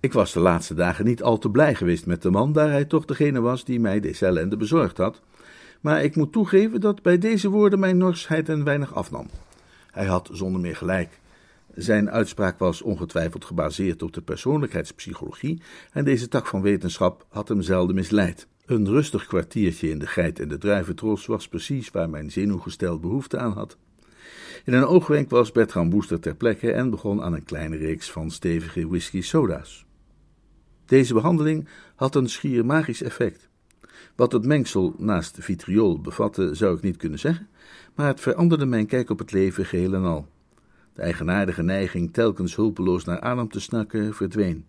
Ik 0.00 0.12
was 0.12 0.32
de 0.32 0.40
laatste 0.40 0.74
dagen 0.74 1.04
niet 1.04 1.22
al 1.22 1.38
te 1.38 1.50
blij 1.50 1.74
geweest 1.74 2.06
met 2.06 2.22
de 2.22 2.30
man, 2.30 2.52
daar 2.52 2.70
hij 2.70 2.84
toch 2.84 3.04
degene 3.04 3.40
was 3.40 3.64
die 3.64 3.80
mij 3.80 4.00
deze 4.00 4.26
ellende 4.26 4.56
bezorgd 4.56 4.96
had. 4.96 5.20
Maar 5.80 6.02
ik 6.04 6.16
moet 6.16 6.32
toegeven 6.32 6.80
dat 6.80 7.02
bij 7.02 7.18
deze 7.18 7.48
woorden 7.48 7.78
mijn 7.78 7.96
norsheid 7.96 8.48
een 8.48 8.64
weinig 8.64 8.94
afnam. 8.94 9.26
Hij 9.98 10.06
had 10.06 10.30
zonder 10.32 10.60
meer 10.60 10.76
gelijk. 10.76 11.20
Zijn 11.74 12.10
uitspraak 12.10 12.58
was 12.58 12.82
ongetwijfeld 12.82 13.44
gebaseerd 13.44 14.02
op 14.02 14.12
de 14.12 14.22
persoonlijkheidspsychologie 14.22 15.62
en 15.92 16.04
deze 16.04 16.28
tak 16.28 16.46
van 16.46 16.62
wetenschap 16.62 17.26
had 17.28 17.48
hem 17.48 17.62
zelden 17.62 17.94
misleid. 17.94 18.48
Een 18.66 18.88
rustig 18.88 19.26
kwartiertje 19.26 19.90
in 19.90 19.98
de 19.98 20.06
geit 20.06 20.40
en 20.40 20.48
de 20.48 20.58
druiventros 20.58 21.26
was 21.26 21.48
precies 21.48 21.90
waar 21.90 22.10
mijn 22.10 22.30
zenuwgestel 22.30 22.98
behoefte 22.98 23.38
aan 23.38 23.52
had. 23.52 23.76
In 24.64 24.72
een 24.72 24.86
oogwenk 24.86 25.30
was 25.30 25.52
Bertram 25.52 25.90
Booster 25.90 26.20
ter 26.20 26.34
plekke 26.34 26.72
en 26.72 26.90
begon 26.90 27.22
aan 27.22 27.32
een 27.32 27.44
kleine 27.44 27.76
reeks 27.76 28.10
van 28.10 28.30
stevige 28.30 28.88
whisky-soda's. 28.88 29.86
Deze 30.84 31.14
behandeling 31.14 31.68
had 31.94 32.14
een 32.14 32.28
schier 32.28 32.66
magisch 32.66 33.02
effect. 33.02 33.48
Wat 34.16 34.32
het 34.32 34.44
mengsel 34.44 34.94
naast 34.98 35.36
vitriol 35.40 36.00
bevatte, 36.00 36.54
zou 36.54 36.76
ik 36.76 36.82
niet 36.82 36.96
kunnen 36.96 37.18
zeggen, 37.18 37.48
maar 37.98 38.06
het 38.06 38.20
veranderde 38.20 38.66
mijn 38.66 38.86
kijk 38.86 39.10
op 39.10 39.18
het 39.18 39.32
leven 39.32 39.64
geheel 39.64 39.94
en 39.94 40.04
al. 40.04 40.26
De 40.92 41.02
eigenaardige 41.02 41.62
neiging 41.62 42.12
telkens 42.12 42.56
hulpeloos 42.56 43.04
naar 43.04 43.20
adem 43.20 43.48
te 43.48 43.60
snakken 43.60 44.14
verdween. 44.14 44.64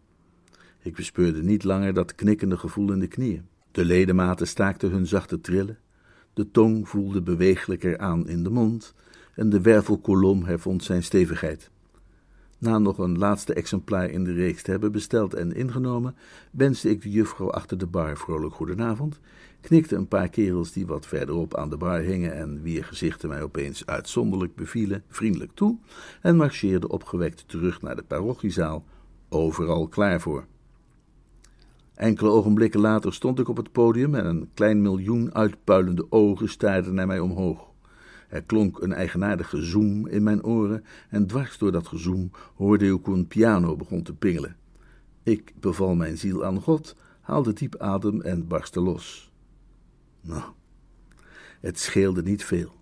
Ik 0.79 0.95
bespeurde 0.95 1.43
niet 1.43 1.63
langer 1.63 1.93
dat 1.93 2.15
knikkende 2.15 2.57
gevoel 2.57 2.91
in 2.91 2.99
de 2.99 3.07
knieën. 3.07 3.45
De 3.71 3.85
ledematen 3.85 4.47
staakten 4.47 4.91
hun 4.91 5.05
zachte 5.07 5.41
trillen, 5.41 5.77
de 6.33 6.51
tong 6.51 6.89
voelde 6.89 7.21
bewegelijker 7.21 7.97
aan 7.97 8.27
in 8.27 8.43
de 8.43 8.49
mond 8.49 8.93
en 9.35 9.49
de 9.49 9.61
wervelkolom 9.61 10.43
hervond 10.43 10.83
zijn 10.83 11.03
stevigheid. 11.03 11.69
Na 12.57 12.77
nog 12.77 12.97
een 12.97 13.17
laatste 13.17 13.53
exemplaar 13.53 14.09
in 14.09 14.23
de 14.23 14.33
reeks 14.33 14.61
te 14.61 14.71
hebben 14.71 14.91
besteld 14.91 15.33
en 15.33 15.51
ingenomen, 15.51 16.15
wenste 16.51 16.89
ik 16.89 17.01
de 17.01 17.09
juffrouw 17.09 17.51
achter 17.51 17.77
de 17.77 17.87
bar 17.87 18.17
vrolijk 18.17 18.53
goedenavond, 18.53 19.19
knikte 19.61 19.95
een 19.95 20.07
paar 20.07 20.29
kerels 20.29 20.71
die 20.71 20.87
wat 20.87 21.05
verderop 21.05 21.55
aan 21.55 21.69
de 21.69 21.77
bar 21.77 21.99
hingen 21.99 22.35
en 22.35 22.61
wier 22.61 22.83
gezichten 22.83 23.29
mij 23.29 23.41
opeens 23.41 23.85
uitzonderlijk 23.85 24.55
bevielen, 24.55 25.03
vriendelijk 25.07 25.51
toe 25.53 25.77
en 26.21 26.35
marcheerde 26.35 26.87
opgewekt 26.87 27.43
terug 27.47 27.81
naar 27.81 27.95
de 27.95 28.03
parochiezaal, 28.03 28.83
overal 29.29 29.87
klaar 29.87 30.21
voor. 30.21 30.45
Enkele 31.93 32.29
ogenblikken 32.29 32.79
later 32.79 33.13
stond 33.13 33.39
ik 33.39 33.47
op 33.47 33.57
het 33.57 33.71
podium 33.71 34.15
en 34.15 34.25
een 34.25 34.49
klein 34.53 34.81
miljoen 34.81 35.35
uitpuilende 35.35 36.05
ogen 36.09 36.49
staarden 36.49 36.93
naar 36.93 37.07
mij 37.07 37.19
omhoog. 37.19 37.67
Er 38.29 38.43
klonk 38.43 38.81
een 38.81 38.93
eigenaardige 38.93 39.63
zoem 39.63 40.07
in 40.07 40.23
mijn 40.23 40.43
oren 40.43 40.83
en 41.09 41.27
dwars 41.27 41.57
door 41.57 41.71
dat 41.71 41.87
gezoem 41.87 42.31
hoorde 42.55 42.93
ik 42.93 43.05
hoe 43.05 43.15
een 43.15 43.27
piano 43.27 43.75
begon 43.75 44.03
te 44.03 44.13
pingelen. 44.13 44.55
Ik 45.23 45.53
beval 45.59 45.95
mijn 45.95 46.17
ziel 46.17 46.45
aan 46.45 46.61
God, 46.61 46.95
haalde 47.21 47.53
diep 47.53 47.75
adem 47.77 48.21
en 48.21 48.47
barstte 48.47 48.79
los. 48.79 49.28
Nou, 50.21 50.43
het 51.59 51.79
scheelde 51.79 52.23
niet 52.23 52.43
veel. 52.43 52.77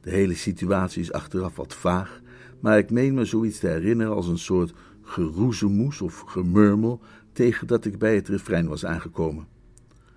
De 0.00 0.10
hele 0.10 0.34
situatie 0.34 1.02
is 1.02 1.12
achteraf 1.12 1.56
wat 1.56 1.74
vaag, 1.74 2.20
maar 2.60 2.78
ik 2.78 2.90
meen 2.90 3.14
me 3.14 3.24
zoiets 3.24 3.58
te 3.58 3.68
herinneren 3.68 4.14
als 4.14 4.26
een 4.26 4.38
soort 4.38 4.72
geroezemoes 5.02 6.00
of 6.00 6.20
gemurmel 6.20 7.00
tegen 7.32 7.66
dat 7.66 7.84
ik 7.84 7.98
bij 7.98 8.14
het 8.14 8.28
refrein 8.28 8.68
was 8.68 8.84
aangekomen. 8.84 9.46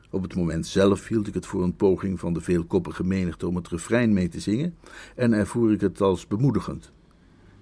Op 0.10 0.22
het 0.22 0.36
moment 0.36 0.68
zelf 0.68 1.08
hield 1.08 1.28
ik 1.28 1.34
het 1.34 1.46
voor 1.46 1.64
een 1.64 1.76
poging 1.76 2.20
van 2.20 2.34
de 2.34 2.42
veelkoppige 2.42 3.04
menigte 3.04 3.48
om 3.48 3.56
het 3.56 3.68
refrein 3.68 4.14
mee 4.14 4.28
te 4.28 4.40
zingen 4.40 4.76
en 5.16 5.34
ervoer 5.34 5.72
ik 5.72 5.82
het 5.82 6.02
als 6.02 6.28
bemoedigend. 6.28 6.92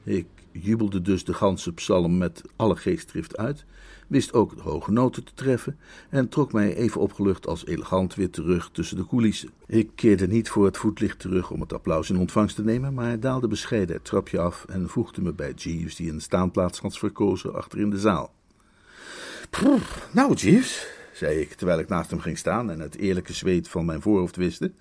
Ik 0.03 0.27
jubelde 0.51 1.01
dus 1.01 1.23
de 1.23 1.33
ganse 1.33 1.73
psalm 1.73 2.17
met 2.17 2.41
alle 2.55 2.75
geestdrift 2.75 3.37
uit, 3.37 3.65
wist 4.11 4.33
ook 4.33 4.55
de 4.55 4.61
hoge 4.61 4.91
noten 4.91 5.23
te 5.23 5.33
treffen 5.33 5.77
en 6.09 6.29
trok 6.29 6.53
mij 6.53 6.75
even 6.75 7.01
opgelucht 7.01 7.47
als 7.47 7.65
elegant 7.65 8.15
weer 8.15 8.29
terug 8.29 8.69
tussen 8.71 8.97
de 8.97 9.07
coulissen. 9.07 9.49
Ik 9.67 9.89
keerde 9.95 10.27
niet 10.27 10.49
voor 10.49 10.65
het 10.65 10.77
voetlicht 10.77 11.19
terug 11.19 11.51
om 11.51 11.61
het 11.61 11.73
applaus 11.73 12.09
in 12.09 12.17
ontvangst 12.17 12.55
te 12.55 12.63
nemen, 12.63 12.93
maar 12.93 13.19
daalde 13.19 13.47
bescheiden 13.47 13.95
het 13.95 14.05
trapje 14.05 14.39
af 14.39 14.65
en 14.69 14.89
voegde 14.89 15.21
me 15.21 15.33
bij 15.33 15.51
Jeeves, 15.51 15.95
die 15.95 16.11
een 16.11 16.21
staanplaats 16.21 16.79
had 16.79 16.97
verkozen 16.97 17.55
achter 17.55 17.79
in 17.79 17.89
de 17.89 17.99
zaal. 17.99 18.33
nou, 20.11 20.33
Jeeves, 20.33 20.87
zei 21.13 21.39
ik, 21.39 21.53
terwijl 21.53 21.79
ik 21.79 21.87
naast 21.87 22.09
hem 22.09 22.19
ging 22.19 22.37
staan 22.37 22.71
en 22.71 22.79
het 22.79 22.95
eerlijke 22.95 23.33
zweet 23.33 23.67
van 23.67 23.85
mijn 23.85 24.01
voorhoofd 24.01 24.35
wiste. 24.35 24.71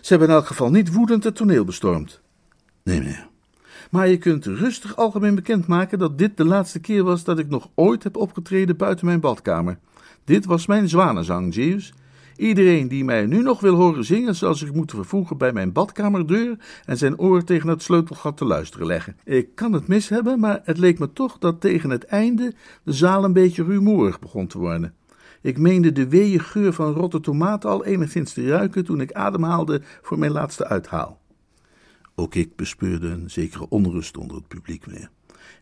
Ze 0.00 0.08
hebben 0.08 0.28
in 0.28 0.34
elk 0.34 0.46
geval 0.46 0.70
niet 0.70 0.92
woedend 0.92 1.24
het 1.24 1.36
toneel 1.36 1.64
bestormd. 1.64 2.20
Nee, 2.82 2.98
meneer. 2.98 3.29
Maar 3.90 4.08
je 4.08 4.16
kunt 4.16 4.46
rustig 4.46 4.96
algemeen 4.96 5.34
bekendmaken 5.34 5.98
dat 5.98 6.18
dit 6.18 6.36
de 6.36 6.44
laatste 6.44 6.80
keer 6.80 7.04
was 7.04 7.24
dat 7.24 7.38
ik 7.38 7.48
nog 7.48 7.70
ooit 7.74 8.02
heb 8.02 8.16
opgetreden 8.16 8.76
buiten 8.76 9.06
mijn 9.06 9.20
badkamer. 9.20 9.78
Dit 10.24 10.44
was 10.44 10.66
mijn 10.66 10.88
zwanenzang, 10.88 11.54
Jeeves. 11.54 11.92
Iedereen 12.36 12.88
die 12.88 13.04
mij 13.04 13.26
nu 13.26 13.42
nog 13.42 13.60
wil 13.60 13.74
horen 13.74 14.04
zingen, 14.04 14.34
zal 14.34 14.54
zich 14.54 14.72
moeten 14.72 14.96
vervoegen 14.96 15.38
bij 15.38 15.52
mijn 15.52 15.72
badkamerdeur 15.72 16.56
en 16.84 16.96
zijn 16.96 17.18
oor 17.18 17.44
tegen 17.44 17.68
het 17.68 17.82
sleutelgat 17.82 18.36
te 18.36 18.44
luisteren 18.44 18.86
leggen. 18.86 19.16
Ik 19.24 19.54
kan 19.54 19.72
het 19.72 19.86
mis 19.86 20.08
hebben, 20.08 20.40
maar 20.40 20.60
het 20.64 20.78
leek 20.78 20.98
me 20.98 21.12
toch 21.12 21.38
dat 21.38 21.60
tegen 21.60 21.90
het 21.90 22.04
einde 22.04 22.54
de 22.82 22.92
zaal 22.92 23.24
een 23.24 23.32
beetje 23.32 23.64
rumoerig 23.64 24.18
begon 24.18 24.46
te 24.46 24.58
worden. 24.58 24.94
Ik 25.42 25.58
meende 25.58 25.92
de 25.92 26.08
weeë 26.08 26.38
geur 26.38 26.72
van 26.72 26.92
rotte 26.92 27.20
tomaten 27.20 27.70
al 27.70 27.84
enigszins 27.84 28.32
te 28.32 28.48
ruiken 28.48 28.84
toen 28.84 29.00
ik 29.00 29.12
ademhaalde 29.12 29.80
voor 30.02 30.18
mijn 30.18 30.32
laatste 30.32 30.66
uithaal. 30.66 31.19
Ook 32.20 32.34
ik 32.34 32.56
bespeurde 32.56 33.08
een 33.08 33.30
zekere 33.30 33.68
onrust 33.68 34.16
onder 34.16 34.36
het 34.36 34.48
publiek, 34.48 34.86
meneer. 34.86 35.10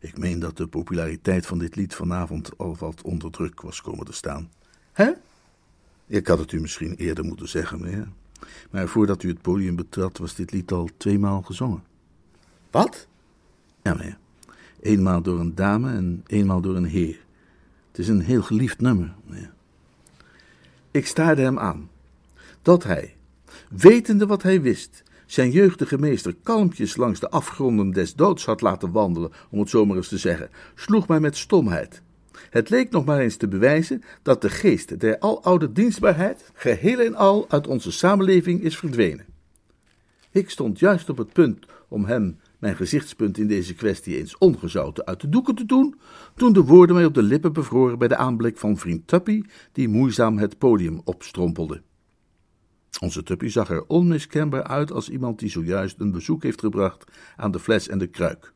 Ik 0.01 0.19
meen 0.19 0.39
dat 0.39 0.57
de 0.57 0.67
populariteit 0.67 1.47
van 1.47 1.59
dit 1.59 1.77
lied 1.77 1.95
vanavond 1.95 2.59
al 2.59 2.77
wat 2.79 3.03
onder 3.03 3.31
druk 3.31 3.61
was 3.61 3.81
komen 3.81 4.07
te 4.07 4.13
staan. 4.13 4.51
Hè? 4.93 5.11
Ik 6.07 6.27
had 6.27 6.39
het 6.39 6.53
u 6.53 6.61
misschien 6.61 6.95
eerder 6.95 7.25
moeten 7.25 7.49
zeggen, 7.49 7.81
meneer. 7.81 8.09
Maar 8.71 8.89
voordat 8.89 9.23
u 9.23 9.29
het 9.29 9.43
podium 9.43 9.77
betrad, 9.77 10.19
was 10.19 10.35
dit 10.35 10.53
lied 10.53 10.73
al 10.73 10.89
tweemaal 10.97 11.43
gezongen. 11.43 11.83
Wat? 12.71 13.09
Ja, 13.83 13.95
meneer. 13.95 14.19
Eenmaal 14.81 15.23
door 15.23 15.41
een 15.41 15.55
dame 15.55 15.93
en 15.93 16.25
eenmaal 16.27 16.61
door 16.61 16.77
een 16.77 16.85
heer. 16.85 17.25
Het 17.89 17.99
is 17.99 18.09
een 18.09 18.21
heel 18.21 18.43
geliefd 18.43 18.81
nummer, 18.81 19.15
meneer. 19.27 19.53
Ik 20.91 21.07
staarde 21.07 21.43
hem 21.43 21.59
aan. 21.59 21.91
Dat 22.63 22.85
hij, 22.85 23.17
wetende 23.69 24.27
wat 24.27 24.43
hij 24.43 24.63
wist, 24.63 25.03
zijn 25.29 25.51
jeugdige 25.51 25.99
meester 25.99 26.35
kalmpjes 26.43 26.97
langs 26.97 27.20
de 27.20 27.31
afgronden 27.31 27.91
des 27.91 28.14
doods 28.14 28.45
had 28.45 28.61
laten 28.61 28.93
wandelen, 28.93 29.33
om 29.51 29.59
het 29.59 29.68
zomaar 29.68 29.97
eens 29.97 30.09
te 30.09 30.18
zeggen, 30.18 30.51
sloeg 30.74 31.09
mij 31.09 31.20
met 31.20 31.37
stomheid. 31.37 32.03
Het 32.51 32.70
leek 32.70 32.91
nog 32.91 33.05
maar 33.05 33.20
eens 33.20 33.37
te 33.37 33.49
bewijzen 33.49 34.03
dat 34.22 34.43
de 34.43 34.51
geest 34.51 35.01
der 35.01 35.18
aloude 35.18 35.72
dienstbaarheid 35.72 36.51
geheel 36.55 36.99
en 36.99 37.14
al 37.14 37.47
uit 37.49 37.66
onze 37.66 37.93
samenleving 37.93 38.62
is 38.62 38.79
verdwenen. 38.79 39.26
Ik 40.31 40.51
stond 40.51 40.79
juist 40.79 41.11
op 41.11 41.16
het 41.16 41.33
punt 41.33 41.66
om 41.89 42.05
hem 42.05 42.39
mijn 42.59 42.76
gezichtspunt 42.76 43.39
in 43.39 43.47
deze 43.47 43.74
kwestie 43.74 44.18
eens 44.18 44.39
ongezouten 44.39 45.07
uit 45.07 45.20
de 45.20 45.29
doeken 45.29 45.55
te 45.55 45.64
doen, 45.64 46.01
toen 46.37 46.53
de 46.53 46.64
woorden 46.64 46.97
mij 46.97 47.05
op 47.05 47.14
de 47.14 47.22
lippen 47.22 47.53
bevroren 47.53 47.99
bij 47.99 48.09
de 48.09 48.16
aanblik 48.16 48.59
van 48.59 48.76
vriend 48.76 49.07
Tuppy, 49.07 49.43
die 49.72 49.89
moeizaam 49.89 50.39
het 50.39 50.59
podium 50.59 51.01
opstrompelde. 51.05 51.83
Onze 53.01 53.23
Tuppy 53.23 53.49
zag 53.49 53.71
er 53.71 53.85
onmiskenbaar 53.87 54.63
uit 54.63 54.93
als 54.93 55.09
iemand 55.09 55.39
die 55.39 55.51
zojuist 55.51 56.01
een 56.01 56.13
bezoek 56.13 56.43
heeft 56.43 56.61
gebracht 56.61 57.05
aan 57.37 57.51
de 57.51 57.59
fles 57.59 57.89
en 57.89 57.99
de 57.99 58.07
kruik. 58.07 58.53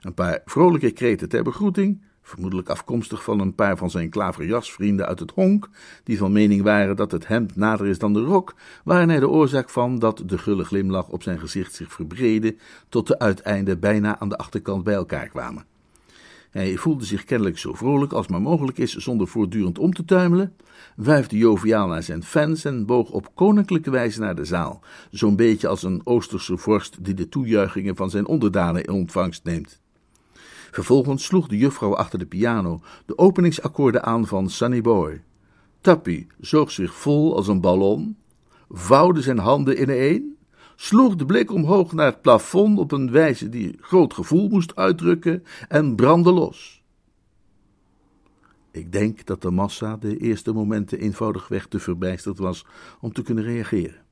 Een 0.00 0.14
paar 0.14 0.42
vrolijke 0.44 0.90
kreten 0.90 1.28
ter 1.28 1.42
begroeting, 1.42 2.02
vermoedelijk 2.22 2.68
afkomstig 2.68 3.24
van 3.24 3.40
een 3.40 3.54
paar 3.54 3.76
van 3.76 3.90
zijn 3.90 4.10
klaverjasvrienden 4.10 5.06
uit 5.06 5.18
het 5.18 5.30
honk, 5.30 5.68
die 6.04 6.18
van 6.18 6.32
mening 6.32 6.62
waren 6.62 6.96
dat 6.96 7.12
het 7.12 7.26
hemd 7.26 7.56
nader 7.56 7.86
is 7.86 7.98
dan 7.98 8.12
de 8.12 8.20
rok, 8.20 8.54
waren 8.84 9.10
er 9.10 9.20
de 9.20 9.28
oorzaak 9.28 9.70
van 9.70 9.98
dat 9.98 10.22
de 10.26 10.38
gulle 10.38 10.64
glimlach 10.64 11.08
op 11.08 11.22
zijn 11.22 11.38
gezicht 11.38 11.74
zich 11.74 11.92
verbreedde 11.92 12.56
tot 12.88 13.06
de 13.06 13.18
uiteinden 13.18 13.80
bijna 13.80 14.18
aan 14.18 14.28
de 14.28 14.36
achterkant 14.36 14.84
bij 14.84 14.94
elkaar 14.94 15.28
kwamen. 15.28 15.64
Hij 16.50 16.76
voelde 16.76 17.04
zich 17.04 17.24
kennelijk 17.24 17.58
zo 17.58 17.74
vrolijk 17.74 18.12
als 18.12 18.26
maar 18.26 18.40
mogelijk 18.40 18.78
is 18.78 18.94
zonder 18.94 19.28
voortdurend 19.28 19.78
om 19.78 19.92
te 19.92 20.04
tuimelen, 20.04 20.56
wuifde 20.96 21.36
joviaal 21.36 21.88
naar 21.88 22.02
zijn 22.02 22.22
fans 22.22 22.64
en 22.64 22.86
boog 22.86 23.10
op 23.10 23.34
koninklijke 23.34 23.90
wijze 23.90 24.20
naar 24.20 24.34
de 24.34 24.44
zaal, 24.44 24.80
zo'n 25.10 25.36
beetje 25.36 25.68
als 25.68 25.82
een 25.82 26.00
Oosterse 26.04 26.56
vorst 26.56 26.96
die 27.04 27.14
de 27.14 27.28
toejuichingen 27.28 27.96
van 27.96 28.10
zijn 28.10 28.26
onderdanen 28.26 28.84
in 28.84 28.92
ontvangst 28.92 29.44
neemt. 29.44 29.80
Vervolgens 30.70 31.24
sloeg 31.24 31.48
de 31.48 31.56
juffrouw 31.56 31.96
achter 31.96 32.18
de 32.18 32.26
piano 32.26 32.80
de 33.06 33.18
openingsakkoorden 33.18 34.02
aan 34.02 34.26
van 34.26 34.50
Sunny 34.50 34.80
Boy. 34.80 35.22
Tappy 35.80 36.26
zoog 36.40 36.70
zich 36.70 36.94
vol 36.94 37.36
als 37.36 37.48
een 37.48 37.60
ballon, 37.60 38.16
vouwde 38.68 39.22
zijn 39.22 39.38
handen 39.38 39.82
ineen, 39.82 40.37
sloeg 40.80 41.16
de 41.16 41.26
blik 41.26 41.52
omhoog 41.52 41.92
naar 41.92 42.06
het 42.06 42.22
plafond 42.22 42.78
op 42.78 42.92
een 42.92 43.10
wijze 43.10 43.48
die 43.48 43.78
groot 43.80 44.14
gevoel 44.14 44.48
moest 44.48 44.76
uitdrukken 44.76 45.44
en 45.68 45.96
brandde 45.96 46.32
los. 46.32 46.82
Ik 48.70 48.92
denk 48.92 49.26
dat 49.26 49.42
de 49.42 49.50
massa 49.50 49.96
de 49.96 50.16
eerste 50.16 50.52
momenten 50.52 50.98
eenvoudigweg 50.98 51.66
te 51.66 51.78
verbijsterd 51.78 52.38
was 52.38 52.66
om 53.00 53.12
te 53.12 53.22
kunnen 53.22 53.44
reageren. 53.44 54.02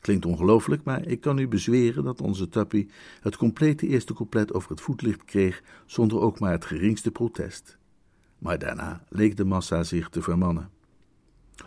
Klinkt 0.00 0.26
ongelooflijk, 0.26 0.84
maar 0.84 1.06
ik 1.06 1.20
kan 1.20 1.38
u 1.38 1.48
bezweren 1.48 2.04
dat 2.04 2.20
onze 2.20 2.48
Tappy 2.48 2.88
het 3.20 3.36
complete 3.36 3.86
eerste 3.86 4.14
couplet 4.14 4.54
over 4.54 4.70
het 4.70 4.80
voetlicht 4.80 5.24
kreeg 5.24 5.62
zonder 5.86 6.20
ook 6.20 6.38
maar 6.38 6.52
het 6.52 6.64
geringste 6.64 7.10
protest. 7.10 7.78
Maar 8.38 8.58
daarna 8.58 9.04
leek 9.08 9.36
de 9.36 9.44
massa 9.44 9.82
zich 9.82 10.08
te 10.08 10.22
vermannen. 10.22 10.70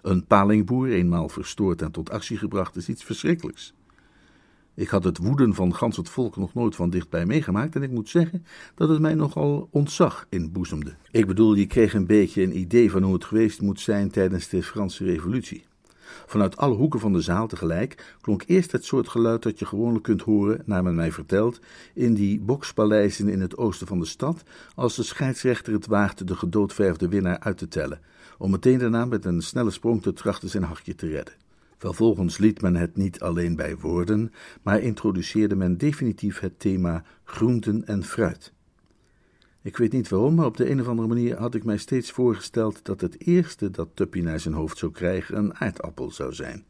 Een 0.01 0.25
palingboer, 0.25 0.87
eenmaal 0.87 1.29
verstoord 1.29 1.81
en 1.81 1.91
tot 1.91 2.09
actie 2.09 2.37
gebracht, 2.37 2.75
is 2.75 2.89
iets 2.89 3.03
verschrikkelijks. 3.03 3.75
Ik 4.77 4.89
had 4.89 5.03
het 5.03 5.17
woeden 5.17 5.53
van 5.53 5.75
gans 5.75 5.97
het 5.97 6.09
volk 6.09 6.37
nog 6.37 6.53
nooit 6.53 6.75
van 6.75 6.89
dichtbij 6.89 7.25
meegemaakt 7.25 7.75
en 7.75 7.83
ik 7.83 7.91
moet 7.91 8.09
zeggen 8.09 8.45
dat 8.75 8.89
het 8.89 8.99
mij 8.99 9.13
nogal 9.13 9.67
ontzag 9.71 10.25
inboezemde. 10.29 10.95
Ik 11.11 11.27
bedoel, 11.27 11.53
je 11.53 11.65
kreeg 11.65 11.93
een 11.93 12.05
beetje 12.05 12.43
een 12.43 12.57
idee 12.57 12.91
van 12.91 13.03
hoe 13.03 13.13
het 13.13 13.25
geweest 13.25 13.61
moet 13.61 13.79
zijn 13.79 14.11
tijdens 14.11 14.49
de 14.49 14.63
Franse 14.63 15.03
Revolutie. 15.03 15.65
Vanuit 16.25 16.57
alle 16.57 16.75
hoeken 16.75 16.99
van 16.99 17.13
de 17.13 17.21
zaal 17.21 17.47
tegelijk 17.47 18.15
klonk 18.21 18.43
eerst 18.45 18.71
het 18.71 18.85
soort 18.85 19.07
geluid 19.07 19.43
dat 19.43 19.59
je 19.59 19.65
gewoonlijk 19.65 20.03
kunt 20.03 20.21
horen, 20.21 20.61
naar 20.65 20.83
men 20.83 20.95
mij 20.95 21.11
vertelt, 21.11 21.59
in 21.93 22.13
die 22.13 22.39
bokspaleizen 22.39 23.29
in 23.29 23.41
het 23.41 23.57
oosten 23.57 23.87
van 23.87 23.99
de 23.99 24.05
stad, 24.05 24.43
als 24.75 24.95
de 24.95 25.03
scheidsrechter 25.03 25.73
het 25.73 25.87
waagde 25.87 26.23
de 26.23 26.35
gedoodverfde 26.35 27.07
winnaar 27.07 27.39
uit 27.39 27.57
te 27.57 27.67
tellen, 27.67 27.99
om 28.37 28.51
meteen 28.51 28.79
daarna 28.79 29.05
met 29.05 29.25
een 29.25 29.41
snelle 29.41 29.71
sprong 29.71 30.01
te 30.01 30.13
trachten 30.13 30.49
zijn 30.49 30.63
hachje 30.63 30.95
te 30.95 31.07
redden. 31.07 31.46
Vervolgens 31.77 32.37
liet 32.37 32.61
men 32.61 32.75
het 32.75 32.95
niet 32.95 33.19
alleen 33.19 33.55
bij 33.55 33.77
woorden, 33.77 34.33
maar 34.61 34.81
introduceerde 34.81 35.55
men 35.55 35.77
definitief 35.77 36.39
het 36.39 36.59
thema 36.59 37.03
groenten 37.23 37.87
en 37.87 38.03
fruit. 38.03 38.53
Ik 39.61 39.77
weet 39.77 39.91
niet 39.91 40.09
waarom, 40.09 40.35
maar 40.35 40.45
op 40.45 40.57
de 40.57 40.69
een 40.69 40.81
of 40.81 40.87
andere 40.87 41.07
manier 41.07 41.37
had 41.37 41.55
ik 41.55 41.63
mij 41.63 41.77
steeds 41.77 42.11
voorgesteld 42.11 42.85
dat 42.85 43.01
het 43.01 43.25
eerste 43.27 43.71
dat 43.71 43.89
Tuppy 43.93 44.19
naar 44.19 44.39
zijn 44.39 44.53
hoofd 44.53 44.77
zou 44.77 44.91
krijgen 44.91 45.37
een 45.37 45.55
aardappel 45.55 46.11
zou 46.11 46.33
zijn. 46.33 46.63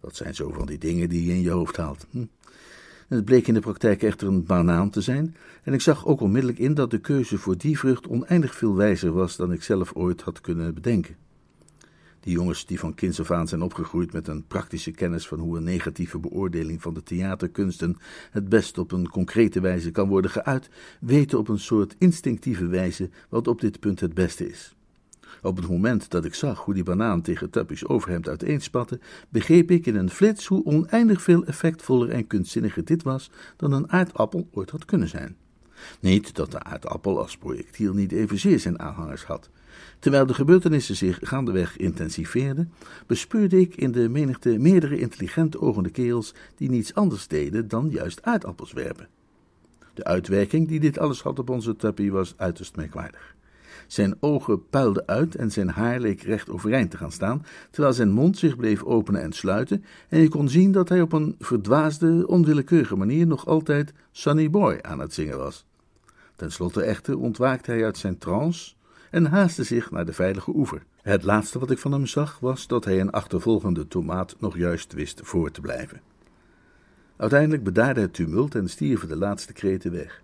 Dat 0.00 0.16
zijn 0.16 0.34
zo 0.34 0.52
van 0.52 0.66
die 0.66 0.78
dingen 0.78 1.08
die 1.08 1.24
je 1.24 1.32
in 1.32 1.40
je 1.40 1.50
hoofd 1.50 1.76
haalt. 1.76 2.06
Hm. 2.10 2.24
Het 3.08 3.24
bleek 3.24 3.48
in 3.48 3.54
de 3.54 3.60
praktijk 3.60 4.02
echter 4.02 4.28
een 4.28 4.44
banaan 4.44 4.90
te 4.90 5.00
zijn, 5.00 5.36
en 5.62 5.72
ik 5.72 5.80
zag 5.80 6.06
ook 6.06 6.20
onmiddellijk 6.20 6.58
in 6.58 6.74
dat 6.74 6.90
de 6.90 7.00
keuze 7.00 7.38
voor 7.38 7.58
die 7.58 7.78
vrucht 7.78 8.08
oneindig 8.08 8.54
veel 8.54 8.74
wijzer 8.74 9.12
was 9.12 9.36
dan 9.36 9.52
ik 9.52 9.62
zelf 9.62 9.92
ooit 9.94 10.20
had 10.20 10.40
kunnen 10.40 10.74
bedenken. 10.74 11.16
Die 12.24 12.32
jongens 12.32 12.66
die 12.66 12.78
van 12.78 12.94
kinds 12.94 13.30
aan 13.30 13.48
zijn 13.48 13.62
opgegroeid 13.62 14.12
met 14.12 14.28
een 14.28 14.46
praktische 14.46 14.90
kennis 14.90 15.26
van 15.26 15.38
hoe 15.38 15.56
een 15.56 15.64
negatieve 15.64 16.18
beoordeling 16.18 16.82
van 16.82 16.94
de 16.94 17.02
theaterkunsten 17.02 17.96
het 18.30 18.48
best 18.48 18.78
op 18.78 18.92
een 18.92 19.08
concrete 19.08 19.60
wijze 19.60 19.90
kan 19.90 20.08
worden 20.08 20.30
geuit, 20.30 20.68
weten 21.00 21.38
op 21.38 21.48
een 21.48 21.58
soort 21.58 21.94
instinctieve 21.98 22.66
wijze 22.66 23.10
wat 23.28 23.48
op 23.48 23.60
dit 23.60 23.80
punt 23.80 24.00
het 24.00 24.14
beste 24.14 24.48
is. 24.48 24.74
Op 25.42 25.56
het 25.56 25.68
moment 25.68 26.10
dat 26.10 26.24
ik 26.24 26.34
zag 26.34 26.58
hoe 26.58 26.74
die 26.74 26.82
banaan 26.82 27.22
tegen 27.22 27.50
Tuppy's 27.50 27.84
overhemd 27.88 28.28
uiteenspatte, 28.28 29.00
begreep 29.28 29.70
ik 29.70 29.86
in 29.86 29.96
een 29.96 30.10
flits 30.10 30.46
hoe 30.46 30.64
oneindig 30.64 31.22
veel 31.22 31.44
effectvoller 31.44 32.10
en 32.10 32.26
kunstzinniger 32.26 32.84
dit 32.84 33.02
was 33.02 33.30
dan 33.56 33.72
een 33.72 33.90
aardappel 33.90 34.48
ooit 34.52 34.70
had 34.70 34.84
kunnen 34.84 35.08
zijn. 35.08 35.36
Niet 36.00 36.34
dat 36.34 36.50
de 36.50 36.62
aardappel 36.62 37.18
als 37.20 37.36
projectiel 37.36 37.94
niet 37.94 38.12
evenzeer 38.12 38.60
zijn 38.60 38.78
aanhangers 38.78 39.24
had. 39.24 39.50
Terwijl 39.98 40.26
de 40.26 40.34
gebeurtenissen 40.34 40.96
zich 40.96 41.18
gaandeweg 41.22 41.76
intensiveerden, 41.76 42.72
bespeurde 43.06 43.60
ik 43.60 43.76
in 43.76 43.92
de 43.92 44.08
menigte 44.08 44.58
meerdere 44.58 44.98
intelligente 44.98 45.60
ogende 45.60 45.90
kerels 45.90 46.34
die 46.56 46.70
niets 46.70 46.94
anders 46.94 47.26
deden 47.26 47.68
dan 47.68 47.90
juist 47.90 48.22
aardappels 48.22 48.72
werpen. 48.72 49.08
De 49.94 50.04
uitwerking 50.04 50.68
die 50.68 50.80
dit 50.80 50.98
alles 50.98 51.22
had 51.22 51.38
op 51.38 51.50
onze 51.50 51.76
Tuppy 51.76 52.10
was 52.10 52.34
uiterst 52.36 52.76
merkwaardig. 52.76 53.34
Zijn 53.86 54.16
ogen 54.20 54.68
puilden 54.68 55.06
uit 55.06 55.34
en 55.34 55.50
zijn 55.50 55.68
haar 55.68 56.00
leek 56.00 56.22
recht 56.22 56.50
overeind 56.50 56.90
te 56.90 56.96
gaan 56.96 57.12
staan, 57.12 57.46
terwijl 57.70 57.94
zijn 57.94 58.10
mond 58.10 58.38
zich 58.38 58.56
bleef 58.56 58.82
openen 58.82 59.22
en 59.22 59.32
sluiten, 59.32 59.84
en 60.08 60.20
je 60.20 60.28
kon 60.28 60.48
zien 60.48 60.72
dat 60.72 60.88
hij 60.88 61.00
op 61.00 61.12
een 61.12 61.34
verdwaasde, 61.38 62.26
onwillekeurige 62.26 62.96
manier 62.96 63.26
nog 63.26 63.46
altijd 63.46 63.92
Sunny 64.10 64.50
Boy 64.50 64.78
aan 64.80 64.98
het 64.98 65.14
zingen 65.14 65.38
was. 65.38 65.66
Ten 66.36 66.52
slotte 66.52 66.82
echter 66.82 67.18
ontwaakte 67.18 67.70
hij 67.70 67.84
uit 67.84 67.98
zijn 67.98 68.18
trance 68.18 68.74
en 69.14 69.26
haastte 69.26 69.64
zich 69.64 69.90
naar 69.90 70.04
de 70.04 70.12
veilige 70.12 70.50
oever. 70.54 70.82
Het 71.02 71.22
laatste 71.22 71.58
wat 71.58 71.70
ik 71.70 71.78
van 71.78 71.92
hem 71.92 72.06
zag 72.06 72.38
was 72.38 72.66
dat 72.66 72.84
hij 72.84 73.00
een 73.00 73.10
achtervolgende 73.10 73.88
tomaat 73.88 74.36
nog 74.38 74.56
juist 74.56 74.92
wist 74.92 75.20
voor 75.24 75.50
te 75.50 75.60
blijven. 75.60 76.00
Uiteindelijk 77.16 77.64
bedaarde 77.64 78.00
het 78.00 78.14
tumult 78.14 78.54
en 78.54 78.68
stierven 78.68 79.08
de 79.08 79.16
laatste 79.16 79.52
kreten 79.52 79.92
weg. 79.92 80.22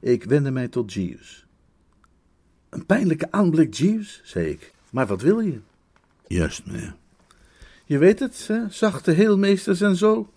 Ik 0.00 0.24
wendde 0.24 0.50
mij 0.50 0.68
tot 0.68 0.92
Jeeves. 0.92 1.46
Een 2.68 2.86
pijnlijke 2.86 3.30
aanblik, 3.30 3.74
Jeeves, 3.74 4.20
zei 4.24 4.46
ik. 4.46 4.72
Maar 4.90 5.06
wat 5.06 5.22
wil 5.22 5.40
je? 5.40 5.60
Juist, 6.26 6.66
meneer. 6.66 6.94
Je 7.84 7.98
weet 7.98 8.18
het, 8.18 8.46
hè? 8.48 8.70
zachte 8.70 9.10
heelmeesters 9.10 9.80
en 9.80 9.96
zo. 9.96 10.32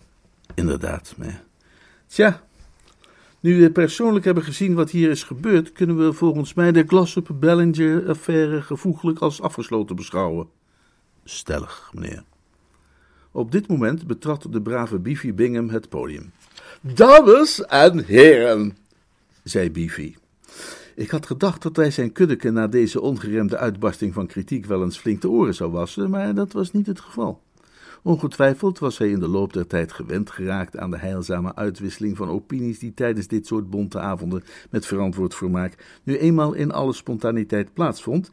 Inderdaad, 0.54 1.14
meneer. 1.16 1.42
Tja, 2.06 2.42
nu 3.40 3.60
we 3.60 3.70
persoonlijk 3.70 4.24
hebben 4.24 4.42
gezien 4.42 4.74
wat 4.74 4.90
hier 4.90 5.10
is 5.10 5.22
gebeurd, 5.22 5.72
kunnen 5.72 6.06
we 6.06 6.12
volgens 6.12 6.54
mij 6.54 6.72
de 6.72 6.84
Glossop-Ballinger-affaire 6.86 8.62
gevoeglijk 8.62 9.18
als 9.18 9.40
afgesloten 9.40 9.96
beschouwen. 9.96 10.48
Stellig, 11.24 11.90
meneer. 11.94 12.22
Op 13.32 13.52
dit 13.52 13.68
moment 13.68 14.06
betrad 14.06 14.46
de 14.50 14.62
brave 14.62 14.98
Beefy 14.98 15.34
Bingham 15.34 15.68
het 15.68 15.88
podium. 15.88 16.32
Dames 16.80 17.64
en 17.64 18.04
heren, 18.04 18.76
zei 19.42 19.70
Beefy. 19.70 20.14
Ik 20.94 21.10
had 21.10 21.26
gedacht 21.26 21.62
dat 21.62 21.76
hij 21.76 21.90
zijn 21.90 22.12
kuddeke 22.12 22.50
na 22.50 22.66
deze 22.66 23.00
ongeremde 23.00 23.56
uitbarsting 23.56 24.14
van 24.14 24.26
kritiek 24.26 24.66
wel 24.66 24.82
eens 24.82 24.98
flink 24.98 25.20
de 25.20 25.30
oren 25.30 25.54
zou 25.54 25.70
wassen, 25.70 26.10
maar 26.10 26.34
dat 26.34 26.52
was 26.52 26.72
niet 26.72 26.86
het 26.86 27.00
geval. 27.00 27.40
Ongetwijfeld 28.02 28.78
was 28.78 28.98
hij 28.98 29.10
in 29.10 29.20
de 29.20 29.28
loop 29.28 29.52
der 29.52 29.66
tijd 29.66 29.92
gewend 29.92 30.30
geraakt 30.30 30.76
aan 30.76 30.90
de 30.90 30.98
heilzame 30.98 31.54
uitwisseling 31.54 32.16
van 32.16 32.28
opinies 32.28 32.78
die 32.78 32.94
tijdens 32.94 33.26
dit 33.26 33.46
soort 33.46 33.70
bonte 33.70 33.98
avonden 33.98 34.44
met 34.70 34.86
verantwoord 34.86 35.34
vermaak 35.34 36.00
nu 36.02 36.16
eenmaal 36.16 36.52
in 36.52 36.72
alle 36.72 36.92
spontaniteit 36.92 37.72
plaatsvond, 37.72 38.30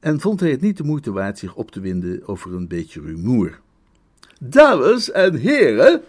en 0.00 0.20
vond 0.20 0.40
hij 0.40 0.50
het 0.50 0.60
niet 0.60 0.76
de 0.76 0.84
moeite 0.84 1.12
waard 1.12 1.38
zich 1.38 1.54
op 1.54 1.70
te 1.70 1.80
winden 1.80 2.28
over 2.28 2.54
een 2.54 2.68
beetje 2.68 3.00
rumoer. 3.00 3.60
Dames 4.40 5.10
en 5.10 5.34
heren, 5.34 6.02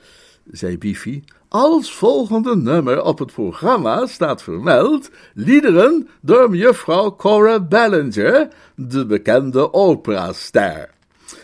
zei 0.51 0.77
Biffy, 0.77 1.23
als 1.47 1.93
volgende 1.93 2.55
nummer 2.55 3.01
op 3.01 3.19
het 3.19 3.33
programma 3.33 4.05
staat 4.05 4.43
vermeld 4.43 5.09
liederen 5.33 6.07
door 6.21 6.49
mevrouw 6.49 7.15
Cora 7.15 7.59
Ballinger, 7.59 8.47
de 8.75 9.05
bekende 9.05 9.73
operaster. 9.73 10.97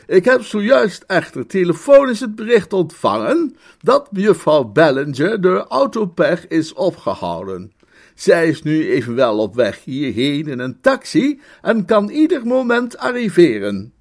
Ik 0.07 0.25
heb 0.25 0.43
zojuist 0.43 1.03
echter 1.07 1.47
telefonisch 1.47 2.19
het 2.19 2.36
bericht 2.36 2.73
ontvangen 2.73 3.55
dat 3.81 4.11
mevrouw 4.11 4.63
Ballinger 4.63 5.41
door 5.41 5.57
autopech 5.57 6.47
is 6.47 6.73
opgehouden. 6.73 7.73
Zij 8.15 8.47
is 8.47 8.61
nu 8.61 8.89
evenwel 8.89 9.38
op 9.38 9.55
weg 9.55 9.83
hierheen 9.83 10.47
in 10.47 10.59
een 10.59 10.81
taxi 10.81 11.41
en 11.61 11.86
kan 11.86 12.09
ieder 12.09 12.45
moment 12.45 12.97
arriveren. 12.97 13.93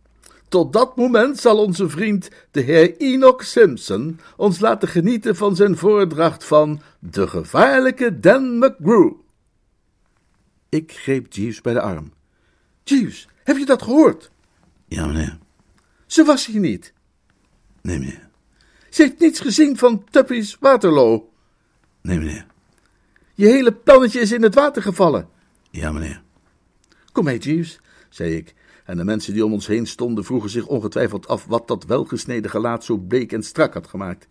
Tot 0.49 0.73
dat 0.73 0.97
moment 0.97 1.39
zal 1.39 1.59
onze 1.59 1.89
vriend, 1.89 2.31
de 2.51 2.61
heer 2.61 2.97
Enoch 2.97 3.45
Simpson, 3.45 4.21
ons 4.37 4.61
laten 4.61 4.89
genieten 4.89 5.37
van 5.37 5.57
zijn 5.57 5.77
voordracht 5.77 6.45
van 6.45 6.81
de 6.99 7.29
gevaarlijke 7.29 8.21
Dan 8.21 8.59
McGrew. 8.59 9.13
Ik 10.69 10.93
greep 10.93 11.33
Jeeves 11.33 11.61
bij 11.61 11.73
de 11.73 11.81
arm. 11.81 12.13
Jeeves, 12.85 13.29
heb 13.45 13.57
je 13.57 13.67
dat 13.67 13.83
gehoord? 13.83 14.31
Ja, 14.87 15.07
meneer. 15.07 15.39
Ze 16.15 16.25
was 16.25 16.47
hier 16.47 16.61
niet. 16.61 16.93
Nee, 17.83 17.99
meneer. 17.99 18.29
Ze 18.91 19.03
heeft 19.03 19.19
niets 19.19 19.41
gezien 19.41 19.77
van 19.77 20.05
Tuppy's 20.11 20.57
Waterloo. 20.61 21.31
Nee, 22.03 22.19
meneer. 22.19 22.47
Je 23.35 23.47
hele 23.47 23.73
plannetje 23.73 24.21
is 24.21 24.33
in 24.33 24.43
het 24.43 24.55
water 24.55 24.83
gevallen. 24.83 25.29
Ja, 25.71 25.93
meneer. 25.93 26.23
Kom 27.13 27.25
mee, 27.25 27.39
Jeeves, 27.39 27.81
zei 28.09 28.37
ik, 28.37 28.55
en 28.85 28.97
de 28.97 29.05
mensen 29.05 29.33
die 29.33 29.45
om 29.45 29.53
ons 29.53 29.67
heen 29.67 29.87
stonden 29.87 30.25
vroegen 30.25 30.51
zich 30.51 30.67
ongetwijfeld 30.67 31.29
af 31.29 31.45
wat 31.45 31.69
dat 31.69 31.85
welgesneden 31.85 32.51
gelaat 32.51 32.85
zo 32.85 32.97
bleek 32.97 33.33
en 33.33 33.43
strak 33.43 33.75
had 33.75 33.87
gemaakt. 33.87 34.27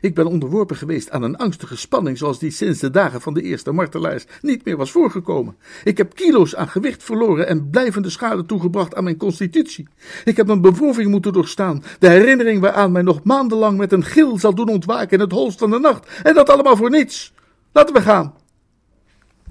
Ik 0.00 0.14
ben 0.14 0.26
onderworpen 0.26 0.76
geweest 0.76 1.10
aan 1.10 1.22
een 1.22 1.36
angstige 1.36 1.76
spanning 1.76 2.18
zoals 2.18 2.38
die 2.38 2.50
sinds 2.50 2.80
de 2.80 2.90
dagen 2.90 3.20
van 3.20 3.34
de 3.34 3.42
eerste 3.42 3.72
martelaars 3.72 4.24
niet 4.40 4.64
meer 4.64 4.76
was 4.76 4.90
voorgekomen. 4.90 5.56
Ik 5.84 5.96
heb 5.98 6.14
kilo's 6.14 6.54
aan 6.54 6.68
gewicht 6.68 7.02
verloren 7.02 7.46
en 7.46 7.70
blijvende 7.70 8.10
schade 8.10 8.46
toegebracht 8.46 8.94
aan 8.94 9.04
mijn 9.04 9.16
constitutie. 9.16 9.88
Ik 10.24 10.36
heb 10.36 10.48
een 10.48 10.60
beproeving 10.60 11.10
moeten 11.10 11.32
doorstaan, 11.32 11.82
de 11.98 12.08
herinnering 12.08 12.60
waaraan 12.60 12.92
mij 12.92 13.02
nog 13.02 13.24
maandenlang 13.24 13.78
met 13.78 13.92
een 13.92 14.04
gil 14.04 14.38
zal 14.38 14.54
doen 14.54 14.68
ontwaken 14.68 15.10
in 15.10 15.20
het 15.20 15.32
holst 15.32 15.58
van 15.58 15.70
de 15.70 15.78
nacht. 15.78 16.20
En 16.22 16.34
dat 16.34 16.50
allemaal 16.50 16.76
voor 16.76 16.90
niets. 16.90 17.32
Laten 17.72 17.94
we 17.94 18.02
gaan. 18.02 18.34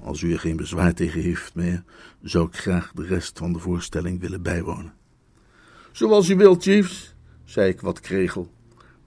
Als 0.02 0.22
u 0.22 0.32
er 0.32 0.40
geen 0.40 0.56
bezwaar 0.56 0.94
tegen 0.94 1.20
heeft, 1.20 1.54
meneer, 1.54 1.82
zou 2.22 2.46
ik 2.46 2.56
graag 2.56 2.92
de 2.94 3.06
rest 3.06 3.38
van 3.38 3.52
de 3.52 3.58
voorstelling 3.58 4.20
willen 4.20 4.42
bijwonen. 4.42 4.92
Zoals 5.92 6.28
u 6.28 6.36
wilt, 6.36 6.64
Jeeves, 6.64 7.14
zei 7.44 7.68
ik 7.68 7.80
wat 7.80 8.00
kregel. 8.00 8.53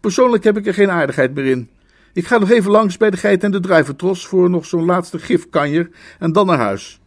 Persoonlijk 0.08 0.44
heb 0.44 0.58
ik 0.58 0.66
er 0.68 0.74
geen 0.74 0.92
aardigheid 0.92 1.34
meer 1.34 1.46
in. 1.46 1.70
Ik 2.14 2.28
ga 2.28 2.38
nog 2.38 2.50
even 2.50 2.72
langs 2.72 2.98
bij 2.98 3.10
de 3.10 3.18
geit 3.18 3.44
en 3.44 3.52
de 3.52 3.60
druiventros 3.60 4.28
voor 4.28 4.50
nog 4.50 4.66
zo'n 4.66 4.86
laatste 4.86 5.20
gifkanjer 5.20 5.90
en 6.20 6.32
dan 6.32 6.46
naar 6.46 6.58
huis. 6.58 7.00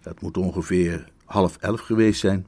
Het 0.00 0.20
moet 0.20 0.36
ongeveer 0.36 1.08
half 1.24 1.56
elf 1.56 1.80
geweest 1.80 2.20
zijn. 2.20 2.46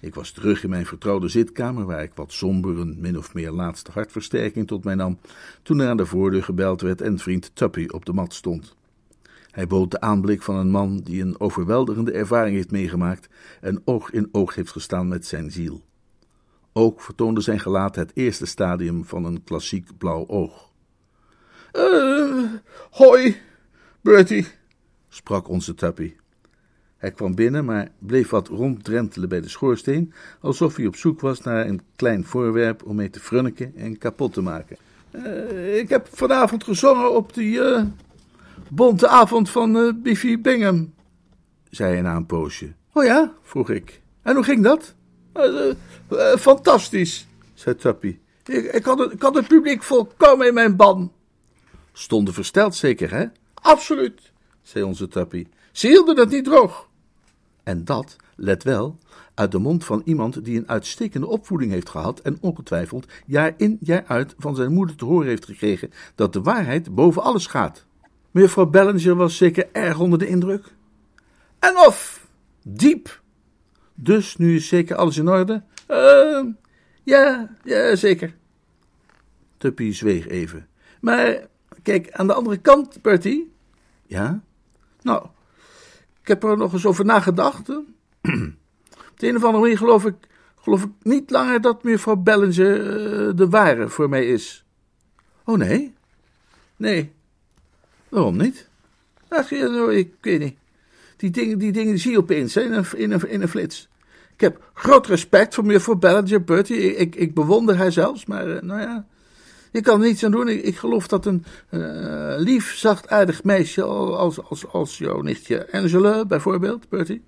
Ik 0.00 0.14
was 0.14 0.30
terug 0.30 0.62
in 0.64 0.70
mijn 0.70 0.86
vertrouwde 0.86 1.28
zitkamer, 1.28 1.84
waar 1.84 2.02
ik 2.02 2.12
wat 2.14 2.32
somber 2.32 2.78
een 2.78 2.96
min 3.00 3.18
of 3.18 3.34
meer 3.34 3.50
laatste 3.50 3.90
hartversterking 3.90 4.66
tot 4.66 4.84
mij 4.84 4.94
nam, 4.94 5.18
toen 5.62 5.78
er 5.78 5.88
aan 5.88 5.96
de 5.96 6.06
voordeur 6.06 6.42
gebeld 6.42 6.80
werd 6.80 7.00
en 7.00 7.18
vriend 7.18 7.50
Tuppy 7.54 7.86
op 7.88 8.04
de 8.04 8.12
mat 8.12 8.34
stond. 8.34 8.76
Hij 9.50 9.66
bood 9.66 9.90
de 9.90 10.00
aanblik 10.00 10.42
van 10.42 10.56
een 10.56 10.70
man 10.70 10.96
die 10.96 11.22
een 11.22 11.40
overweldigende 11.40 12.12
ervaring 12.12 12.56
heeft 12.56 12.70
meegemaakt 12.70 13.28
en 13.60 13.82
oog 13.84 14.10
in 14.10 14.28
oog 14.32 14.54
heeft 14.54 14.72
gestaan 14.72 15.08
met 15.08 15.26
zijn 15.26 15.50
ziel. 15.50 15.82
Ook 16.78 17.00
vertoonde 17.00 17.40
zijn 17.40 17.60
gelaat 17.60 17.94
het 17.94 18.10
eerste 18.14 18.46
stadium 18.46 19.04
van 19.04 19.24
een 19.24 19.44
klassiek 19.44 19.98
blauw 19.98 20.26
oog. 20.26 20.70
Uh, 21.72 22.44
hoi, 22.90 23.36
Bertie, 24.00 24.46
sprak 25.08 25.48
onze 25.48 25.74
Tuppy. 25.74 26.14
Hij 26.96 27.10
kwam 27.10 27.34
binnen, 27.34 27.64
maar 27.64 27.88
bleef 27.98 28.30
wat 28.30 28.48
ronddrentelen 28.48 29.28
bij 29.28 29.40
de 29.40 29.48
schoorsteen, 29.48 30.12
alsof 30.40 30.76
hij 30.76 30.86
op 30.86 30.96
zoek 30.96 31.20
was 31.20 31.40
naar 31.40 31.66
een 31.66 31.80
klein 31.96 32.24
voorwerp 32.24 32.86
om 32.86 32.96
mee 32.96 33.10
te 33.10 33.20
frunniken 33.20 33.76
en 33.76 33.98
kapot 33.98 34.32
te 34.32 34.42
maken. 34.42 34.76
Uh, 35.10 35.78
ik 35.78 35.88
heb 35.88 36.08
vanavond 36.12 36.64
gezongen 36.64 37.14
op 37.14 37.34
die 37.34 37.58
uh, 37.58 37.82
bonte 38.68 39.08
avond 39.08 39.50
van 39.50 40.00
Biffy 40.02 40.40
Bingham, 40.40 40.92
zei 41.70 41.92
hij 41.92 42.02
na 42.02 42.16
een 42.16 42.26
poosje. 42.26 42.72
Oh 42.92 43.04
ja, 43.04 43.32
vroeg 43.42 43.70
ik. 43.70 44.00
En 44.22 44.34
hoe 44.34 44.44
ging 44.44 44.62
dat? 44.62 44.96
Fantastisch, 46.38 47.26
zei 47.54 47.76
Tuppy. 47.76 48.18
Ik, 48.44 48.72
ik, 48.72 48.84
had 48.84 48.98
het, 48.98 49.22
had 49.22 49.34
het 49.34 49.48
publiek 49.48 49.82
volkomen 49.82 50.46
in 50.46 50.54
mijn 50.54 50.76
ban. 50.76 51.12
Stonden 51.92 52.34
versteld 52.34 52.74
zeker, 52.74 53.10
hè? 53.10 53.24
Absoluut 53.54 54.32
zei 54.68 54.84
onze 54.84 55.08
Tuppy. 55.08 55.46
Ze 55.72 55.86
hielden 55.86 56.16
dat 56.16 56.30
niet 56.30 56.44
droog. 56.44 56.88
En 57.62 57.84
dat, 57.84 58.16
let 58.36 58.62
wel, 58.62 58.98
uit 59.34 59.52
de 59.52 59.58
mond 59.58 59.84
van 59.84 60.02
iemand 60.04 60.44
die 60.44 60.58
een 60.58 60.68
uitstekende 60.68 61.26
opvoeding 61.26 61.72
heeft 61.72 61.88
gehad 61.88 62.20
en 62.20 62.38
ongetwijfeld 62.40 63.06
jaar 63.26 63.54
in 63.56 63.76
jaar 63.80 64.04
uit 64.06 64.34
van 64.38 64.54
zijn 64.54 64.72
moeder 64.72 64.96
te 64.96 65.04
horen 65.04 65.28
heeft 65.28 65.44
gekregen 65.44 65.90
dat 66.14 66.32
de 66.32 66.42
waarheid 66.42 66.94
boven 66.94 67.22
alles 67.22 67.46
gaat. 67.46 67.86
Mevrouw 68.30 68.66
Bellinger 68.66 69.14
was 69.14 69.36
zeker 69.36 69.68
erg 69.72 69.98
onder 69.98 70.18
de 70.18 70.28
indruk. 70.28 70.64
En 71.58 71.76
of, 71.76 72.26
diep. 72.62 73.20
Dus 74.00 74.36
nu 74.36 74.54
is 74.54 74.68
zeker 74.68 74.96
alles 74.96 75.16
in 75.16 75.28
orde? 75.28 75.62
Uh, 75.90 76.44
ja, 77.02 77.56
ja, 77.64 77.96
zeker. 77.96 78.34
Tuppy 79.56 79.92
zweeg 79.92 80.28
even. 80.28 80.68
Maar 81.00 81.46
kijk, 81.82 82.12
aan 82.12 82.26
de 82.26 82.32
andere 82.32 82.56
kant, 82.56 83.02
Bertie. 83.02 83.52
Ja? 84.06 84.40
Nou, 85.02 85.26
ik 86.20 86.28
heb 86.28 86.42
er 86.42 86.56
nog 86.56 86.72
eens 86.72 86.86
over 86.86 87.04
nagedacht. 87.04 87.68
Op 89.10 89.14
de 89.16 89.28
een 89.28 89.36
of 89.36 89.44
andere 89.44 89.62
manier 89.62 89.78
geloof 89.78 90.04
ik, 90.04 90.14
geloof 90.56 90.82
ik 90.82 90.90
niet 91.02 91.30
langer 91.30 91.60
dat 91.60 91.82
mevrouw 91.82 92.16
Bellinger 92.16 92.78
uh, 92.78 93.36
de 93.36 93.48
ware 93.48 93.88
voor 93.88 94.08
mij 94.08 94.26
is. 94.26 94.64
Oh 95.44 95.56
nee? 95.56 95.94
Nee. 96.76 97.12
Waarom 98.08 98.36
niet? 98.36 98.68
Ach, 99.28 99.50
ik 99.50 100.14
weet 100.20 100.40
niet. 100.40 100.58
Die 101.18 101.30
dingen, 101.30 101.58
die 101.58 101.72
dingen 101.72 101.98
zie 101.98 102.10
je 102.10 102.18
opeens 102.18 102.54
hè, 102.54 102.60
in, 102.60 102.72
een, 102.72 103.28
in, 103.28 103.42
een, 103.42 103.48
flits. 103.48 103.88
Ik 104.34 104.40
heb 104.40 104.70
groot 104.74 105.06
respect 105.06 105.54
voor 105.54 105.64
mevrouw 105.64 105.94
Bellinger, 105.94 106.44
Bertie. 106.44 106.96
Ik, 106.96 107.14
ik, 107.14 107.34
bewonder 107.34 107.76
haar 107.76 107.92
zelfs, 107.92 108.26
maar 108.26 108.48
uh, 108.48 108.60
nou 108.60 108.80
ja... 108.80 109.06
Ik 109.72 109.82
kan 109.82 110.00
er 110.00 110.06
niets 110.06 110.24
aan 110.24 110.30
doen. 110.30 110.48
Ik, 110.48 110.76
geloof 110.76 111.06
dat 111.06 111.26
een 111.26 111.44
uh, 111.70 112.34
lief, 112.36 112.76
zachtaardig 112.76 113.44
meisje 113.44 113.82
als, 113.82 114.42
als, 114.42 114.66
als 114.66 114.98
jouw 114.98 115.20
nichtje 115.20 115.72
Angela 115.72 116.24
bijvoorbeeld, 116.24 116.88
Bertie, 116.88 117.22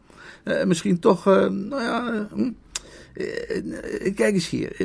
uh, 0.44 0.64
misschien 0.64 0.98
toch, 0.98 1.24
nou 1.24 1.82
ja, 1.82 2.28
hm, 2.34 2.50
kijk 4.14 4.34
eens 4.34 4.48
hier. 4.48 4.76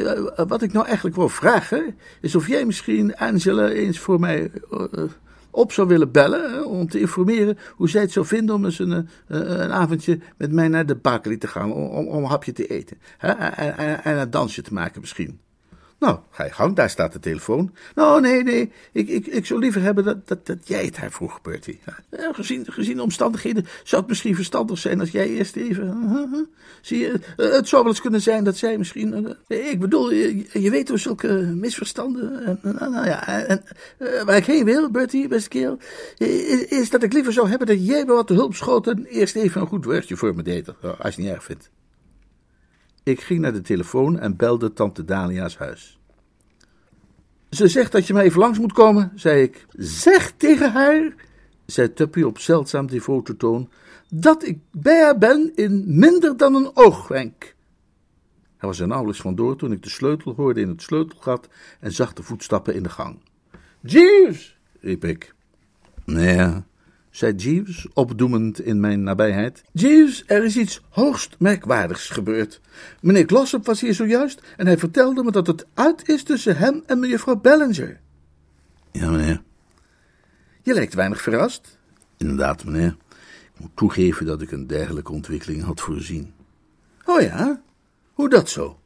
wat 0.48 0.62
ik 0.62 0.74
nou 0.74 0.86
eigenlijk 0.86 1.16
wil 1.16 1.30
vragen, 1.30 1.98
is 2.22 2.36
of 2.36 2.48
jij 2.48 2.66
misschien 2.66 3.16
Angela 3.16 3.70
eens 3.70 4.00
voor 4.00 4.20
mij 4.20 4.52
op 5.56 5.72
zou 5.72 5.88
willen 5.88 6.12
bellen 6.12 6.66
om 6.66 6.88
te 6.88 7.00
informeren 7.00 7.58
hoe 7.72 7.90
zij 7.90 8.02
het 8.02 8.12
zou 8.12 8.26
vinden 8.26 8.56
om 8.56 8.66
eens 8.66 8.80
een, 8.80 9.08
een 9.28 9.72
avondje 9.72 10.20
met 10.38 10.52
mij 10.52 10.68
naar 10.68 10.86
de 10.86 10.96
bakery 10.96 11.38
te 11.38 11.48
gaan 11.48 11.74
om, 11.74 12.08
om 12.08 12.24
een 12.24 12.30
hapje 12.30 12.52
te 12.52 12.68
eten. 12.68 12.98
Hè? 13.18 13.32
En, 13.32 13.78
en, 13.78 14.04
en 14.04 14.18
een 14.18 14.30
dansje 14.30 14.62
te 14.62 14.74
maken 14.74 15.02
misschien. 15.02 15.40
Nou, 16.00 16.20
ga 16.32 16.44
je 16.44 16.52
gang, 16.52 16.76
daar 16.76 16.90
staat 16.90 17.14
de 17.14 17.20
telefoon. 17.20 17.74
Nou, 17.96 18.22
nee, 18.22 18.44
nee, 18.44 18.72
ik, 18.92 19.08
ik, 19.08 19.28
ik 19.28 19.46
zou 19.46 19.60
liever 19.60 19.82
hebben 19.82 20.04
dat, 20.04 20.28
dat, 20.28 20.46
dat 20.46 20.68
jij 20.68 20.86
het 20.86 20.98
haar 20.98 21.12
vroeg, 21.12 21.42
Bertie. 21.42 21.80
Ja, 22.12 22.34
gezien, 22.34 22.66
gezien 22.70 22.96
de 22.96 23.02
omstandigheden 23.02 23.66
zou 23.84 24.02
het 24.02 24.10
misschien 24.10 24.36
verstandig 24.36 24.78
zijn 24.78 25.00
als 25.00 25.12
jij 25.12 25.30
eerst 25.30 25.56
even... 25.56 26.50
Zie 26.82 27.00
je, 27.00 27.20
eh, 27.38 27.52
het 27.52 27.68
zou 27.68 27.84
wel 27.84 27.92
eens 27.92 28.02
kunnen 28.02 28.22
zijn 28.22 28.44
dat 28.44 28.58
zij 28.58 28.78
misschien... 28.78 29.38
Uh, 29.48 29.72
ik 29.72 29.80
bedoel, 29.80 30.12
je, 30.12 30.70
weet 30.70 30.86
toch 30.86 31.00
zulke 31.00 31.32
misverstanden. 31.38 32.46
En, 32.46 32.60
nou 32.92 33.06
ja, 33.06 33.28
en, 33.28 33.64
waar 34.26 34.38
ik 34.38 34.46
heen 34.46 34.66
wil, 34.66 34.92
Bertie, 34.92 35.28
beste 35.28 35.50
kerel, 35.50 35.78
is, 36.18 36.66
is, 36.66 36.90
dat 36.90 37.04
ik 37.04 37.14
liever 37.14 37.34
zou 37.34 37.50
hebben 37.50 37.68
dat 37.68 37.86
jij 37.86 38.06
me 38.06 38.14
wat 38.14 38.28
de 38.28 38.34
hulp 38.34 38.56
schoot 38.56 38.88
en 38.88 39.06
eerst 39.06 39.36
even 39.36 39.62
een 39.62 39.68
goed 39.68 39.86
woordje 39.86 40.18
voor 40.18 40.36
me 40.36 40.44
deed, 40.44 40.68
als 40.68 40.98
je 40.98 41.04
het 41.04 41.18
niet 41.18 41.28
erg 41.28 41.44
vindt. 41.44 41.70
Ik 43.06 43.22
ging 43.22 43.40
naar 43.40 43.54
de 43.54 43.62
telefoon 43.62 44.20
en 44.20 44.36
belde 44.36 44.74
tante 44.74 45.04
Dalia's 45.04 45.58
huis. 45.58 46.00
Ze 47.50 47.68
zegt 47.68 47.92
dat 47.92 48.08
je 48.08 48.14
mij 48.14 48.24
even 48.24 48.40
langs 48.40 48.60
moet 48.60 48.74
komen, 48.74 49.12
zei 49.16 49.42
ik. 49.42 49.66
Zeg 49.78 50.32
tegen 50.38 50.72
haar, 50.72 51.16
zei 51.66 51.94
Tuppy 51.94 52.22
op 52.22 52.40
zeldzaam 52.40 52.88
devote 52.88 53.38
toon, 53.38 53.70
dat 54.10 54.48
ik 54.48 54.60
bij 54.72 55.04
haar 55.04 55.18
ben 55.18 55.52
in 55.56 55.84
minder 56.00 56.38
dan 56.38 56.56
een 56.56 56.72
oogwenk. 56.74 57.56
Hij 58.58 58.70
was 58.70 58.80
er 58.80 58.88
nauwelijks 58.88 59.22
vandoor 59.22 59.56
toen 59.56 59.72
ik 59.72 59.84
de 59.84 59.90
sleutel 59.90 60.34
hoorde 60.34 60.62
in 60.62 60.70
het 60.70 60.82
sleutelgat 60.82 61.48
en 61.80 61.92
zag 61.92 62.14
de 62.14 62.24
voetstappen 62.24 62.76
in 62.76 62.84
de 62.84 62.90
gang. 62.90 63.20
Jeeves, 63.82 64.58
riep 64.80 65.04
ik. 65.04 65.34
Nee, 66.06 66.64
zei 67.16 67.36
Jeeves, 67.36 67.88
opdoemend 67.94 68.60
in 68.60 68.80
mijn 68.80 69.04
nabijheid. 69.04 69.64
Jeeves, 69.72 70.24
er 70.28 70.44
is 70.44 70.58
iets 70.58 70.82
hoogst 70.90 71.36
merkwaardigs 71.40 72.10
gebeurd. 72.10 72.62
Meneer 73.02 73.26
Glossop 73.28 73.66
was 73.66 73.82
hier 73.82 73.94
zojuist 73.94 74.42
en 74.58 74.66
hij 74.66 74.78
vertelde 74.78 75.24
me 75.24 75.32
dat 75.32 75.48
het 75.48 75.66
uit 75.74 76.10
is 76.10 76.24
tussen 76.24 76.58
hem 76.58 76.84
en 76.86 77.00
mevrouw 77.00 77.36
Bellinger. 77.36 78.00
Ja, 78.92 79.10
meneer. 79.10 79.42
Je 80.62 80.74
lijkt 80.74 80.94
weinig 80.94 81.22
verrast. 81.22 81.80
Inderdaad, 82.18 82.66
meneer. 82.66 82.96
Ik 83.54 83.60
moet 83.60 83.76
toegeven 83.76 84.26
dat 84.26 84.42
ik 84.42 84.52
een 84.52 84.68
dergelijke 84.68 85.12
ontwikkeling 85.12 85.64
had 85.64 85.82
voorzien. 85.82 86.34
Oh 87.06 87.22
ja? 87.22 87.62
Hoe 88.14 88.30
dat 88.30 88.50
zo? 88.50 88.80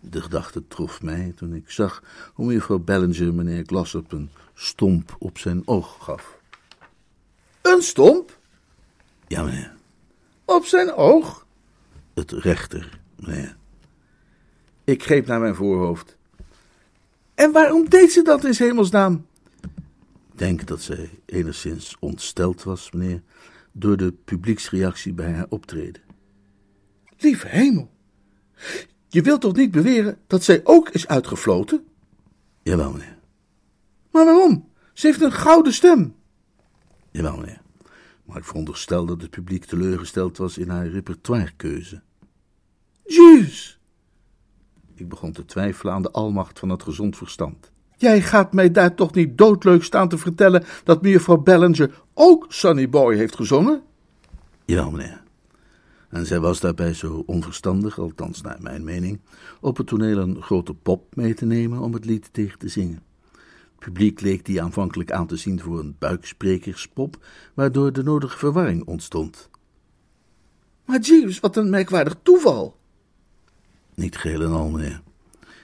De 0.00 0.20
gedachte 0.20 0.66
trof 0.68 1.02
mij 1.02 1.32
toen 1.36 1.54
ik 1.54 1.70
zag 1.70 2.02
hoe 2.34 2.46
mevrouw 2.46 2.78
Bellinger 2.78 3.34
meneer 3.34 3.64
Glossop 3.66 4.12
een 4.12 4.30
stomp 4.54 5.16
op 5.18 5.38
zijn 5.38 5.62
oog 5.64 5.96
gaf. 6.00 6.40
Een 7.62 7.82
stomp? 7.82 8.38
Ja, 9.26 9.42
meneer. 9.42 9.74
Op 10.44 10.64
zijn 10.64 10.92
oog? 10.92 11.46
Het 12.14 12.30
rechter, 12.30 13.00
meneer. 13.16 13.56
Ik 14.84 15.02
greep 15.02 15.26
naar 15.26 15.40
mijn 15.40 15.54
voorhoofd. 15.54 16.16
En 17.34 17.52
waarom 17.52 17.88
deed 17.88 18.12
ze 18.12 18.22
dat 18.22 18.44
in 18.44 18.54
hemelsnaam? 18.56 19.26
Ik 20.32 20.38
denk 20.38 20.66
dat 20.66 20.80
zij 20.80 21.10
enigszins 21.24 21.96
ontsteld 22.00 22.62
was, 22.62 22.90
meneer, 22.90 23.22
door 23.72 23.96
de 23.96 24.12
publieksreactie 24.12 25.12
bij 25.12 25.32
haar 25.32 25.46
optreden. 25.48 26.02
Lieve 27.18 27.48
hemel! 27.48 27.90
Je 29.08 29.22
wilt 29.22 29.40
toch 29.40 29.54
niet 29.56 29.70
beweren 29.70 30.18
dat 30.26 30.44
zij 30.44 30.60
ook 30.64 30.88
is 30.88 31.06
uitgefloten? 31.06 31.86
Jawel, 32.62 32.92
meneer. 32.92 33.18
Maar 34.10 34.24
waarom? 34.24 34.68
Ze 34.92 35.06
heeft 35.06 35.20
een 35.20 35.32
gouden 35.32 35.72
stem. 35.72 36.14
Jawel, 37.12 37.36
meneer. 37.36 37.60
Maar 38.24 38.36
ik 38.36 38.44
veronderstel 38.44 39.06
dat 39.06 39.20
het 39.20 39.30
publiek 39.30 39.64
teleurgesteld 39.64 40.36
was 40.36 40.58
in 40.58 40.68
haar 40.68 40.88
repertoirekeuze. 40.88 42.02
Jezus! 43.04 43.80
Ik 44.94 45.08
begon 45.08 45.32
te 45.32 45.44
twijfelen 45.44 45.92
aan 45.92 46.02
de 46.02 46.10
almacht 46.10 46.58
van 46.58 46.68
het 46.68 46.82
gezond 46.82 47.16
verstand. 47.16 47.70
Jij 47.96 48.22
gaat 48.22 48.52
mij 48.52 48.70
daar 48.70 48.94
toch 48.94 49.14
niet 49.14 49.38
doodleuk 49.38 49.82
staan 49.84 50.08
te 50.08 50.18
vertellen 50.18 50.64
dat 50.84 51.02
mevrouw 51.02 51.36
Bellinger 51.36 52.02
ook 52.14 52.46
Sunny 52.48 52.88
Boy 52.88 53.16
heeft 53.16 53.36
gezongen? 53.36 53.82
Ja, 54.64 54.90
meneer. 54.90 55.22
En 56.08 56.26
zij 56.26 56.40
was 56.40 56.60
daarbij 56.60 56.94
zo 56.94 57.22
onverstandig, 57.26 57.98
althans 57.98 58.40
naar 58.40 58.58
mijn 58.60 58.84
mening, 58.84 59.20
op 59.60 59.76
het 59.76 59.86
toneel 59.86 60.18
een 60.18 60.42
grote 60.42 60.74
pop 60.74 61.16
mee 61.16 61.34
te 61.34 61.44
nemen 61.44 61.78
om 61.78 61.92
het 61.92 62.04
lied 62.04 62.32
tegen 62.32 62.58
te 62.58 62.68
zingen 62.68 63.02
publiek 63.84 64.20
leek 64.20 64.44
die 64.44 64.62
aanvankelijk 64.62 65.12
aan 65.12 65.26
te 65.26 65.36
zien 65.36 65.60
voor 65.60 65.78
een 65.78 65.96
buiksprekerspop, 65.98 67.24
waardoor 67.54 67.92
de 67.92 68.02
nodige 68.02 68.38
verwarring 68.38 68.84
ontstond. 68.84 69.50
Maar 70.84 71.00
Jeeves, 71.00 71.40
wat 71.40 71.56
een 71.56 71.70
merkwaardig 71.70 72.16
toeval! 72.22 72.76
Niet 73.94 74.16
geheel 74.16 74.42
en 74.42 74.50
al, 74.50 74.70
meneer. 74.70 75.02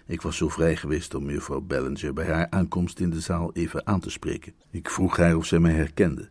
Ik 0.07 0.23
was 0.23 0.37
zo 0.37 0.49
vrij 0.49 0.77
geweest 0.77 1.15
om 1.15 1.31
juffrouw 1.31 1.61
Bellinger 1.61 2.13
bij 2.13 2.27
haar 2.27 2.47
aankomst 2.51 3.01
in 3.01 3.11
de 3.11 3.21
zaal 3.21 3.51
even 3.53 3.87
aan 3.87 4.01
te 4.01 4.11
spreken. 4.11 4.55
Ik 4.71 4.91
vroeg 4.91 5.17
haar 5.17 5.37
of 5.37 5.47
zij 5.47 5.59
mij 5.59 5.73
herkende. 5.73 6.29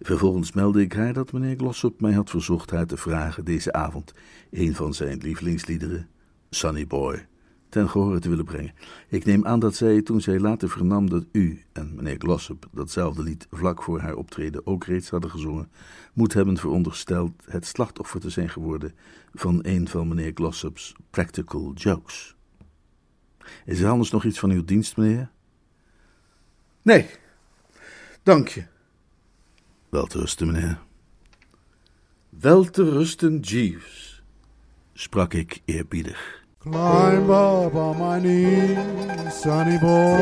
Vervolgens 0.00 0.52
meldde 0.52 0.80
ik 0.80 0.92
haar 0.92 1.12
dat 1.12 1.32
meneer 1.32 1.56
Glossop 1.56 2.00
mij 2.00 2.12
had 2.12 2.30
verzocht 2.30 2.70
haar 2.70 2.86
te 2.86 2.96
vragen 2.96 3.44
deze 3.44 3.72
avond 3.72 4.14
een 4.50 4.74
van 4.74 4.94
zijn 4.94 5.18
lievelingsliederen, 5.18 6.08
Sunny 6.50 6.86
Boy, 6.86 7.26
ten 7.68 7.90
gehore 7.90 8.18
te 8.18 8.28
willen 8.28 8.44
brengen. 8.44 8.74
Ik 9.08 9.24
neem 9.24 9.46
aan 9.46 9.60
dat 9.60 9.74
zij, 9.74 10.02
toen 10.02 10.20
zij 10.20 10.40
later 10.40 10.70
vernam 10.70 11.10
dat 11.10 11.24
u 11.32 11.62
en 11.72 11.94
meneer 11.94 12.16
Glossop 12.18 12.68
datzelfde 12.72 13.22
lied 13.22 13.46
vlak 13.50 13.82
voor 13.82 14.00
haar 14.00 14.14
optreden 14.14 14.66
ook 14.66 14.84
reeds 14.84 15.10
hadden 15.10 15.30
gezongen, 15.30 15.70
moet 16.12 16.32
hebben 16.32 16.56
verondersteld 16.56 17.32
het 17.44 17.66
slachtoffer 17.66 18.20
te 18.20 18.30
zijn 18.30 18.48
geworden 18.48 18.94
van 19.34 19.58
een 19.62 19.88
van 19.88 20.08
meneer 20.08 20.30
Glossop's 20.34 20.94
practical 21.10 21.72
jokes. 21.74 22.36
Is 23.64 23.80
er 23.80 23.90
anders 23.90 24.10
nog 24.10 24.24
iets 24.24 24.38
van 24.38 24.50
uw 24.50 24.64
dienst, 24.64 24.96
meneer? 24.96 25.30
Nee, 26.82 27.10
dank 28.22 28.48
je. 28.48 28.64
Wel 29.88 30.06
te 30.06 30.18
rusten, 30.18 30.46
meneer. 30.46 30.78
Wel 32.28 32.64
te 32.64 32.90
rusten, 32.90 33.38
Jeeves, 33.38 34.22
sprak 34.92 35.34
ik 35.34 35.62
eerbiedig. 35.64 36.45
Climb 36.68 37.30
up 37.30 37.76
on 37.76 37.96
my 37.96 38.18
knees, 38.18 38.76
sonny 39.32 39.78
boy. 39.78 40.18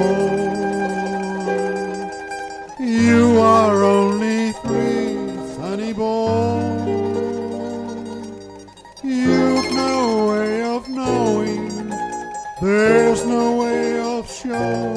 You 2.78 3.40
are 3.40 3.82
only 3.82 4.52
three, 4.52 5.16
sonny 5.56 5.94
boy. 5.94 6.60
You've 9.02 9.72
no 9.72 10.28
way 10.28 10.62
of 10.64 10.86
knowing, 10.86 11.88
there's 12.60 13.24
no 13.24 13.56
way 13.62 13.98
of 14.00 14.30
showing 14.30 14.93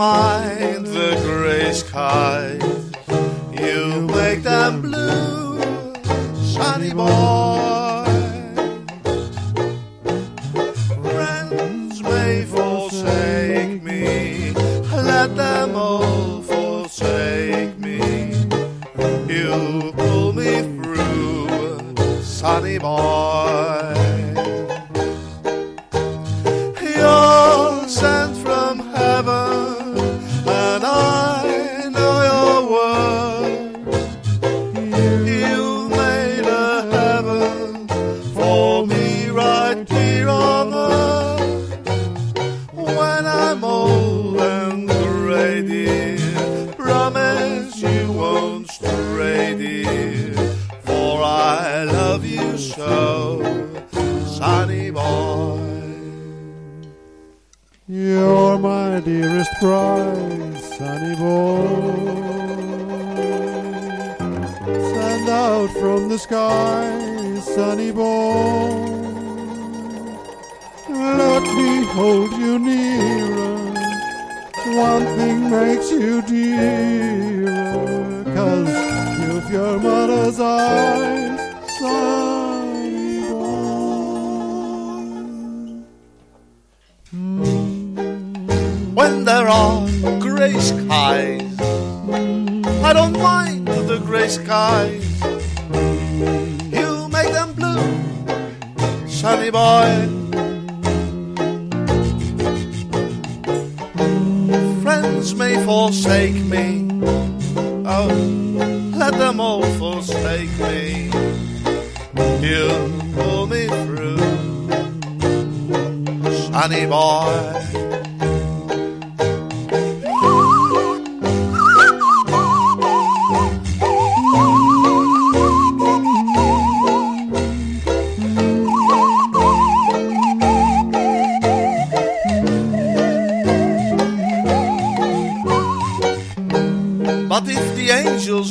mind 0.00 0.86
the 0.86 1.10
gray 1.26 1.70
sky. 1.74 2.58
You 3.52 4.00
make 4.00 4.42
them 4.42 4.80
blue, 4.80 5.60
sunny 6.54 6.94
boy. 6.94 8.06
Friends 11.02 12.02
may 12.02 12.46
forsake 12.46 13.82
me, 13.82 14.52
let 15.12 15.36
them 15.36 15.76
all 15.76 16.40
forsake 16.50 17.76
me. 17.78 17.98
You 19.28 19.92
pull 19.98 20.32
me 20.32 20.62
through, 20.62 22.22
sunny 22.22 22.78
boy. 22.78 23.29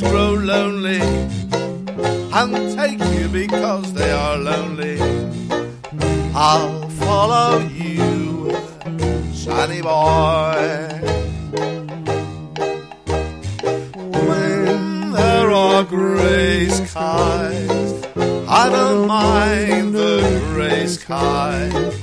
grow 0.00 0.34
lonely 0.34 1.00
and 2.32 2.76
take 2.76 3.00
you 3.14 3.28
because 3.28 3.92
they 3.92 4.10
are 4.10 4.36
lonely. 4.38 4.98
I'll 6.34 6.88
follow 6.90 7.58
you, 7.68 8.56
sunny 9.32 9.82
boy. 9.82 11.00
there 15.12 15.50
are 15.50 15.84
grey 15.84 16.68
skies. 16.68 18.04
I 18.48 18.68
don't 18.70 19.06
mind 19.06 19.94
the 19.94 20.20
grey 20.52 20.86
skies. 20.86 21.94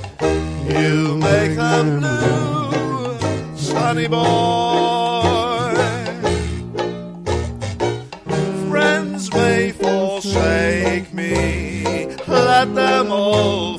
You 0.68 1.16
make 1.16 1.56
them 1.56 2.00
blue, 2.00 3.56
sunny 3.56 4.08
boy. 4.08 4.67
hem 13.08 13.16
al 13.16 13.78